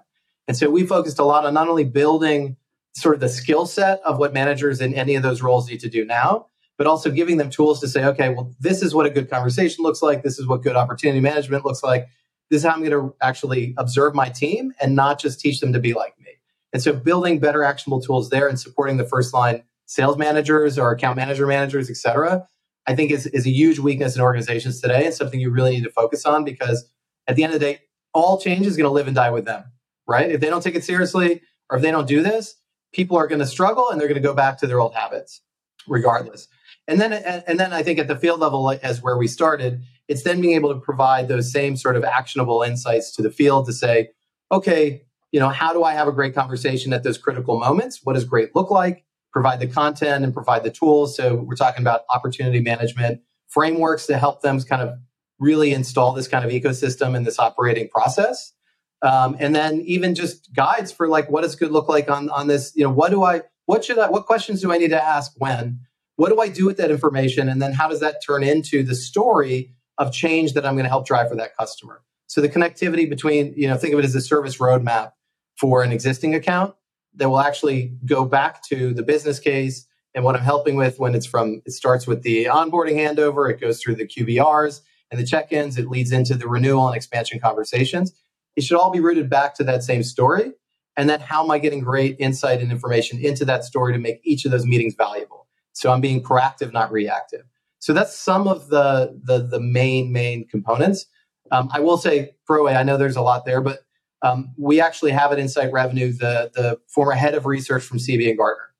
And 0.47 0.55
so 0.55 0.69
we 0.69 0.85
focused 0.85 1.19
a 1.19 1.23
lot 1.23 1.45
on 1.45 1.53
not 1.53 1.67
only 1.67 1.83
building 1.83 2.55
sort 2.95 3.15
of 3.15 3.21
the 3.21 3.29
skill 3.29 3.65
set 3.65 3.99
of 4.05 4.19
what 4.19 4.33
managers 4.33 4.79
in 4.79 4.93
any 4.93 5.15
of 5.15 5.23
those 5.23 5.41
roles 5.41 5.69
need 5.69 5.79
to 5.81 5.89
do 5.89 6.05
now, 6.05 6.47
but 6.77 6.87
also 6.87 7.09
giving 7.09 7.37
them 7.37 7.49
tools 7.49 7.79
to 7.79 7.87
say, 7.87 8.03
okay, 8.05 8.29
well, 8.29 8.53
this 8.59 8.81
is 8.81 8.93
what 8.93 9.05
a 9.05 9.09
good 9.09 9.29
conversation 9.29 9.83
looks 9.83 10.01
like. 10.01 10.23
This 10.23 10.39
is 10.39 10.47
what 10.47 10.61
good 10.61 10.75
opportunity 10.75 11.21
management 11.21 11.65
looks 11.65 11.83
like. 11.83 12.07
This 12.49 12.59
is 12.59 12.67
how 12.67 12.73
I'm 12.73 12.83
going 12.83 12.91
to 12.91 13.15
actually 13.21 13.73
observe 13.77 14.13
my 14.13 14.29
team 14.29 14.73
and 14.79 14.95
not 14.95 15.19
just 15.19 15.39
teach 15.39 15.59
them 15.59 15.73
to 15.73 15.79
be 15.79 15.93
like 15.93 16.19
me. 16.19 16.31
And 16.73 16.81
so 16.81 16.93
building 16.93 17.39
better 17.39 17.63
actionable 17.63 18.01
tools 18.01 18.29
there 18.29 18.47
and 18.47 18.59
supporting 18.59 18.97
the 18.97 19.05
first 19.05 19.33
line 19.33 19.63
sales 19.85 20.17
managers 20.17 20.77
or 20.77 20.91
account 20.91 21.15
manager 21.15 21.47
managers, 21.47 21.89
et 21.89 21.95
cetera, 21.95 22.45
I 22.87 22.95
think 22.95 23.11
is, 23.11 23.27
is 23.27 23.45
a 23.47 23.51
huge 23.51 23.79
weakness 23.79 24.15
in 24.15 24.21
organizations 24.21 24.81
today 24.81 25.05
and 25.05 25.13
something 25.13 25.39
you 25.39 25.51
really 25.51 25.71
need 25.71 25.83
to 25.85 25.91
focus 25.91 26.25
on 26.25 26.43
because 26.43 26.87
at 27.27 27.35
the 27.35 27.43
end 27.43 27.53
of 27.53 27.59
the 27.59 27.65
day, 27.65 27.79
all 28.13 28.39
change 28.39 28.65
is 28.65 28.77
going 28.77 28.85
to 28.85 28.91
live 28.91 29.07
and 29.07 29.15
die 29.15 29.29
with 29.29 29.45
them, 29.45 29.63
right? 30.07 30.29
If 30.29 30.41
they 30.41 30.49
don't 30.49 30.61
take 30.61 30.75
it 30.75 30.83
seriously 30.83 31.41
or 31.69 31.77
if 31.77 31.81
they 31.81 31.91
don't 31.91 32.07
do 32.07 32.21
this, 32.21 32.55
people 32.93 33.17
are 33.17 33.27
going 33.27 33.39
to 33.39 33.47
struggle 33.47 33.89
and 33.89 33.99
they're 33.99 34.07
going 34.07 34.21
to 34.21 34.27
go 34.27 34.33
back 34.33 34.57
to 34.59 34.67
their 34.67 34.79
old 34.79 34.93
habits 34.93 35.41
regardless. 35.87 36.47
And 36.87 37.01
then, 37.01 37.13
and 37.13 37.59
then 37.59 37.73
I 37.73 37.81
think 37.81 37.97
at 37.97 38.07
the 38.07 38.15
field 38.15 38.39
level, 38.39 38.69
as 38.83 39.01
where 39.01 39.17
we 39.17 39.27
started, 39.27 39.81
it's 40.07 40.23
then 40.23 40.39
being 40.39 40.53
able 40.53 40.73
to 40.73 40.79
provide 40.79 41.27
those 41.27 41.51
same 41.51 41.75
sort 41.75 41.95
of 41.95 42.03
actionable 42.03 42.61
insights 42.61 43.11
to 43.15 43.23
the 43.23 43.31
field 43.31 43.65
to 43.65 43.73
say, 43.73 44.09
okay, 44.51 45.01
you 45.31 45.39
know, 45.39 45.49
how 45.49 45.73
do 45.73 45.83
I 45.83 45.93
have 45.93 46.07
a 46.07 46.11
great 46.11 46.35
conversation 46.35 46.93
at 46.93 47.03
those 47.03 47.17
critical 47.17 47.59
moments? 47.59 48.01
What 48.03 48.13
does 48.13 48.23
great 48.23 48.55
look 48.55 48.69
like? 48.69 49.05
provide 49.35 49.59
the 49.59 49.67
content 49.67 50.23
and 50.23 50.33
provide 50.33 50.63
the 50.63 50.71
tools. 50.71 51.13
So 51.17 51.35
we're 51.35 51.57
talking 51.57 51.81
about 51.81 52.03
opportunity 52.09 52.61
management 52.61 53.19
frameworks 53.49 54.05
to 54.05 54.17
help 54.17 54.41
them 54.41 54.61
kind 54.61 54.81
of 54.81 54.97
really 55.39 55.73
install 55.73 56.13
this 56.13 56.29
kind 56.29 56.45
of 56.45 56.51
ecosystem 56.51 57.17
and 57.17 57.25
this 57.25 57.37
operating 57.37 57.89
process. 57.89 58.53
Um, 59.01 59.35
and 59.37 59.53
then 59.53 59.81
even 59.81 60.15
just 60.15 60.53
guides 60.53 60.93
for 60.93 61.09
like 61.09 61.29
what 61.29 61.41
does 61.41 61.57
good 61.57 61.71
look 61.71 61.89
like 61.89 62.09
on 62.09 62.29
on 62.29 62.47
this 62.47 62.71
you 62.75 62.85
know 62.85 62.89
what 62.89 63.11
do 63.11 63.23
i 63.23 63.41
what 63.65 63.83
should 63.83 63.99
i 63.99 64.09
what 64.09 64.25
questions 64.25 64.61
do 64.61 64.71
i 64.71 64.77
need 64.77 64.91
to 64.91 65.03
ask 65.03 65.33
when 65.37 65.81
what 66.15 66.29
do 66.29 66.39
i 66.39 66.47
do 66.47 66.65
with 66.65 66.77
that 66.77 66.91
information 66.91 67.49
and 67.49 67.61
then 67.61 67.73
how 67.73 67.87
does 67.87 67.99
that 67.99 68.23
turn 68.25 68.43
into 68.43 68.83
the 68.83 68.95
story 68.95 69.71
of 69.97 70.11
change 70.11 70.53
that 70.53 70.65
i'm 70.65 70.75
going 70.75 70.83
to 70.85 70.89
help 70.89 71.05
drive 71.05 71.29
for 71.29 71.35
that 71.35 71.55
customer 71.57 72.01
so 72.27 72.41
the 72.41 72.49
connectivity 72.49 73.09
between 73.09 73.53
you 73.55 73.67
know 73.67 73.77
think 73.77 73.93
of 73.93 73.99
it 73.99 74.05
as 74.05 74.15
a 74.15 74.21
service 74.21 74.57
roadmap 74.57 75.11
for 75.57 75.83
an 75.83 75.91
existing 75.91 76.35
account 76.35 76.73
that 77.13 77.29
will 77.29 77.39
actually 77.39 77.93
go 78.05 78.25
back 78.25 78.61
to 78.63 78.93
the 78.93 79.03
business 79.03 79.39
case 79.39 79.87
and 80.15 80.23
what 80.23 80.35
I'm 80.35 80.41
helping 80.41 80.77
with 80.77 80.97
when 80.97 81.13
it's 81.13 81.25
from 81.25 81.61
it 81.65 81.71
starts 81.71 82.07
with 82.07 82.23
the 82.23 82.45
onboarding 82.45 82.95
handover, 82.95 83.51
it 83.51 83.59
goes 83.59 83.81
through 83.81 83.95
the 83.95 84.07
QBRs 84.07 84.79
and 85.11 85.19
the 85.19 85.25
check-ins, 85.25 85.77
it 85.77 85.87
leads 85.87 86.11
into 86.11 86.35
the 86.35 86.47
renewal 86.47 86.87
and 86.87 86.95
expansion 86.95 87.39
conversations. 87.39 88.13
It 88.55 88.63
should 88.63 88.77
all 88.77 88.91
be 88.91 89.01
rooted 89.01 89.29
back 89.29 89.53
to 89.55 89.63
that 89.65 89.83
same 89.83 90.01
story. 90.01 90.53
And 90.97 91.09
then 91.09 91.19
how 91.19 91.43
am 91.43 91.51
I 91.51 91.59
getting 91.59 91.81
great 91.81 92.15
insight 92.17 92.61
and 92.61 92.71
information 92.71 93.19
into 93.19 93.43
that 93.45 93.65
story 93.65 93.91
to 93.91 93.99
make 93.99 94.21
each 94.23 94.45
of 94.45 94.51
those 94.51 94.65
meetings 94.65 94.95
valuable? 94.95 95.44
So 95.75 95.91
I'm 95.91 96.01
being 96.01 96.23
proactive, 96.23 96.73
not 96.73 96.91
reactive. 96.91 97.43
So 97.79 97.93
that's 97.93 98.17
some 98.17 98.47
of 98.47 98.69
the 98.69 99.19
the, 99.23 99.39
the 99.39 99.59
main 99.59 100.11
main 100.11 100.47
components. 100.47 101.05
Um, 101.51 101.69
I 101.71 101.79
will 101.79 101.97
say, 101.97 102.31
Pro 102.47 102.67
I 102.67 102.83
know 102.83 102.97
there's 102.97 103.15
a 103.15 103.21
lot 103.21 103.45
there, 103.45 103.61
but 103.61 103.79
um, 104.21 104.53
we 104.57 104.81
actually 104.81 105.11
have 105.11 105.31
at 105.31 105.37
Insight 105.37 105.71
Revenue 105.71 106.11
the 106.11 106.49
the 106.55 106.79
former 106.87 107.11
head 107.11 107.35
of 107.35 107.45
research 107.45 107.83
from 107.83 107.99
CEB 107.99 108.27
and 108.29 108.37
Gartner. 108.37 108.73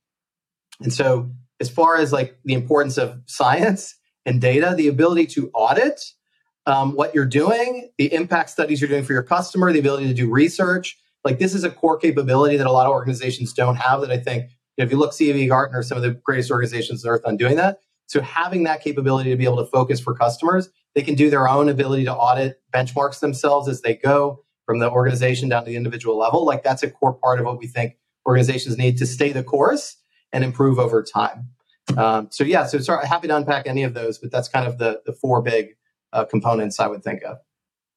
And 0.82 0.92
so, 0.92 1.30
as 1.60 1.70
far 1.70 1.98
as 1.98 2.12
like 2.12 2.40
the 2.46 2.54
importance 2.54 2.98
of 2.98 3.22
science 3.26 3.96
and 4.26 4.42
data, 4.42 4.74
the 4.76 4.88
ability 4.88 5.28
to 5.28 5.52
audit 5.54 6.02
um, 6.66 6.96
what 6.96 7.14
you're 7.14 7.26
doing, 7.26 7.92
the 7.98 8.12
impact 8.12 8.50
studies 8.50 8.82
you're 8.82 8.90
doing 8.90 9.04
for 9.04 9.14
your 9.14 9.24
customer, 9.24 9.72
the 9.72 9.80
ability 9.80 10.08
to 10.08 10.14
do 10.14 10.32
research, 10.32 10.98
like 11.24 11.40
this 11.40 11.54
is 11.54 11.64
a 11.64 11.70
core 11.70 11.98
capability 11.98 12.58
that 12.58 12.68
a 12.68 12.72
lot 12.72 12.86
of 12.86 12.92
organizations 12.92 13.52
don't 13.52 13.76
have. 13.76 14.02
That 14.02 14.12
I 14.12 14.18
think 14.18 14.52
if 14.78 14.92
you 14.92 14.98
look 14.98 15.12
CEB 15.12 15.48
Gartner, 15.48 15.84
some 15.84 15.98
of 15.98 16.04
the 16.04 16.12
greatest 16.12 16.52
organizations 16.52 17.06
on 17.06 17.12
earth 17.12 17.22
on 17.26 17.38
doing 17.38 17.56
that. 17.56 17.80
So 18.08 18.22
having 18.22 18.64
that 18.64 18.82
capability 18.82 19.30
to 19.32 19.36
be 19.36 19.46
able 19.46 19.58
to 19.58 19.66
focus 19.66 20.00
for 20.00 20.14
customers, 20.14 20.70
they 20.94 21.02
can 21.02 21.16
do 21.16 21.30
their 21.30 21.48
own 21.48 21.70
ability 21.70 22.06
to 22.06 22.14
audit 22.14 22.62
benchmarks 22.74 23.20
themselves 23.20 23.68
as 23.68 23.82
they 23.82 23.96
go 23.96 24.44
from 24.66 24.80
the 24.80 24.90
organization 24.90 25.50
down 25.50 25.64
to 25.64 25.70
the 25.70 25.76
individual 25.76 26.18
level. 26.18 26.46
Like 26.46 26.64
that's 26.64 26.84
a 26.84 26.90
core 26.90 27.14
part 27.14 27.40
of 27.40 27.46
what 27.46 27.60
we 27.60 27.68
think 27.68 27.98
organizations 28.28 28.78
need 28.78 28.98
to 28.98 29.06
stay 29.06 29.32
the 29.32 29.44
course 29.44 29.98
and 30.34 30.44
improve 30.44 30.80
over 30.80 31.04
time. 31.04 31.50
Um, 31.98 32.30
so 32.32 32.44
yeah, 32.44 32.66
so 32.66 32.80
sorry, 32.80 33.06
happy 33.08 33.28
to 33.28 33.36
unpack 33.36 33.68
any 33.68 33.84
of 33.84 33.94
those, 33.94 34.18
but 34.18 34.32
that's 34.32 34.50
kind 34.50 34.68
of 34.68 34.80
the 34.80 35.02
the 35.06 35.14
four 35.14 35.42
big 35.42 35.76
uh, 36.14 36.26
components 36.26 36.80
I 36.80 36.88
would 36.88 37.04
think 37.04 37.24
of. 37.24 37.38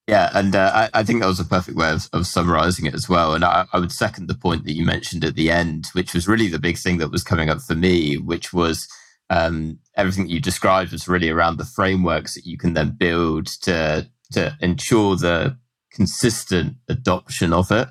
Yeah, 0.09 0.31
and 0.33 0.57
uh, 0.57 0.71
I, 0.75 1.01
I, 1.01 1.03
think 1.05 1.21
that 1.21 1.29
was 1.29 1.39
a 1.39 1.45
perfect 1.45 1.77
way 1.77 1.91
of, 1.91 2.09
of 2.15 2.27
summarizing 2.27 2.87
it 2.87 2.95
as 2.95 3.11
well. 3.11 3.35
And 3.35 3.45
I, 3.45 3.67
I, 3.75 3.79
would 3.79 3.93
second 3.93 4.27
the 4.27 4.35
point 4.35 4.65
that 4.65 4.73
you 4.73 4.87
mentioned 4.87 5.23
at 5.23 5.35
the 5.35 5.51
end, 5.51 5.89
which 5.93 6.15
was 6.15 6.27
really 6.27 6.49
the 6.49 6.59
big 6.59 6.79
thing 6.79 6.97
that 6.97 7.11
was 7.11 7.23
coming 7.23 7.51
up 7.51 7.61
for 7.61 7.75
me, 7.75 8.17
which 8.17 8.51
was 8.55 8.89
um, 9.29 9.79
everything 9.99 10.25
that 10.25 10.33
you 10.33 10.41
described 10.41 10.93
was 10.93 11.09
really 11.09 11.29
around 11.29 11.59
the 11.59 11.67
frameworks 11.67 12.35
that 12.35 12.47
you 12.47 12.57
can 12.57 12.73
then 12.73 12.97
build 12.99 13.49
to 13.63 14.09
to 14.33 14.57
ensure 14.61 15.15
the 15.15 15.59
consistent 15.93 16.77
adoption 16.89 17.53
of 17.53 17.71
it. 17.71 17.89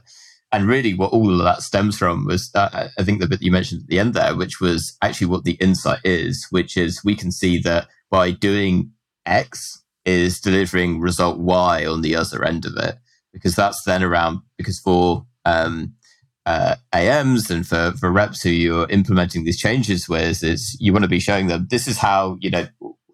And 0.52 0.68
really, 0.68 0.96
what 0.96 1.14
all 1.14 1.32
of 1.32 1.44
that 1.44 1.62
stems 1.62 2.00
from 2.00 2.26
was, 2.26 2.50
uh, 2.56 2.88
I 2.98 3.04
think 3.04 3.20
the 3.20 3.28
bit 3.28 3.44
you 3.44 3.52
mentioned 3.52 3.82
at 3.82 3.90
the 3.90 4.00
end 4.00 4.16
there, 4.16 4.36
which 4.36 4.60
was 4.60 4.98
actually 5.04 5.28
what 5.28 5.44
the 5.44 5.58
insight 5.60 6.00
is, 6.04 6.48
which 6.50 6.78
is 6.78 7.04
we 7.04 7.16
can 7.16 7.32
see 7.32 7.60
that 7.60 7.88
by 8.10 8.32
doing 8.32 8.92
X 9.28 9.84
is 10.08 10.40
delivering 10.40 11.02
result 11.02 11.38
Y 11.38 11.86
on 11.86 12.02
the 12.02 12.16
other 12.16 12.44
end 12.44 12.66
of 12.66 12.76
it, 12.78 12.96
because 13.34 13.56
that's 13.56 13.84
then 13.84 14.02
around, 14.02 14.40
because 14.58 14.80
for 14.80 15.28
um, 15.46 15.94
uh, 16.46 16.78
AMs 16.94 17.52
and 17.52 17.68
for, 17.68 17.92
for 18.00 18.10
reps 18.10 18.42
who 18.42 18.50
you're 18.50 18.90
implementing 18.90 19.44
these 19.44 19.60
changes 19.60 20.08
with, 20.08 20.44
is 20.44 20.78
you 20.80 20.94
want 20.94 21.04
to 21.04 21.10
be 21.10 21.20
showing 21.20 21.48
them 21.48 21.68
this 21.70 21.88
is 21.88 21.98
how, 21.98 22.38
you 22.40 22.50
know, 22.50 22.66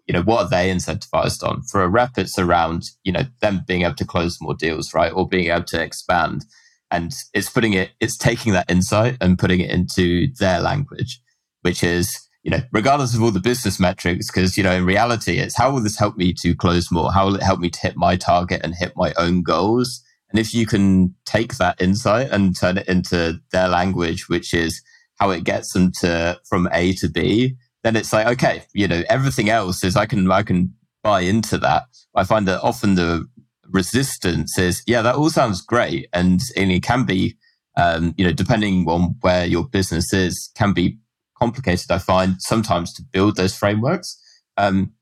you 0.06 0.12
know, 0.12 0.22
what 0.22 0.44
are 0.44 0.48
they 0.48 0.70
incentivized 0.70 1.42
on? 1.42 1.62
For 1.64 1.82
a 1.82 1.88
rep, 1.88 2.16
it's 2.16 2.38
around, 2.38 2.84
you 3.02 3.10
know, 3.10 3.22
them 3.40 3.62
being 3.66 3.82
able 3.82 3.96
to 3.96 4.04
close 4.04 4.38
more 4.40 4.54
deals, 4.54 4.94
right? 4.94 5.12
Or 5.12 5.26
being 5.26 5.50
able 5.50 5.64
to 5.64 5.82
expand. 5.82 6.44
And 6.90 7.12
it's 7.32 7.50
putting 7.50 7.72
it, 7.72 7.90
it's 7.98 8.16
taking 8.16 8.52
that 8.52 8.70
insight 8.70 9.16
and 9.20 9.38
putting 9.38 9.60
it 9.60 9.70
into 9.70 10.28
their 10.38 10.60
language, 10.60 11.20
which 11.62 11.82
is, 11.82 12.20
you 12.44 12.50
know, 12.50 12.60
regardless 12.72 13.14
of 13.14 13.22
all 13.22 13.30
the 13.30 13.40
business 13.40 13.80
metrics, 13.80 14.30
because, 14.30 14.56
you 14.56 14.62
know, 14.62 14.72
in 14.72 14.84
reality, 14.84 15.38
it's 15.38 15.56
how 15.56 15.72
will 15.72 15.80
this 15.80 15.98
help 15.98 16.16
me 16.18 16.32
to 16.34 16.54
close 16.54 16.92
more? 16.92 17.10
How 17.10 17.24
will 17.24 17.36
it 17.36 17.42
help 17.42 17.58
me 17.58 17.70
to 17.70 17.80
hit 17.80 17.96
my 17.96 18.16
target 18.16 18.60
and 18.62 18.74
hit 18.74 18.92
my 18.96 19.14
own 19.16 19.42
goals? 19.42 20.02
And 20.28 20.38
if 20.38 20.54
you 20.54 20.66
can 20.66 21.14
take 21.24 21.56
that 21.56 21.80
insight 21.80 22.28
and 22.30 22.54
turn 22.54 22.76
it 22.76 22.86
into 22.86 23.40
their 23.50 23.68
language, 23.68 24.28
which 24.28 24.52
is 24.52 24.82
how 25.18 25.30
it 25.30 25.44
gets 25.44 25.72
them 25.72 25.90
to 26.00 26.38
from 26.46 26.68
A 26.72 26.92
to 26.94 27.08
B, 27.08 27.56
then 27.82 27.96
it's 27.96 28.12
like, 28.12 28.26
okay, 28.26 28.64
you 28.74 28.88
know, 28.88 29.02
everything 29.08 29.48
else 29.48 29.82
is 29.82 29.96
I 29.96 30.04
can, 30.04 30.30
I 30.30 30.42
can 30.42 30.74
buy 31.02 31.20
into 31.20 31.56
that. 31.58 31.84
I 32.14 32.24
find 32.24 32.46
that 32.46 32.60
often 32.60 32.94
the 32.94 33.26
resistance 33.70 34.58
is, 34.58 34.82
yeah, 34.86 35.00
that 35.00 35.14
all 35.14 35.30
sounds 35.30 35.62
great. 35.62 36.08
And, 36.12 36.42
and 36.56 36.70
it 36.70 36.82
can 36.82 37.04
be, 37.04 37.38
um, 37.78 38.14
you 38.18 38.24
know, 38.24 38.32
depending 38.32 38.86
on 38.86 39.16
where 39.22 39.46
your 39.46 39.66
business 39.66 40.12
is, 40.12 40.50
can 40.54 40.74
be 40.74 40.98
complicated. 41.38 41.90
I 41.90 41.98
find 41.98 42.40
sometimes 42.40 42.92
to 42.94 43.02
build 43.02 43.36
those 43.36 43.56
frameworks. 43.56 44.20
Um, 44.56 44.92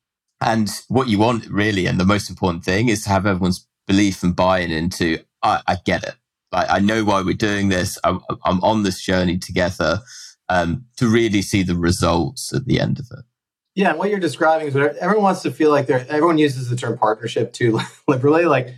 and 0.41 0.71
what 0.89 1.09
you 1.09 1.19
want 1.19 1.47
really, 1.47 1.87
and 1.87 2.01
the 2.01 2.05
most 2.05 2.29
important 2.29 2.65
thing 2.65 2.89
is 2.89 3.05
to 3.05 3.11
have 3.11 3.27
everyone's 3.27 3.67
belief 3.87 4.23
and 4.23 4.35
buy-in 4.35 4.71
into, 4.71 5.19
I, 5.43 5.63
I 5.67 5.77
get 5.85 6.03
it. 6.05 6.15
Like, 6.51 6.69
I 6.69 6.81
know 6.81 7.05
why 7.05 7.23
we're 7.23 7.35
doing 7.35 7.69
this. 7.69 7.99
I'm, 8.05 8.21
I'm 8.45 8.63
on 8.63 8.83
this 8.83 9.01
journey 9.01 9.39
together 9.39 10.01
um, 10.49 10.85
to 10.97 11.09
really 11.09 11.43
see 11.43 11.63
the 11.63 11.77
results 11.77 12.53
at 12.53 12.67
the 12.67 12.81
end 12.81 12.99
of 12.99 13.07
it. 13.11 13.25
Yeah, 13.75 13.91
and 13.91 13.99
what 13.99 14.11
you're 14.11 14.21
describing 14.21 14.69
is 14.69 14.75
what 14.75 14.97
everyone 14.97 15.25
wants 15.25 15.43
to 15.43 15.51
feel 15.51 15.71
like 15.71 15.87
they're. 15.87 16.07
Everyone 16.11 16.37
uses 16.37 16.69
the 16.69 16.77
term 16.77 16.99
partnership 16.99 17.55
too 17.55 17.81
liberally. 18.09 18.45
Like, 18.45 18.69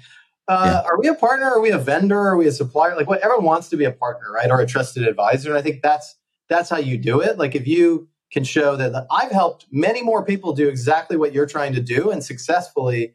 uh, 0.47 0.71
yeah. 0.71 0.89
are 0.89 1.01
we 1.01 1.09
a 1.09 1.15
partner? 1.15 1.47
Are 1.47 1.61
we 1.61 1.71
a 1.71 1.79
vendor? 1.79 2.19
Are 2.19 2.37
we 2.37 2.47
a 2.47 2.53
supplier? 2.53 2.95
Like, 2.95 3.09
what 3.09 3.21
everyone 3.21 3.45
wants 3.45 3.69
to 3.71 3.77
be 3.77 3.85
a 3.85 3.91
partner, 3.91 4.31
right, 4.31 4.51
or 4.51 4.61
a 4.61 4.67
trusted 4.67 5.05
advisor. 5.05 5.49
And 5.49 5.59
I 5.59 5.63
think 5.63 5.83
that's 5.83 6.15
that's 6.49 6.71
how 6.71 6.79
you 6.79 6.99
do 6.99 7.21
it. 7.21 7.39
Like, 7.39 7.55
if 7.55 7.67
you 7.67 8.09
can 8.35 8.45
show 8.45 8.77
that 8.77 9.07
I've 9.11 9.31
helped 9.31 9.67
many 9.71 10.03
more 10.03 10.25
people 10.25 10.53
do 10.53 10.69
exactly 10.69 11.17
what 11.17 11.33
you're 11.33 11.47
trying 11.47 11.73
to 11.73 11.81
do 11.81 12.11
and 12.11 12.23
successfully. 12.23 13.15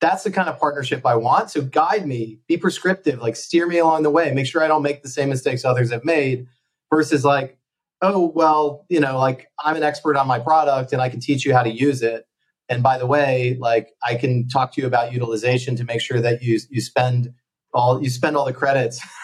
That's 0.00 0.24
the 0.24 0.32
kind 0.32 0.48
of 0.48 0.58
partnership 0.58 1.06
I 1.06 1.14
want. 1.14 1.50
So 1.50 1.62
guide 1.62 2.06
me, 2.06 2.40
be 2.48 2.56
prescriptive, 2.56 3.20
like 3.20 3.36
steer 3.36 3.66
me 3.66 3.78
along 3.78 4.02
the 4.02 4.10
way, 4.10 4.32
make 4.32 4.46
sure 4.46 4.62
I 4.62 4.68
don't 4.68 4.82
make 4.82 5.02
the 5.02 5.08
same 5.08 5.28
mistakes 5.28 5.64
others 5.64 5.92
have 5.92 6.04
made 6.04 6.46
versus 6.92 7.24
like, 7.24 7.56
oh, 8.02 8.32
well, 8.34 8.84
you 8.88 9.00
know, 9.00 9.16
like 9.16 9.46
I'm 9.64 9.76
an 9.76 9.84
expert 9.84 10.16
on 10.16 10.26
my 10.26 10.40
product 10.40 10.92
and 10.92 11.00
I 11.00 11.08
can 11.08 11.20
teach 11.20 11.44
you 11.44 11.54
how 11.54 11.62
to 11.62 11.70
use 11.70 12.02
it. 12.02 12.26
And 12.68 12.82
by 12.82 12.98
the 12.98 13.06
way, 13.06 13.56
like 13.60 13.90
I 14.04 14.16
can 14.16 14.48
talk 14.48 14.72
to 14.72 14.80
you 14.80 14.88
about 14.88 15.12
utilization 15.12 15.76
to 15.76 15.84
make 15.84 16.00
sure 16.00 16.20
that 16.20 16.42
you 16.42 16.58
you 16.68 16.80
spend 16.80 17.32
all 17.72 18.02
you 18.02 18.10
spend 18.10 18.36
all 18.36 18.44
the 18.44 18.52
credits 18.52 19.00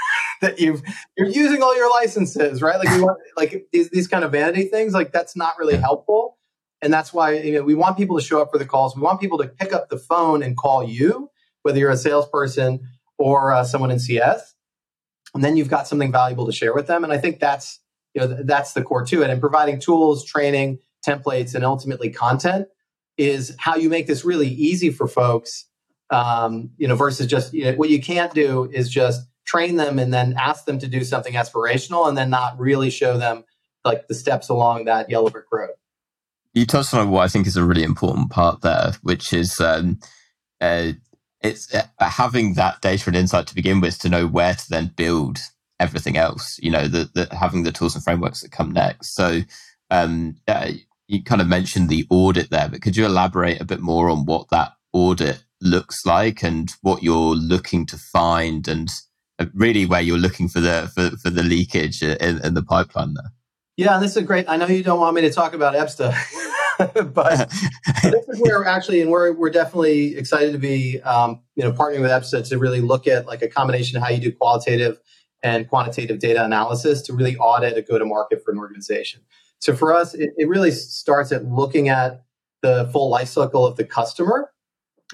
that 0.45 0.61
you've 0.61 0.82
you're 1.16 1.28
using 1.28 1.62
all 1.62 1.76
your 1.76 1.90
licenses, 1.90 2.62
right? 2.62 2.78
Like 2.78 2.90
we 2.90 3.03
want 3.03 3.18
like 3.36 3.66
these 3.72 3.90
these 3.90 4.07
kind 4.07 4.24
of 4.24 4.32
vanity 4.32 4.64
things, 4.64 4.92
like 4.92 5.12
that's 5.12 5.34
not 5.36 5.59
really 5.59 5.76
helpful. 5.76 6.38
And 6.82 6.92
that's 6.92 7.12
why 7.12 7.32
you 7.38 7.53
know, 7.55 7.62
we 7.62 7.74
want 7.74 7.97
people 7.97 8.18
to 8.18 8.24
show 8.24 8.42
up 8.42 8.51
for 8.53 8.59
the 8.59 8.66
calls. 8.66 8.95
We 8.95 9.03
want 9.03 9.20
people 9.20 9.38
to 9.38 9.49
pick 9.49 9.72
up 9.72 9.88
the 9.88 9.97
phone 9.97 10.42
and 10.42 10.57
call 10.57 10.84
you, 10.84 11.30
whether 11.62 11.78
you're 11.78 11.90
a 11.90 11.97
salesperson 11.97 12.80
or 13.18 13.53
uh, 13.53 13.64
someone 13.64 13.90
in 13.90 13.99
CS. 13.99 14.55
And 15.34 15.42
then 15.42 15.57
you've 15.57 15.68
got 15.68 15.88
something 15.88 16.12
valuable 16.12 16.47
to 16.47 16.53
share 16.53 16.74
with 16.74 16.86
them. 16.86 17.03
And 17.03 17.12
I 17.12 17.18
think 17.18 17.40
that's 17.40 17.80
you 18.12 18.20
know 18.20 18.42
that's 18.45 18.72
the 18.72 18.82
core 18.82 19.05
to 19.07 19.22
it. 19.22 19.30
And 19.30 19.40
providing 19.40 19.80
tools, 19.80 20.24
training, 20.24 20.78
templates, 21.07 21.55
and 21.55 21.64
ultimately 21.64 22.11
content 22.11 22.68
is 23.16 23.55
how 23.59 23.76
you 23.76 23.88
make 23.88 24.07
this 24.07 24.24
really 24.24 24.49
easy 24.49 24.90
for 24.90 25.07
folks. 25.07 25.66
Um, 26.11 26.70
you 26.76 26.86
know, 26.86 26.97
versus 26.97 27.26
just 27.26 27.55
you 27.55 27.64
know, 27.64 27.72
what 27.72 27.88
you 27.88 28.01
can't 28.01 28.32
do 28.34 28.70
is 28.70 28.90
just 28.90 29.26
train 29.45 29.76
them 29.76 29.99
and 29.99 30.12
then 30.12 30.34
ask 30.38 30.64
them 30.64 30.78
to 30.78 30.88
do 30.88 31.05
something 31.05 31.34
aspirational 31.34 32.09
and 32.09 32.16
then 32.16 32.30
not 32.30 32.59
really 32.59 32.90
show 32.90 33.18
them 33.18 33.45
like 33.84 34.09
the 34.09 34.14
steps 34.14 34.49
along 34.49 34.86
that 34.86 35.11
yellow 35.11 35.30
brick 35.30 35.47
road. 35.53 35.70
You 36.55 36.66
touched 36.66 36.95
on 36.95 37.11
what 37.11 37.22
I 37.22 37.28
think 37.28 37.47
is 37.47 37.57
a 37.57 37.64
really 37.64 37.82
important 37.82 38.30
part 38.30 38.62
there, 38.62 38.92
which 39.03 39.32
is 39.32 39.61
um, 39.61 39.99
uh, 40.61 40.92
it's 41.42 41.72
uh, 41.74 41.82
having 41.99 42.55
that 42.55 42.80
data 42.80 43.05
and 43.09 43.16
insight 43.16 43.47
to 43.49 43.55
begin 43.55 43.80
with 43.80 43.99
to 44.01 44.09
know 44.09 44.26
where 44.26 44.55
to 44.55 44.70
then 44.70 44.92
build 44.97 45.38
everything 45.80 46.16
else. 46.16 46.59
You 46.62 46.70
know, 46.70 46.88
the, 46.88 47.11
the 47.12 47.34
having 47.34 47.64
the 47.64 47.72
tools 47.72 47.95
and 47.95 48.05
frameworks 48.05 48.40
that 48.40 48.53
come 48.53 48.72
next. 48.72 49.14
So 49.14 49.40
um, 49.90 50.36
uh, 50.49 50.70
you 51.09 51.22
kind 51.22 51.40
of 51.40 51.49
mentioned 51.49 51.88
the 51.88 52.07
audit 52.09 52.51
there, 52.51 52.68
but 52.68 52.82
could 52.82 52.97
you 52.97 53.05
elaborate 53.05 53.61
a 53.61 53.66
bit 53.66 53.80
more 53.80 54.09
on 54.09 54.24
what 54.24 54.49
that 54.51 54.72
audit 54.92 55.45
looks 55.61 56.07
like 56.07 56.42
and 56.42 56.72
what 56.82 57.03
you're 57.03 57.34
looking 57.34 57.84
to 57.86 57.99
find 57.99 58.68
and 58.68 58.88
really 59.55 59.87
where 59.87 60.01
you're 60.01 60.18
looking 60.18 60.49
for 60.49 60.61
the 60.61 60.91
for, 60.95 61.16
for 61.16 61.30
the 61.30 61.43
leakage 61.43 62.03
in, 62.03 62.45
in 62.45 62.55
the 62.55 62.62
pipeline 62.62 63.14
there? 63.14 63.32
Yeah, 63.76 63.95
and 63.95 64.05
this 64.05 64.16
is 64.16 64.22
great. 64.24 64.47
I 64.49 64.57
know 64.57 64.66
you 64.66 64.85
don't 64.85 65.01
want 65.01 65.16
me 65.16 65.22
to 65.22 65.30
talk 65.30 65.53
about 65.53 65.74
EBSTA, 65.74 66.14
but 67.12 67.51
this 68.03 68.28
is 68.28 68.41
where 68.41 68.64
actually, 68.64 69.01
and 69.01 69.11
we're 69.11 69.32
we're 69.32 69.51
definitely 69.51 70.16
excited 70.16 70.53
to 70.53 70.59
be, 70.59 71.01
um, 71.03 71.41
you 71.57 71.64
know, 71.64 71.72
partnering 71.72 72.01
with 72.01 72.11
EBSTA 72.11 72.49
to 72.49 72.59
really 72.59 72.80
look 72.80 73.09
at 73.09 73.26
like 73.26 73.43
a 73.43 73.49
combination 73.49 73.97
of 73.97 74.05
how 74.05 74.11
you 74.11 74.20
do 74.20 74.32
qualitative 74.32 75.01
and 75.43 75.68
quantitative 75.68 76.20
data 76.20 76.45
analysis 76.45 77.03
to 77.03 77.12
really 77.12 77.37
audit 77.37 77.76
a 77.76 77.82
go 77.82 77.99
to 77.99 78.05
market 78.05 78.43
for 78.45 78.53
an 78.53 78.59
organization. 78.59 79.20
So 79.59 79.74
for 79.74 79.95
us, 79.95 80.14
it, 80.14 80.30
it 80.37 80.49
really 80.49 80.70
starts 80.70 81.32
at 81.32 81.45
looking 81.45 81.89
at 81.89 82.24
the 82.62 82.89
full 82.93 83.11
life 83.11 83.28
cycle 83.28 83.66
of 83.66 83.76
the 83.76 83.85
customer 83.85 84.51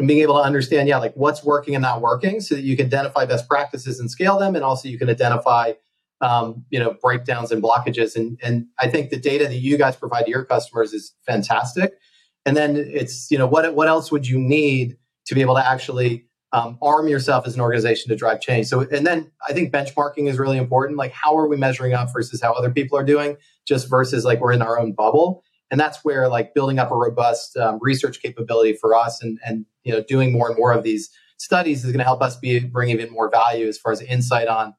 and 0.00 0.08
being 0.08 0.20
able 0.20 0.36
to 0.36 0.42
understand, 0.42 0.88
yeah, 0.88 0.96
like 0.96 1.12
what's 1.14 1.44
working 1.44 1.74
and 1.74 1.82
not 1.82 2.00
working 2.00 2.40
so 2.40 2.54
that 2.54 2.62
you 2.62 2.74
can 2.74 2.86
identify 2.86 3.26
best 3.26 3.46
practices 3.46 4.00
and 4.00 4.10
scale 4.10 4.38
them. 4.38 4.56
And 4.56 4.64
also 4.64 4.88
you 4.88 4.98
can 4.98 5.10
identify, 5.10 5.74
um, 6.22 6.64
you 6.70 6.78
know, 6.78 6.96
breakdowns 7.02 7.52
and 7.52 7.62
blockages. 7.62 8.16
And, 8.16 8.38
and 8.42 8.66
I 8.78 8.88
think 8.88 9.10
the 9.10 9.18
data 9.18 9.44
that 9.44 9.56
you 9.56 9.76
guys 9.76 9.96
provide 9.96 10.24
to 10.24 10.30
your 10.30 10.46
customers 10.46 10.94
is 10.94 11.14
fantastic. 11.26 11.98
And 12.46 12.56
then 12.56 12.76
it's, 12.76 13.30
you 13.30 13.36
know, 13.36 13.46
what, 13.46 13.74
what 13.74 13.88
else 13.88 14.10
would 14.10 14.26
you 14.26 14.38
need 14.38 14.96
to 15.26 15.34
be 15.34 15.42
able 15.42 15.56
to 15.56 15.68
actually 15.68 16.24
um, 16.52 16.78
arm 16.80 17.06
yourself 17.06 17.46
as 17.46 17.54
an 17.54 17.60
organization 17.60 18.08
to 18.08 18.16
drive 18.16 18.40
change. 18.40 18.68
So, 18.68 18.80
and 18.80 19.06
then 19.06 19.30
I 19.46 19.52
think 19.52 19.70
benchmarking 19.70 20.28
is 20.28 20.38
really 20.38 20.56
important. 20.56 20.98
Like, 20.98 21.12
how 21.12 21.36
are 21.36 21.46
we 21.46 21.56
measuring 21.56 21.92
up 21.92 22.08
versus 22.10 22.40
how 22.40 22.54
other 22.54 22.70
people 22.70 22.98
are 22.98 23.04
doing, 23.04 23.36
just 23.68 23.88
versus 23.88 24.24
like 24.24 24.40
we're 24.40 24.52
in 24.52 24.62
our 24.62 24.78
own 24.78 24.92
bubble. 24.92 25.44
And 25.70 25.78
that's 25.78 26.04
where 26.04 26.28
like 26.28 26.54
building 26.54 26.78
up 26.78 26.90
a 26.90 26.96
robust 26.96 27.56
um, 27.56 27.78
research 27.80 28.20
capability 28.20 28.72
for 28.72 28.94
us 28.94 29.22
and, 29.22 29.38
and, 29.44 29.66
you 29.84 29.92
know, 29.92 30.02
doing 30.02 30.32
more 30.32 30.48
and 30.48 30.56
more 30.56 30.72
of 30.72 30.82
these 30.82 31.10
studies 31.36 31.84
is 31.84 31.92
going 31.92 31.98
to 31.98 32.04
help 32.04 32.22
us 32.22 32.36
be 32.36 32.58
bring 32.60 32.90
even 32.90 33.10
more 33.10 33.30
value 33.30 33.66
as 33.66 33.78
far 33.78 33.92
as 33.92 34.00
insight 34.02 34.48
on 34.48 34.74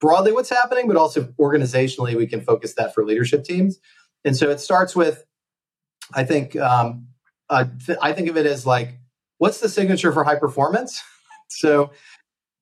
broadly 0.00 0.32
what's 0.32 0.50
happening, 0.50 0.86
but 0.86 0.96
also 0.96 1.24
organizationally, 1.40 2.14
we 2.14 2.26
can 2.26 2.40
focus 2.40 2.74
that 2.74 2.94
for 2.94 3.04
leadership 3.04 3.44
teams. 3.44 3.78
And 4.24 4.36
so 4.36 4.50
it 4.50 4.60
starts 4.60 4.94
with, 4.94 5.24
I 6.14 6.24
think, 6.24 6.56
um, 6.56 7.08
uh, 7.48 7.64
th- 7.86 7.98
I 8.02 8.12
think 8.12 8.28
of 8.28 8.36
it 8.36 8.46
as 8.46 8.66
like, 8.66 8.98
what's 9.38 9.60
the 9.60 9.68
signature 9.68 10.12
for 10.12 10.24
high 10.24 10.38
performance? 10.38 11.02
So 11.48 11.92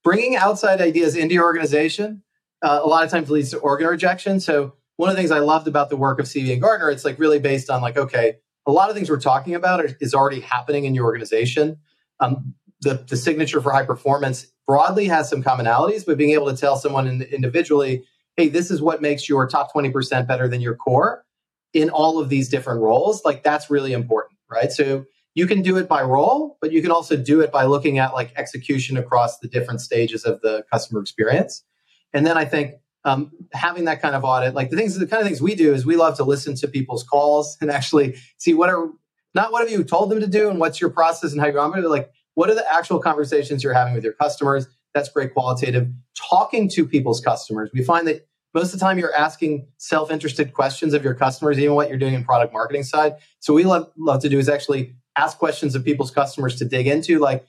bringing 0.02 0.36
outside 0.36 0.82
ideas 0.82 1.16
into 1.16 1.34
your 1.34 1.44
organization 1.44 2.22
uh, 2.62 2.80
a 2.82 2.86
lot 2.86 3.04
of 3.04 3.10
times 3.10 3.30
leads 3.30 3.50
to 3.50 3.58
organ 3.58 3.88
rejection. 3.88 4.40
So 4.40 4.74
one 5.02 5.10
of 5.10 5.16
the 5.16 5.20
things 5.20 5.32
I 5.32 5.40
loved 5.40 5.66
about 5.66 5.90
the 5.90 5.96
work 5.96 6.20
of 6.20 6.26
CEB 6.26 6.52
and 6.52 6.62
Gartner, 6.62 6.88
it's 6.88 7.04
like 7.04 7.18
really 7.18 7.40
based 7.40 7.68
on 7.68 7.82
like, 7.82 7.96
okay, 7.96 8.36
a 8.66 8.70
lot 8.70 8.88
of 8.88 8.94
things 8.94 9.10
we're 9.10 9.18
talking 9.18 9.56
about 9.56 9.80
are, 9.80 9.88
is 10.00 10.14
already 10.14 10.38
happening 10.38 10.84
in 10.84 10.94
your 10.94 11.06
organization. 11.06 11.76
Um, 12.20 12.54
the, 12.82 13.04
the 13.08 13.16
signature 13.16 13.60
for 13.60 13.72
high 13.72 13.84
performance 13.84 14.46
broadly 14.64 15.06
has 15.06 15.28
some 15.28 15.42
commonalities, 15.42 16.06
but 16.06 16.18
being 16.18 16.30
able 16.30 16.48
to 16.48 16.56
tell 16.56 16.76
someone 16.76 17.08
in, 17.08 17.22
individually, 17.22 18.04
hey, 18.36 18.46
this 18.46 18.70
is 18.70 18.80
what 18.80 19.02
makes 19.02 19.28
your 19.28 19.48
top 19.48 19.74
20% 19.74 20.28
better 20.28 20.46
than 20.46 20.60
your 20.60 20.76
core 20.76 21.24
in 21.72 21.90
all 21.90 22.20
of 22.20 22.28
these 22.28 22.48
different 22.48 22.80
roles, 22.80 23.24
like 23.24 23.42
that's 23.42 23.68
really 23.68 23.92
important, 23.92 24.38
right? 24.48 24.70
So 24.70 25.04
you 25.34 25.48
can 25.48 25.62
do 25.62 25.78
it 25.78 25.88
by 25.88 26.02
role, 26.02 26.58
but 26.60 26.70
you 26.70 26.80
can 26.80 26.92
also 26.92 27.16
do 27.16 27.40
it 27.40 27.50
by 27.50 27.64
looking 27.64 27.98
at 27.98 28.14
like 28.14 28.32
execution 28.36 28.96
across 28.96 29.40
the 29.40 29.48
different 29.48 29.80
stages 29.80 30.24
of 30.24 30.40
the 30.42 30.64
customer 30.70 31.00
experience. 31.00 31.64
And 32.12 32.24
then 32.24 32.38
I 32.38 32.44
think 32.44 32.74
um, 33.04 33.32
having 33.52 33.84
that 33.86 34.00
kind 34.00 34.14
of 34.14 34.24
audit, 34.24 34.54
like 34.54 34.70
the 34.70 34.76
things, 34.76 34.98
the 34.98 35.06
kind 35.06 35.20
of 35.20 35.26
things 35.26 35.42
we 35.42 35.54
do 35.54 35.74
is 35.74 35.84
we 35.84 35.96
love 35.96 36.16
to 36.16 36.24
listen 36.24 36.54
to 36.56 36.68
people's 36.68 37.02
calls 37.02 37.56
and 37.60 37.70
actually 37.70 38.16
see 38.38 38.54
what 38.54 38.70
are 38.70 38.90
not 39.34 39.50
what 39.50 39.62
have 39.62 39.70
you 39.70 39.82
told 39.82 40.10
them 40.10 40.20
to 40.20 40.26
do 40.26 40.50
and 40.50 40.60
what's 40.60 40.80
your 40.80 40.90
process 40.90 41.32
and 41.32 41.40
how 41.40 41.46
you're 41.46 41.58
on 41.58 41.76
it. 41.78 41.88
Like 41.88 42.10
what 42.34 42.50
are 42.50 42.54
the 42.54 42.72
actual 42.72 42.98
conversations 42.98 43.64
you're 43.64 43.74
having 43.74 43.94
with 43.94 44.04
your 44.04 44.12
customers? 44.12 44.66
That's 44.94 45.08
great 45.08 45.32
qualitative. 45.32 45.88
Talking 46.14 46.68
to 46.70 46.86
people's 46.86 47.20
customers, 47.20 47.70
we 47.72 47.82
find 47.82 48.06
that 48.06 48.26
most 48.54 48.74
of 48.74 48.78
the 48.78 48.84
time 48.84 48.98
you're 48.98 49.14
asking 49.14 49.66
self-interested 49.78 50.52
questions 50.52 50.92
of 50.92 51.02
your 51.02 51.14
customers, 51.14 51.58
even 51.58 51.74
what 51.74 51.88
you're 51.88 51.98
doing 51.98 52.14
in 52.14 52.24
product 52.24 52.52
marketing 52.52 52.82
side. 52.82 53.14
So 53.40 53.54
we 53.54 53.64
love, 53.64 53.90
love 53.96 54.20
to 54.22 54.28
do 54.28 54.38
is 54.38 54.48
actually 54.48 54.94
ask 55.16 55.38
questions 55.38 55.74
of 55.74 55.84
people's 55.84 56.10
customers 56.10 56.56
to 56.56 56.66
dig 56.66 56.86
into 56.86 57.18
like 57.18 57.46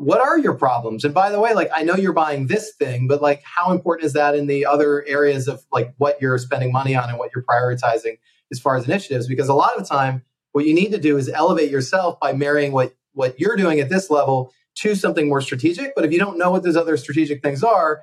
what 0.00 0.20
are 0.20 0.38
your 0.38 0.54
problems? 0.54 1.04
And 1.04 1.12
by 1.12 1.30
the 1.30 1.38
way 1.38 1.52
like 1.52 1.70
i 1.74 1.82
know 1.82 1.94
you're 1.94 2.12
buying 2.12 2.46
this 2.46 2.72
thing 2.74 3.06
but 3.06 3.20
like 3.20 3.42
how 3.44 3.70
important 3.70 4.06
is 4.06 4.14
that 4.14 4.34
in 4.34 4.46
the 4.46 4.64
other 4.64 5.04
areas 5.06 5.46
of 5.46 5.62
like 5.70 5.92
what 5.98 6.20
you're 6.20 6.38
spending 6.38 6.72
money 6.72 6.94
on 6.94 7.10
and 7.10 7.18
what 7.18 7.30
you're 7.34 7.44
prioritizing 7.44 8.16
as 8.50 8.58
far 8.58 8.76
as 8.76 8.86
initiatives? 8.86 9.26
Because 9.26 9.48
a 9.48 9.54
lot 9.54 9.76
of 9.76 9.82
the 9.82 9.88
time 9.88 10.22
what 10.52 10.64
you 10.64 10.74
need 10.74 10.90
to 10.92 10.98
do 10.98 11.16
is 11.16 11.28
elevate 11.28 11.70
yourself 11.70 12.18
by 12.18 12.32
marrying 12.32 12.72
what 12.72 12.94
what 13.12 13.38
you're 13.38 13.56
doing 13.56 13.80
at 13.80 13.88
this 13.88 14.10
level 14.10 14.52
to 14.76 14.94
something 14.94 15.28
more 15.28 15.40
strategic. 15.40 15.94
But 15.94 16.04
if 16.04 16.12
you 16.12 16.18
don't 16.18 16.38
know 16.38 16.50
what 16.50 16.62
those 16.62 16.76
other 16.76 16.96
strategic 16.96 17.42
things 17.42 17.62
are 17.62 18.02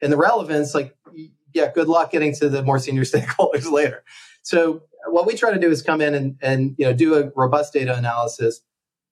and 0.00 0.12
the 0.12 0.16
relevance 0.16 0.74
like 0.74 0.96
yeah 1.52 1.70
good 1.72 1.88
luck 1.88 2.10
getting 2.10 2.34
to 2.36 2.48
the 2.48 2.62
more 2.62 2.78
senior 2.78 3.02
stakeholders 3.04 3.70
later. 3.70 4.02
So 4.42 4.82
what 5.06 5.26
we 5.26 5.34
try 5.34 5.52
to 5.52 5.60
do 5.60 5.70
is 5.70 5.82
come 5.82 6.00
in 6.00 6.14
and, 6.14 6.36
and 6.40 6.74
you 6.78 6.86
know 6.86 6.92
do 6.92 7.14
a 7.16 7.30
robust 7.36 7.72
data 7.72 7.94
analysis, 7.94 8.60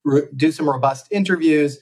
re- 0.04 0.28
do 0.34 0.50
some 0.50 0.68
robust 0.68 1.06
interviews, 1.10 1.78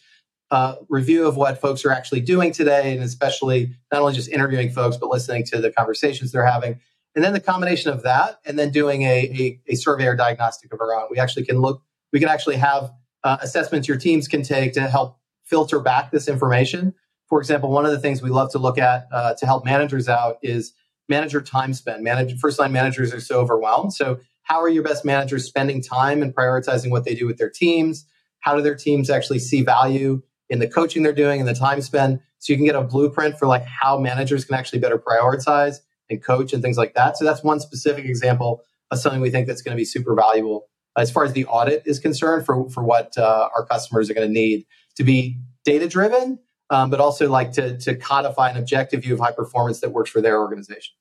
uh, 0.50 0.76
review 0.88 1.26
of 1.26 1.36
what 1.36 1.60
folks 1.60 1.84
are 1.84 1.92
actually 1.92 2.20
doing 2.20 2.52
today, 2.52 2.92
and 2.92 3.02
especially 3.02 3.72
not 3.92 4.00
only 4.00 4.14
just 4.14 4.28
interviewing 4.28 4.70
folks 4.70 4.96
but 4.96 5.08
listening 5.08 5.44
to 5.44 5.60
the 5.60 5.70
conversations 5.70 6.32
they're 6.32 6.46
having, 6.46 6.80
and 7.14 7.24
then 7.24 7.32
the 7.32 7.40
combination 7.40 7.92
of 7.92 8.02
that, 8.02 8.40
and 8.44 8.58
then 8.58 8.70
doing 8.70 9.02
a, 9.02 9.06
a, 9.06 9.60
a 9.72 9.74
survey 9.76 10.06
or 10.06 10.16
diagnostic 10.16 10.72
of 10.72 10.80
our 10.80 10.94
own. 10.94 11.08
We 11.10 11.18
actually 11.18 11.44
can 11.44 11.60
look. 11.60 11.82
We 12.12 12.20
can 12.20 12.28
actually 12.28 12.56
have 12.56 12.90
uh, 13.22 13.38
assessments 13.40 13.86
your 13.86 13.96
teams 13.96 14.28
can 14.28 14.42
take 14.42 14.72
to 14.74 14.82
help 14.82 15.18
filter 15.44 15.80
back 15.80 16.10
this 16.10 16.28
information. 16.28 16.94
For 17.28 17.38
example, 17.38 17.70
one 17.70 17.84
of 17.84 17.92
the 17.92 17.98
things 17.98 18.22
we 18.22 18.30
love 18.30 18.50
to 18.52 18.58
look 18.58 18.78
at 18.78 19.06
uh, 19.12 19.34
to 19.34 19.46
help 19.46 19.64
managers 19.64 20.08
out 20.08 20.38
is 20.42 20.72
manager 21.08 21.40
time 21.40 21.74
spent. 21.74 22.02
Manage, 22.02 22.38
first 22.38 22.58
line 22.58 22.72
managers 22.72 23.12
are 23.12 23.20
so 23.20 23.40
overwhelmed. 23.40 23.92
So, 23.92 24.20
how 24.42 24.60
are 24.60 24.68
your 24.68 24.82
best 24.82 25.04
managers 25.04 25.44
spending 25.44 25.80
time 25.80 26.22
and 26.22 26.34
prioritizing 26.34 26.90
what 26.90 27.04
they 27.04 27.14
do 27.14 27.26
with 27.26 27.38
their 27.38 27.50
teams? 27.50 28.04
How 28.40 28.56
do 28.56 28.62
their 28.62 28.74
teams 28.74 29.10
actually 29.10 29.38
see 29.38 29.62
value 29.62 30.22
in 30.50 30.58
the 30.58 30.68
coaching 30.68 31.02
they're 31.02 31.12
doing 31.12 31.40
and 31.40 31.48
the 31.48 31.54
time 31.54 31.80
spent? 31.80 32.20
So 32.38 32.52
you 32.52 32.58
can 32.58 32.66
get 32.66 32.74
a 32.74 32.82
blueprint 32.82 33.38
for 33.38 33.46
like 33.46 33.64
how 33.64 33.98
managers 33.98 34.44
can 34.44 34.54
actually 34.54 34.80
better 34.80 34.98
prioritize 34.98 35.76
and 36.10 36.22
coach 36.22 36.52
and 36.52 36.62
things 36.62 36.76
like 36.76 36.94
that. 36.94 37.16
So 37.16 37.24
that's 37.24 37.42
one 37.42 37.60
specific 37.60 38.04
example 38.04 38.62
of 38.90 38.98
something 38.98 39.20
we 39.20 39.30
think 39.30 39.46
that's 39.46 39.62
going 39.62 39.74
to 39.74 39.80
be 39.80 39.84
super 39.84 40.14
valuable 40.14 40.66
as 40.98 41.10
far 41.10 41.24
as 41.24 41.32
the 41.32 41.46
audit 41.46 41.82
is 41.86 41.98
concerned 41.98 42.44
for 42.44 42.68
for 42.68 42.82
what 42.82 43.16
uh, 43.16 43.48
our 43.56 43.64
customers 43.64 44.10
are 44.10 44.14
going 44.14 44.26
to 44.26 44.32
need 44.32 44.66
to 44.96 45.04
be 45.04 45.38
data 45.64 45.88
driven 45.88 46.38
um, 46.70 46.88
but 46.88 47.00
also 47.00 47.28
like 47.28 47.52
to, 47.52 47.76
to 47.78 47.94
codify 47.96 48.50
an 48.50 48.56
objective 48.56 49.02
view 49.02 49.14
of 49.14 49.20
high 49.20 49.32
performance 49.32 49.80
that 49.80 49.90
works 49.90 50.10
for 50.10 50.20
their 50.20 50.38
organization. 50.38 50.94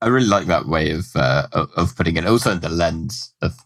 I 0.00 0.06
really 0.06 0.28
like 0.28 0.46
that 0.46 0.66
way 0.66 0.90
of 0.90 1.06
uh, 1.14 1.48
of 1.52 1.96
putting 1.96 2.16
it. 2.16 2.26
Also, 2.26 2.52
in 2.52 2.60
the 2.60 2.68
lens 2.68 3.32
of, 3.40 3.56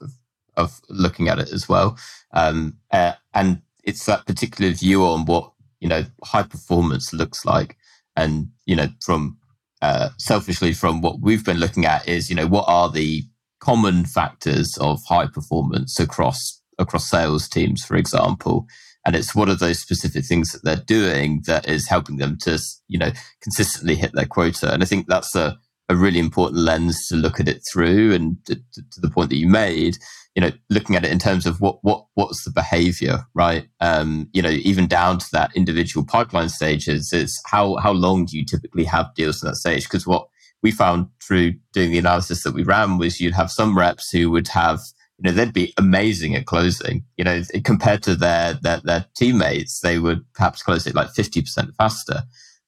of, 0.56 0.80
looking 0.88 1.28
at 1.28 1.40
it 1.40 1.52
as 1.52 1.68
well, 1.68 1.98
um, 2.32 2.76
uh, 2.92 3.12
and 3.34 3.62
it's 3.90 4.06
that 4.06 4.24
particular 4.24 4.70
view 4.70 5.04
on 5.04 5.26
what 5.26 5.52
you 5.80 5.88
know 5.88 6.04
high 6.24 6.44
performance 6.44 7.12
looks 7.12 7.44
like, 7.44 7.76
and 8.16 8.48
you 8.64 8.76
know 8.76 8.88
from 9.04 9.36
uh, 9.82 10.10
selfishly 10.18 10.72
from 10.72 11.00
what 11.00 11.20
we've 11.20 11.44
been 11.44 11.58
looking 11.58 11.84
at 11.84 12.08
is 12.08 12.30
you 12.30 12.36
know 12.36 12.46
what 12.46 12.64
are 12.68 12.90
the 12.90 13.24
common 13.60 14.04
factors 14.06 14.78
of 14.78 14.98
high 15.08 15.26
performance 15.26 15.98
across 15.98 16.62
across 16.78 17.10
sales 17.10 17.48
teams, 17.48 17.84
for 17.84 17.96
example, 17.96 18.66
and 19.04 19.16
it's 19.16 19.34
what 19.34 19.48
are 19.48 19.56
those 19.56 19.80
specific 19.80 20.24
things 20.24 20.52
that 20.52 20.64
they're 20.64 20.84
doing 20.86 21.42
that 21.46 21.68
is 21.68 21.88
helping 21.88 22.18
them 22.18 22.38
to 22.42 22.58
you 22.88 22.98
know 22.98 23.10
consistently 23.42 23.96
hit 23.96 24.12
their 24.14 24.26
quota? 24.26 24.72
And 24.72 24.82
i 24.82 24.86
think 24.86 25.06
that's 25.08 25.34
a, 25.34 25.58
a 25.90 25.96
really 25.96 26.20
important 26.20 26.60
lens 26.60 27.06
to 27.08 27.16
look 27.16 27.40
at 27.40 27.48
it 27.48 27.62
through 27.70 28.14
and 28.14 28.36
to, 28.46 28.54
to, 28.54 29.00
the 29.00 29.10
point 29.10 29.28
that 29.28 29.36
you 29.36 29.48
made 29.48 29.98
you 30.36 30.40
know 30.40 30.50
looking 30.70 30.94
at 30.94 31.04
it 31.04 31.10
in 31.10 31.18
terms 31.18 31.46
of 31.46 31.60
what 31.60 31.78
what 31.82 32.06
what's 32.14 32.44
the 32.44 32.50
behavior 32.50 33.26
right 33.34 33.66
um 33.80 34.28
you 34.32 34.40
know 34.40 34.50
even 34.50 34.86
down 34.86 35.18
to 35.18 35.26
that 35.32 35.50
individual 35.56 36.06
pipeline 36.06 36.48
stages 36.48 37.12
is 37.12 37.42
how 37.46 37.76
how 37.76 37.90
long 37.90 38.24
do 38.24 38.38
you 38.38 38.44
typically 38.44 38.84
have 38.84 39.12
deals 39.14 39.42
in 39.42 39.48
that 39.48 39.56
stage 39.56 39.84
because 39.84 40.06
what 40.06 40.28
we 40.62 40.70
found 40.70 41.08
through 41.26 41.52
doing 41.72 41.90
the 41.90 41.98
analysis 41.98 42.44
that 42.44 42.54
we 42.54 42.62
ran 42.62 42.96
was 42.96 43.20
you'd 43.20 43.34
have 43.34 43.50
some 43.50 43.76
reps 43.76 44.10
who 44.10 44.30
would 44.30 44.48
have 44.48 44.80
you 45.22 45.30
know, 45.30 45.36
they'd 45.36 45.52
be 45.52 45.74
amazing 45.76 46.34
at 46.34 46.46
closing. 46.46 47.04
You 47.18 47.24
know, 47.24 47.42
compared 47.62 48.02
to 48.04 48.16
their 48.16 48.54
their, 48.54 48.80
their 48.82 49.04
teammates, 49.16 49.80
they 49.80 49.98
would 49.98 50.24
perhaps 50.32 50.62
close 50.62 50.86
it 50.86 50.94
like 50.94 51.08
50% 51.08 51.74
faster. 51.76 52.22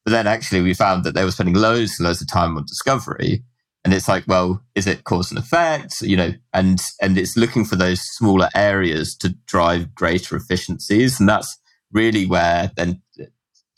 But 0.05 0.13
then 0.13 0.27
actually 0.27 0.63
we 0.63 0.75
found 0.75 1.05
that 1.05 1.15
they 1.15 1.25
were 1.25 1.31
spending 1.31 1.55
loads 1.55 1.99
and 1.99 2.07
loads 2.07 2.21
of 2.21 2.29
time 2.29 2.57
on 2.57 2.65
discovery. 2.65 3.45
And 3.85 3.93
it's 3.93 4.09
like, 4.09 4.25
well, 4.29 4.63
is 4.75 4.87
it 4.87 5.05
cause 5.05 5.31
and 5.31 5.39
effect? 5.39 6.03
You 6.03 6.17
know, 6.17 6.33
and 6.53 6.81
and 7.01 7.19
it's 7.19 7.37
looking 7.37 7.65
for 7.65 7.77
those 7.77 8.01
smaller 8.01 8.49
areas 8.55 9.17
to 9.17 9.31
drive 9.47 9.95
greater 9.95 10.37
efficiencies. 10.37 11.19
And 11.19 11.29
that's 11.29 11.59
really 11.93 12.27
where 12.27 12.71
then 12.77 13.03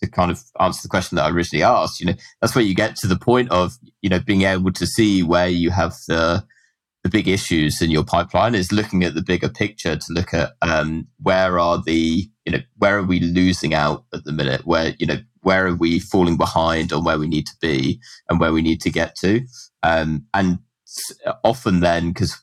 to 0.03 0.11
kind 0.11 0.31
of 0.31 0.43
answer 0.61 0.81
the 0.83 0.89
question 0.89 1.17
that 1.17 1.25
I 1.25 1.31
originally 1.31 1.63
asked, 1.63 2.01
you 2.01 2.07
know, 2.07 2.15
that's 2.41 2.55
where 2.55 2.65
you 2.65 2.75
get 2.75 2.97
to 2.97 3.07
the 3.07 3.19
point 3.19 3.51
of, 3.51 3.75
you 4.03 4.11
know, 4.11 4.21
being 4.21 4.43
able 4.43 4.73
to 4.73 4.87
see 4.87 5.23
where 5.23 5.49
you 5.49 5.71
have 5.71 5.95
the 6.09 6.45
the 7.05 7.11
big 7.11 7.29
issues 7.29 7.83
in 7.83 7.91
your 7.91 8.03
pipeline 8.03 8.55
is 8.55 8.73
looking 8.73 9.05
at 9.05 9.15
the 9.15 9.23
bigger 9.23 9.49
picture 9.49 9.95
to 9.95 10.13
look 10.13 10.33
at 10.33 10.53
um, 10.63 11.07
where 11.23 11.59
are 11.59 11.81
the 11.85 12.27
you 12.47 12.53
know 12.53 12.61
where 12.79 12.99
are 12.99 13.05
we 13.05 13.21
losing 13.21 13.75
out 13.75 14.05
at 14.15 14.25
the 14.25 14.33
minute 14.33 14.63
where 14.65 14.95
you 14.99 15.07
know 15.07 15.19
where 15.43 15.67
are 15.67 15.75
we 15.75 16.01
falling 16.01 16.39
behind 16.39 16.93
on 16.93 17.05
where 17.05 17.19
we 17.19 17.29
need 17.29 17.47
to 17.47 17.57
be 17.61 18.01
and 18.29 18.41
where 18.41 18.53
we 18.53 18.63
need 18.63 18.81
to 18.81 18.91
get 18.91 19.15
to 19.17 19.43
um, 19.83 20.25
and 20.33 20.59
often 21.45 21.81
then 21.81 22.09
because 22.09 22.43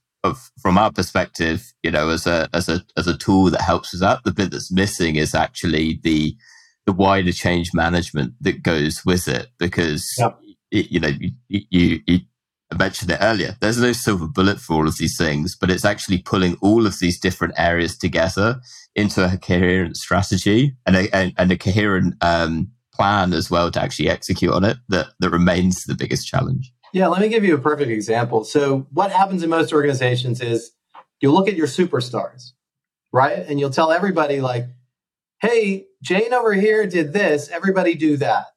from 0.62 0.78
our 0.78 0.91
perspective 0.91 1.74
you 1.82 1.89
know 1.89 2.09
as 2.09 2.28
a 2.28 2.47
as 2.53 2.70
a 2.70 2.82
as 2.95 3.07
a 3.07 3.18
tool 3.18 3.49
that 3.49 3.62
helps 3.62 3.95
us 3.95 4.03
out 4.03 4.24
the 4.24 4.32
bit 4.32 4.51
that's 4.51 4.72
missing 4.72 5.16
is 5.16 5.34
actually 5.34 5.99
the 6.03 6.36
the 6.86 6.93
wider 6.93 7.32
change 7.32 7.72
management 7.74 8.34
that 8.39 8.62
goes 8.62 9.03
with 9.05 9.28
it 9.28 9.47
because 9.57 10.07
yep. 10.20 10.39
it, 10.70 10.91
you 10.91 10.99
know 10.99 11.12
you, 11.20 11.32
you, 11.47 11.99
you 12.05 12.20
I 12.72 12.78
mentioned 12.78 13.11
it 13.11 13.17
earlier. 13.22 13.55
There's 13.59 13.82
no 13.82 13.91
silver 13.91 14.28
bullet 14.28 14.59
for 14.59 14.76
all 14.76 14.88
of 14.88 14.97
these 14.97 15.17
things, 15.17 15.55
but 15.55 15.69
it's 15.69 15.84
actually 15.84 16.19
pulling 16.19 16.55
all 16.61 16.88
of 16.88 16.99
these 16.99 17.19
different 17.19 17.53
areas 17.57 17.97
together 17.97 18.61
into 18.95 19.26
a 19.26 19.38
coherent 19.38 19.97
strategy 19.97 20.76
and 20.86 20.95
a, 20.95 21.15
and, 21.15 21.34
and 21.38 21.51
a 21.51 21.57
coherent 21.57 22.15
um, 22.22 22.72
plan 22.93 23.34
as 23.34 23.51
well 23.51 23.72
to 23.72 23.82
actually 23.82 24.09
execute 24.09 24.53
on 24.53 24.63
it 24.63 24.78
that, 24.88 25.07
that 25.19 25.30
remains 25.30 25.84
the 25.84 25.95
biggest 25.95 26.28
challenge. 26.28 26.72
Yeah, 26.93 27.07
let 27.07 27.22
me 27.22 27.30
give 27.30 27.43
you 27.43 27.55
a 27.55 27.61
perfect 27.61 27.89
example. 27.89 28.43
So, 28.43 28.88
what 28.91 29.11
happens 29.11 29.43
in 29.43 29.49
most 29.49 29.72
organizations 29.72 30.41
is 30.41 30.72
you 31.22 31.32
look 31.32 31.47
at 31.47 31.55
your 31.55 31.67
superstars, 31.67 32.51
right? 33.13 33.39
And 33.47 33.59
you'll 33.59 33.69
tell 33.69 33.91
everybody, 33.91 34.41
like, 34.41 34.65
hey, 35.41 35.86
Jane 36.01 36.34
over 36.34 36.53
here 36.53 36.86
did 36.88 37.13
this, 37.13 37.49
everybody 37.49 37.95
do 37.95 38.17
that. 38.17 38.47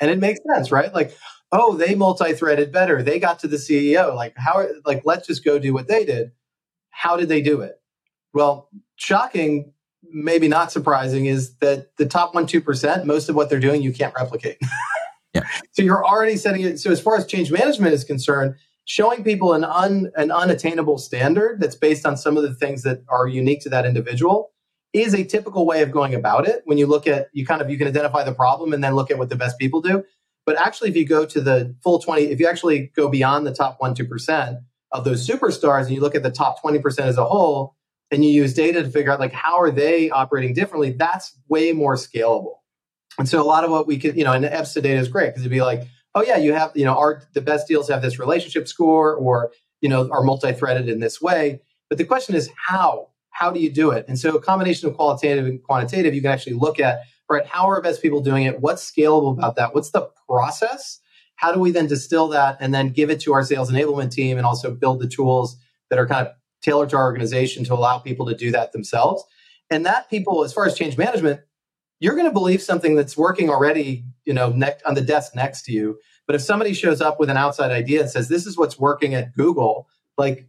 And 0.00 0.10
it 0.10 0.20
makes 0.20 0.38
sense, 0.54 0.70
right? 0.70 0.94
Like, 0.94 1.16
oh, 1.52 1.76
they 1.76 1.94
multi-threaded 1.94 2.72
better. 2.72 3.02
They 3.02 3.18
got 3.18 3.38
to 3.40 3.48
the 3.48 3.56
CEO. 3.56 4.14
Like 4.14 4.34
how 4.36 4.66
like 4.84 5.02
let's 5.04 5.26
just 5.26 5.44
go 5.44 5.58
do 5.58 5.72
what 5.72 5.88
they 5.88 6.04
did. 6.04 6.32
How 6.90 7.16
did 7.16 7.28
they 7.28 7.40
do 7.40 7.60
it? 7.60 7.80
Well, 8.34 8.68
shocking, 8.96 9.72
maybe 10.02 10.48
not 10.48 10.72
surprising, 10.72 11.26
is 11.26 11.56
that 11.56 11.96
the 11.96 12.06
top 12.06 12.34
one, 12.34 12.46
two 12.46 12.60
percent, 12.60 13.06
most 13.06 13.28
of 13.28 13.36
what 13.36 13.48
they're 13.48 13.60
doing 13.60 13.82
you 13.82 13.92
can't 13.92 14.14
replicate. 14.14 14.58
yeah. 15.34 15.42
So 15.72 15.82
you're 15.82 16.04
already 16.04 16.36
setting 16.36 16.62
it. 16.62 16.78
So 16.78 16.90
as 16.90 17.00
far 17.00 17.16
as 17.16 17.26
change 17.26 17.50
management 17.50 17.94
is 17.94 18.04
concerned, 18.04 18.54
showing 18.84 19.22
people 19.22 19.52
an 19.54 19.64
un, 19.64 20.10
an 20.16 20.30
unattainable 20.30 20.98
standard 20.98 21.60
that's 21.60 21.76
based 21.76 22.06
on 22.06 22.16
some 22.16 22.36
of 22.36 22.42
the 22.42 22.54
things 22.54 22.82
that 22.82 23.02
are 23.08 23.26
unique 23.26 23.60
to 23.62 23.68
that 23.68 23.86
individual 23.86 24.50
is 24.94 25.14
a 25.14 25.24
typical 25.24 25.66
way 25.66 25.82
of 25.82 25.90
going 25.90 26.14
about 26.14 26.48
it 26.48 26.62
when 26.64 26.78
you 26.78 26.86
look 26.86 27.06
at 27.06 27.28
you 27.32 27.44
kind 27.44 27.60
of 27.60 27.68
you 27.68 27.76
can 27.76 27.86
identify 27.86 28.24
the 28.24 28.32
problem 28.32 28.72
and 28.72 28.82
then 28.82 28.94
look 28.94 29.10
at 29.10 29.18
what 29.18 29.28
the 29.28 29.36
best 29.36 29.58
people 29.58 29.82
do 29.82 30.02
but 30.48 30.58
actually, 30.58 30.88
if 30.88 30.96
you 30.96 31.06
go 31.06 31.26
to 31.26 31.42
the 31.42 31.76
full 31.82 31.98
20, 31.98 32.22
if 32.22 32.40
you 32.40 32.46
actually 32.48 32.90
go 32.96 33.06
beyond 33.10 33.46
the 33.46 33.52
top 33.52 33.78
1%, 33.78 33.94
2% 33.94 34.58
of 34.92 35.04
those 35.04 35.28
superstars 35.28 35.82
and 35.82 35.90
you 35.90 36.00
look 36.00 36.14
at 36.14 36.22
the 36.22 36.30
top 36.30 36.62
20% 36.62 37.00
as 37.00 37.18
a 37.18 37.24
whole, 37.26 37.76
and 38.10 38.24
you 38.24 38.30
use 38.30 38.54
data 38.54 38.82
to 38.82 38.88
figure 38.88 39.12
out 39.12 39.20
like 39.20 39.34
how 39.34 39.60
are 39.60 39.70
they 39.70 40.08
operating 40.08 40.54
differently, 40.54 40.92
that's 40.92 41.36
way 41.48 41.72
more 41.72 41.96
scalable. 41.96 42.54
And 43.18 43.28
so 43.28 43.42
a 43.42 43.44
lot 43.44 43.62
of 43.62 43.70
what 43.70 43.86
we 43.86 43.98
could, 43.98 44.16
you 44.16 44.24
know, 44.24 44.32
and 44.32 44.42
EBSTA 44.42 44.82
data 44.82 44.98
is 44.98 45.08
great 45.08 45.26
because 45.26 45.42
it'd 45.42 45.50
be 45.50 45.60
like, 45.60 45.82
oh 46.14 46.22
yeah, 46.22 46.38
you 46.38 46.54
have, 46.54 46.72
you 46.74 46.86
know, 46.86 46.96
our 46.96 47.20
the 47.34 47.42
best 47.42 47.68
deals 47.68 47.90
have 47.90 48.00
this 48.00 48.18
relationship 48.18 48.68
score 48.68 49.14
or, 49.16 49.50
you 49.82 49.90
know, 49.90 50.08
are 50.10 50.22
multi-threaded 50.22 50.88
in 50.88 50.98
this 50.98 51.20
way. 51.20 51.60
But 51.90 51.98
the 51.98 52.06
question 52.06 52.34
is 52.34 52.48
how? 52.56 53.08
How 53.32 53.50
do 53.50 53.60
you 53.60 53.70
do 53.70 53.90
it? 53.90 54.06
And 54.08 54.18
so 54.18 54.34
a 54.34 54.40
combination 54.40 54.88
of 54.88 54.96
qualitative 54.96 55.44
and 55.44 55.62
quantitative, 55.62 56.14
you 56.14 56.22
can 56.22 56.30
actually 56.30 56.54
look 56.54 56.80
at 56.80 57.00
right? 57.28 57.46
How 57.46 57.68
are 57.68 57.80
best 57.80 58.02
people 58.02 58.20
doing 58.20 58.44
it? 58.44 58.60
What's 58.60 58.90
scalable 58.90 59.32
about 59.32 59.56
that? 59.56 59.74
What's 59.74 59.90
the 59.90 60.08
process? 60.26 61.00
How 61.36 61.52
do 61.52 61.60
we 61.60 61.70
then 61.70 61.86
distill 61.86 62.28
that 62.28 62.56
and 62.60 62.74
then 62.74 62.90
give 62.90 63.10
it 63.10 63.20
to 63.20 63.32
our 63.32 63.44
sales 63.44 63.70
enablement 63.70 64.10
team 64.10 64.36
and 64.36 64.46
also 64.46 64.72
build 64.72 65.00
the 65.00 65.08
tools 65.08 65.56
that 65.90 65.98
are 65.98 66.06
kind 66.06 66.26
of 66.26 66.34
tailored 66.62 66.90
to 66.90 66.96
our 66.96 67.04
organization 67.04 67.64
to 67.64 67.74
allow 67.74 67.98
people 67.98 68.26
to 68.26 68.34
do 68.34 68.50
that 68.50 68.72
themselves? 68.72 69.22
And 69.70 69.86
that 69.86 70.10
people, 70.10 70.42
as 70.44 70.52
far 70.52 70.66
as 70.66 70.76
change 70.76 70.96
management, 70.96 71.40
you're 72.00 72.14
going 72.14 72.26
to 72.26 72.32
believe 72.32 72.62
something 72.62 72.94
that's 72.94 73.16
working 73.16 73.50
already, 73.50 74.04
you 74.24 74.32
know, 74.32 74.50
next 74.50 74.82
on 74.84 74.94
the 74.94 75.00
desk 75.00 75.34
next 75.34 75.62
to 75.62 75.72
you. 75.72 75.98
But 76.26 76.36
if 76.36 76.42
somebody 76.42 76.74
shows 76.74 77.00
up 77.00 77.18
with 77.18 77.30
an 77.30 77.36
outside 77.36 77.70
idea 77.70 78.02
and 78.02 78.10
says, 78.10 78.28
"This 78.28 78.46
is 78.46 78.56
what's 78.56 78.78
working 78.78 79.14
at 79.14 79.34
Google," 79.34 79.88
like 80.16 80.46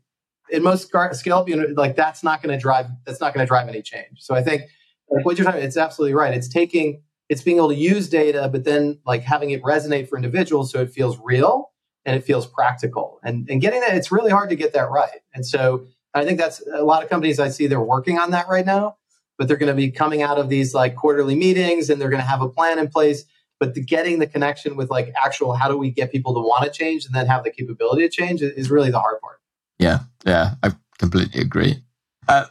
in 0.52 0.64
most 0.64 0.92
scale 1.14 1.46
you 1.48 1.56
know, 1.56 1.68
like 1.76 1.96
that's 1.96 2.24
not 2.24 2.42
going 2.42 2.56
to 2.56 2.62
drive 2.62 2.88
that's 3.06 3.20
not 3.20 3.34
going 3.34 3.46
to 3.46 3.48
drive 3.48 3.68
any 3.68 3.82
change. 3.82 4.20
So 4.20 4.36
I 4.36 4.44
think 4.44 4.64
like 5.10 5.26
what 5.26 5.38
you're 5.38 5.46
talking, 5.46 5.60
about, 5.60 5.68
it's 5.68 5.78
absolutely 5.78 6.14
right. 6.14 6.34
It's 6.34 6.48
taking, 6.48 7.02
it's 7.30 7.42
being 7.42 7.58
able 7.58 7.70
to 7.70 7.76
use 7.76 8.10
data, 8.10 8.50
but 8.52 8.64
then 8.64 9.00
like 9.06 9.24
having 9.24 9.52
it 9.52 9.62
resonate 9.64 10.08
for 10.10 10.18
individuals 10.18 10.72
so 10.72 10.82
it 10.82 10.92
feels 10.92 11.18
real 11.24 11.72
and 12.06 12.16
it 12.16 12.24
feels 12.24 12.48
practical. 12.48 13.20
And 13.24 13.50
and 13.50 13.62
getting 13.62 13.82
that, 13.82 13.96
it's 13.96 14.12
really 14.12 14.32
hard 14.32 14.50
to 14.50 14.56
get 14.56 14.74
that 14.74 14.90
right. 14.90 15.20
And 15.34 15.46
so 15.46 15.88
I 16.14 16.26
think 16.26 16.40
that's 16.40 16.66
a 16.74 16.84
lot 16.84 17.04
of 17.04 17.10
companies 17.10 17.40
I 17.40 17.50
see 17.50 17.68
they're 17.68 17.82
working 17.82 18.18
on 18.18 18.32
that 18.32 18.48
right 18.48 18.66
now, 18.66 18.98
but 19.38 19.48
they're 19.48 19.58
going 19.58 19.68
to 19.68 19.76
be 19.76 19.92
coming 19.92 20.22
out 20.22 20.40
of 20.40 20.50
these 20.50 20.74
like 20.74 20.96
quarterly 20.96 21.36
meetings 21.36 21.90
and 21.90 22.02
they're 22.02 22.10
going 22.10 22.22
to 22.22 22.28
have 22.28 22.42
a 22.42 22.50
plan 22.50 22.80
in 22.80 22.88
place. 22.88 23.26
But 23.60 23.74
the 23.74 23.82
getting 23.82 24.20
the 24.20 24.28
connection 24.28 24.76
with 24.76 24.90
like 24.90 25.14
actual, 25.22 25.54
how 25.54 25.68
do 25.68 25.78
we 25.78 25.92
get 25.92 26.12
people 26.12 26.34
to 26.34 26.40
want 26.40 26.64
to 26.64 26.72
change 26.72 27.06
and 27.06 27.14
then 27.14 27.28
have 27.28 27.44
the 27.44 27.52
capability 27.52 28.04
to 28.04 28.10
change 28.10 28.42
is 28.42 28.72
really 28.72 28.90
the 28.90 29.00
hard 29.00 29.20
part. 29.20 29.40
Yeah, 29.78 30.00
yeah, 30.26 30.56
I 30.64 30.72
completely 30.98 31.42
agree. 31.42 31.84
Uh, 32.28 32.46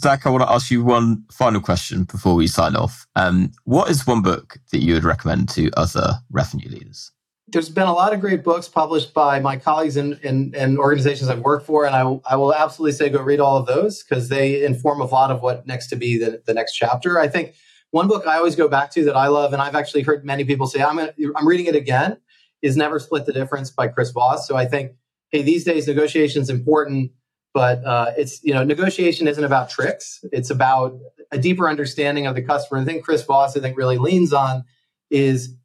Zach, 0.00 0.26
I 0.26 0.30
want 0.30 0.42
to 0.42 0.52
ask 0.52 0.70
you 0.70 0.84
one 0.84 1.24
final 1.32 1.60
question 1.60 2.04
before 2.04 2.36
we 2.36 2.46
sign 2.46 2.76
off. 2.76 3.06
Um, 3.16 3.50
what 3.64 3.90
is 3.90 4.06
one 4.06 4.22
book 4.22 4.58
that 4.70 4.78
you 4.78 4.94
would 4.94 5.02
recommend 5.02 5.48
to 5.50 5.70
other 5.76 6.20
revenue 6.30 6.68
leaders? 6.68 7.10
There's 7.48 7.68
been 7.68 7.88
a 7.88 7.92
lot 7.92 8.12
of 8.12 8.20
great 8.20 8.44
books 8.44 8.68
published 8.68 9.12
by 9.12 9.40
my 9.40 9.56
colleagues 9.56 9.96
and 9.96 10.78
organizations 10.78 11.30
I've 11.30 11.40
worked 11.40 11.66
for, 11.66 11.84
and 11.84 11.96
I, 11.96 12.02
I 12.30 12.36
will 12.36 12.54
absolutely 12.54 12.92
say 12.92 13.08
go 13.08 13.22
read 13.22 13.40
all 13.40 13.56
of 13.56 13.66
those 13.66 14.04
because 14.04 14.28
they 14.28 14.64
inform 14.64 15.00
a 15.00 15.06
lot 15.06 15.30
of 15.30 15.42
what 15.42 15.66
next 15.66 15.88
to 15.88 15.96
be 15.96 16.18
the, 16.18 16.42
the 16.46 16.54
next 16.54 16.74
chapter. 16.74 17.18
I 17.18 17.26
think 17.26 17.54
one 17.90 18.06
book 18.06 18.26
I 18.26 18.36
always 18.36 18.54
go 18.54 18.68
back 18.68 18.90
to 18.92 19.04
that 19.04 19.16
I 19.16 19.28
love, 19.28 19.52
and 19.52 19.62
I've 19.62 19.74
actually 19.74 20.02
heard 20.02 20.24
many 20.24 20.44
people 20.44 20.66
say 20.66 20.82
I'm, 20.82 20.98
I'm 20.98 21.48
reading 21.48 21.66
it 21.66 21.74
again, 21.74 22.18
is 22.62 22.76
Never 22.76 23.00
Split 23.00 23.24
the 23.26 23.32
Difference 23.32 23.70
by 23.70 23.88
Chris 23.88 24.10
Voss. 24.10 24.46
So 24.46 24.54
I 24.56 24.66
think, 24.66 24.92
hey, 25.30 25.42
these 25.42 25.64
days 25.64 25.88
negotiation 25.88 26.42
is 26.42 26.50
important 26.50 27.10
but 27.58 27.84
uh, 27.84 28.12
it's 28.16 28.40
you 28.44 28.54
know 28.54 28.62
negotiation 28.62 29.26
isn't 29.26 29.42
about 29.42 29.68
tricks. 29.68 30.24
It's 30.30 30.48
about 30.48 30.96
a 31.32 31.38
deeper 31.38 31.68
understanding 31.68 32.28
of 32.28 32.36
the 32.36 32.42
customer. 32.42 32.78
And 32.78 32.88
i 32.88 32.92
think 32.92 33.04
chris 33.04 33.24
voss 33.24 33.56
i 33.56 33.60
think 33.60 33.76
really 33.76 33.98
leans 33.98 34.32
on 34.32 34.64
is 35.10 35.56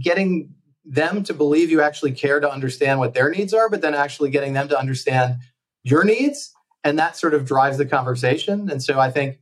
getting 0.00 0.54
them 0.84 1.24
to 1.24 1.34
believe 1.34 1.68
you 1.68 1.82
actually 1.82 2.12
care 2.12 2.38
to 2.38 2.50
understand 2.50 3.00
what 3.00 3.12
their 3.12 3.28
needs 3.28 3.52
are 3.52 3.68
but 3.68 3.82
then 3.82 3.92
actually 3.92 4.30
getting 4.30 4.52
them 4.52 4.68
to 4.68 4.78
understand 4.78 5.36
your 5.82 6.04
needs. 6.04 6.52
And 6.84 6.96
that 7.00 7.16
sort 7.16 7.34
of 7.34 7.44
drives 7.44 7.76
the 7.76 7.86
conversation. 7.86 8.70
And 8.70 8.80
so 8.80 9.00
i 9.00 9.10
think 9.10 9.40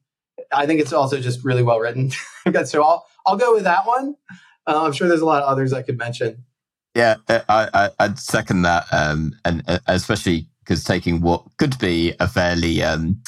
i 0.50 0.64
think 0.64 0.80
it's 0.80 0.94
also 0.94 1.20
just 1.20 1.44
really 1.44 1.62
well 1.62 1.80
written. 1.80 2.12
So 2.64 2.82
i'll 2.82 3.06
i'll 3.26 3.36
go 3.36 3.52
with 3.52 3.64
that 3.64 3.86
one. 3.86 4.16
Uh, 4.66 4.84
i'm 4.84 4.92
sure 4.92 5.06
there's 5.06 5.26
a 5.28 5.32
lot 5.34 5.42
of 5.42 5.50
others 5.50 5.74
i 5.74 5.82
could 5.82 5.98
mention. 5.98 6.44
Yeah, 6.94 7.16
I, 7.28 7.90
I, 8.00 8.06
would 8.08 8.18
second 8.18 8.62
that, 8.62 8.84
um, 8.90 9.36
and 9.44 9.62
uh, 9.68 9.78
especially 9.86 10.49
because 10.70 10.84
taking 10.84 11.20
what 11.20 11.42
could 11.58 11.76
be 11.80 12.14
a 12.20 12.28
fairly 12.28 12.80
um, 12.80 13.20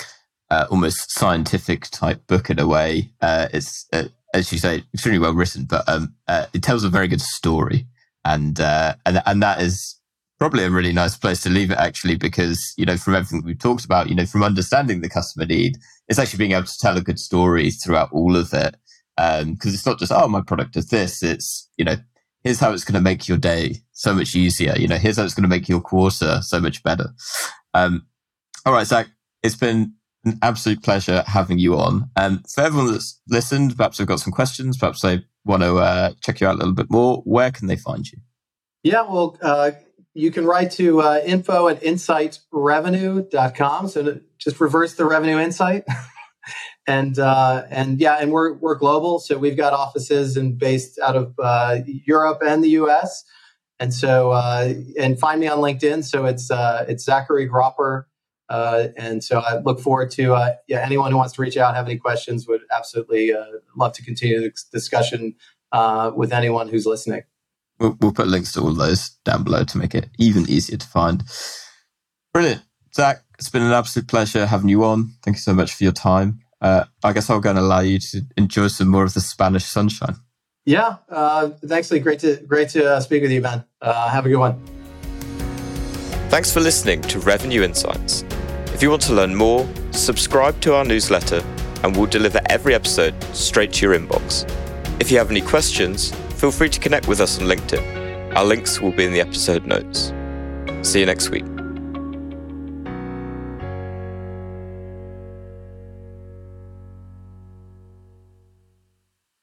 uh, 0.48 0.64
almost 0.70 1.10
scientific 1.10 1.90
type 1.90 2.24
book 2.28 2.50
in 2.50 2.60
a 2.60 2.68
way, 2.68 3.10
uh, 3.20 3.48
it's 3.52 3.84
uh, 3.92 4.04
as 4.32 4.52
you 4.52 4.58
say, 4.58 4.84
extremely 4.94 5.18
well 5.18 5.34
written, 5.34 5.64
but 5.64 5.82
um, 5.88 6.14
uh, 6.28 6.46
it 6.54 6.62
tells 6.62 6.84
a 6.84 6.88
very 6.88 7.08
good 7.08 7.20
story, 7.20 7.84
and 8.24 8.60
uh, 8.60 8.94
and 9.04 9.20
and 9.26 9.42
that 9.42 9.60
is 9.60 9.98
probably 10.38 10.62
a 10.62 10.70
really 10.70 10.92
nice 10.92 11.16
place 11.16 11.42
to 11.42 11.50
leave 11.50 11.72
it 11.72 11.78
actually, 11.78 12.14
because 12.14 12.74
you 12.76 12.86
know 12.86 12.96
from 12.96 13.16
everything 13.16 13.42
we've 13.44 13.58
talked 13.58 13.84
about, 13.84 14.08
you 14.08 14.14
know 14.14 14.24
from 14.24 14.44
understanding 14.44 15.00
the 15.00 15.08
customer 15.08 15.44
need, 15.44 15.76
it's 16.06 16.20
actually 16.20 16.38
being 16.38 16.52
able 16.52 16.66
to 16.66 16.78
tell 16.80 16.96
a 16.96 17.02
good 17.02 17.18
story 17.18 17.72
throughout 17.72 18.12
all 18.12 18.36
of 18.36 18.54
it, 18.54 18.76
because 19.16 19.42
um, 19.42 19.56
it's 19.64 19.84
not 19.84 19.98
just 19.98 20.12
oh 20.12 20.28
my 20.28 20.40
product 20.40 20.76
is 20.76 20.86
this, 20.90 21.24
it's 21.24 21.68
you 21.76 21.84
know 21.84 21.96
here's 22.44 22.60
how 22.60 22.72
it's 22.72 22.84
going 22.84 22.94
to 22.94 23.00
make 23.00 23.28
your 23.28 23.38
day 23.38 23.76
so 23.92 24.14
much 24.14 24.34
easier. 24.34 24.74
You 24.76 24.88
know, 24.88 24.96
here's 24.96 25.16
how 25.16 25.24
it's 25.24 25.34
going 25.34 25.42
to 25.42 25.48
make 25.48 25.68
your 25.68 25.80
quarter 25.80 26.40
so 26.42 26.60
much 26.60 26.82
better. 26.82 27.10
Um, 27.74 28.06
all 28.66 28.72
right, 28.72 28.86
Zach, 28.86 29.08
it's 29.42 29.56
been 29.56 29.94
an 30.24 30.38
absolute 30.42 30.82
pleasure 30.82 31.22
having 31.26 31.58
you 31.58 31.76
on. 31.76 32.10
And 32.16 32.38
um, 32.38 32.44
for 32.52 32.62
everyone 32.62 32.92
that's 32.92 33.20
listened, 33.28 33.76
perhaps 33.76 33.98
they've 33.98 34.06
got 34.06 34.20
some 34.20 34.32
questions, 34.32 34.78
perhaps 34.78 35.02
they 35.02 35.24
want 35.44 35.62
to 35.62 35.78
uh, 35.78 36.12
check 36.22 36.40
you 36.40 36.46
out 36.46 36.54
a 36.54 36.58
little 36.58 36.74
bit 36.74 36.90
more. 36.90 37.22
Where 37.24 37.50
can 37.50 37.66
they 37.66 37.76
find 37.76 38.10
you? 38.10 38.18
Yeah, 38.82 39.02
well, 39.02 39.36
uh, 39.42 39.72
you 40.14 40.30
can 40.30 40.44
write 40.44 40.70
to 40.72 41.00
uh, 41.00 41.20
info 41.24 41.68
at 41.68 41.80
insightrevenue.com. 41.82 43.88
So 43.88 44.20
just 44.38 44.60
reverse 44.60 44.94
the 44.94 45.04
revenue 45.04 45.38
insight. 45.38 45.84
and 46.86 47.18
uh, 47.18 47.64
and 47.70 48.00
yeah, 48.00 48.16
and 48.20 48.32
we're 48.32 48.54
we're 48.54 48.74
global, 48.74 49.18
so 49.20 49.38
we've 49.38 49.56
got 49.56 49.72
offices 49.72 50.36
and 50.36 50.58
based 50.58 50.98
out 50.98 51.16
of 51.16 51.34
uh, 51.38 51.78
Europe 51.86 52.42
and 52.44 52.62
the 52.62 52.70
U.S. 52.70 53.24
And 53.78 53.94
so 53.94 54.32
uh, 54.32 54.74
and 54.98 55.18
find 55.18 55.40
me 55.40 55.48
on 55.48 55.58
LinkedIn. 55.58 56.04
So 56.04 56.24
it's 56.24 56.50
uh, 56.50 56.84
it's 56.88 57.04
Zachary 57.04 57.48
Gropper, 57.48 58.04
uh, 58.48 58.88
and 58.96 59.22
so 59.22 59.38
I 59.38 59.60
look 59.60 59.80
forward 59.80 60.10
to 60.12 60.34
uh, 60.34 60.54
yeah 60.66 60.80
anyone 60.84 61.12
who 61.12 61.16
wants 61.16 61.34
to 61.34 61.42
reach 61.42 61.56
out, 61.56 61.74
have 61.74 61.86
any 61.86 61.98
questions, 61.98 62.48
would 62.48 62.62
absolutely 62.74 63.32
love 63.76 63.92
to 63.92 64.04
continue 64.04 64.40
the 64.40 64.52
discussion 64.72 65.34
with 66.16 66.32
anyone 66.32 66.68
who's 66.68 66.86
listening. 66.86 67.22
We'll, 67.78 67.96
we'll 68.00 68.12
put 68.12 68.28
links 68.28 68.52
to 68.52 68.60
all 68.60 68.74
those 68.74 69.10
down 69.24 69.44
below 69.44 69.64
to 69.64 69.78
make 69.78 69.94
it 69.94 70.08
even 70.18 70.48
easier 70.48 70.76
to 70.76 70.86
find. 70.86 71.24
Brilliant. 72.32 72.62
Zach, 72.94 73.22
it's 73.38 73.48
been 73.48 73.62
an 73.62 73.72
absolute 73.72 74.06
pleasure 74.06 74.46
having 74.46 74.68
you 74.68 74.84
on. 74.84 75.14
Thank 75.24 75.36
you 75.36 75.40
so 75.40 75.54
much 75.54 75.74
for 75.74 75.82
your 75.82 75.92
time 75.92 76.41
uh, 76.62 76.84
I 77.02 77.12
guess 77.12 77.28
I'm 77.28 77.40
going 77.40 77.56
to 77.56 77.62
allow 77.62 77.80
you 77.80 77.98
to 77.98 78.22
enjoy 78.38 78.68
some 78.68 78.88
more 78.88 79.04
of 79.04 79.12
the 79.14 79.20
Spanish 79.20 79.64
sunshine. 79.64 80.16
Yeah, 80.64 80.96
uh, 81.08 81.50
thanks, 81.66 81.90
Lee. 81.90 81.98
Great 81.98 82.20
to 82.20 82.36
great 82.46 82.68
to 82.70 82.94
uh, 82.94 83.00
speak 83.00 83.22
with 83.22 83.32
you, 83.32 83.42
man. 83.42 83.64
Uh, 83.80 84.08
have 84.08 84.26
a 84.26 84.28
good 84.28 84.36
one. 84.36 84.62
Thanks 86.28 86.52
for 86.52 86.60
listening 86.60 87.02
to 87.02 87.18
Revenue 87.18 87.62
Insights. 87.62 88.24
If 88.72 88.80
you 88.80 88.90
want 88.90 89.02
to 89.02 89.12
learn 89.12 89.34
more, 89.34 89.68
subscribe 89.90 90.60
to 90.60 90.74
our 90.74 90.84
newsletter, 90.84 91.42
and 91.82 91.96
we'll 91.96 92.06
deliver 92.06 92.40
every 92.46 92.74
episode 92.74 93.20
straight 93.34 93.72
to 93.74 93.86
your 93.86 93.98
inbox. 93.98 94.48
If 95.00 95.10
you 95.10 95.18
have 95.18 95.30
any 95.30 95.40
questions, 95.40 96.12
feel 96.36 96.52
free 96.52 96.68
to 96.68 96.80
connect 96.80 97.08
with 97.08 97.20
us 97.20 97.40
on 97.40 97.48
LinkedIn. 97.48 98.36
Our 98.36 98.44
links 98.44 98.80
will 98.80 98.92
be 98.92 99.04
in 99.04 99.12
the 99.12 99.20
episode 99.20 99.66
notes. 99.66 100.12
See 100.82 101.00
you 101.00 101.06
next 101.06 101.30
week. 101.30 101.51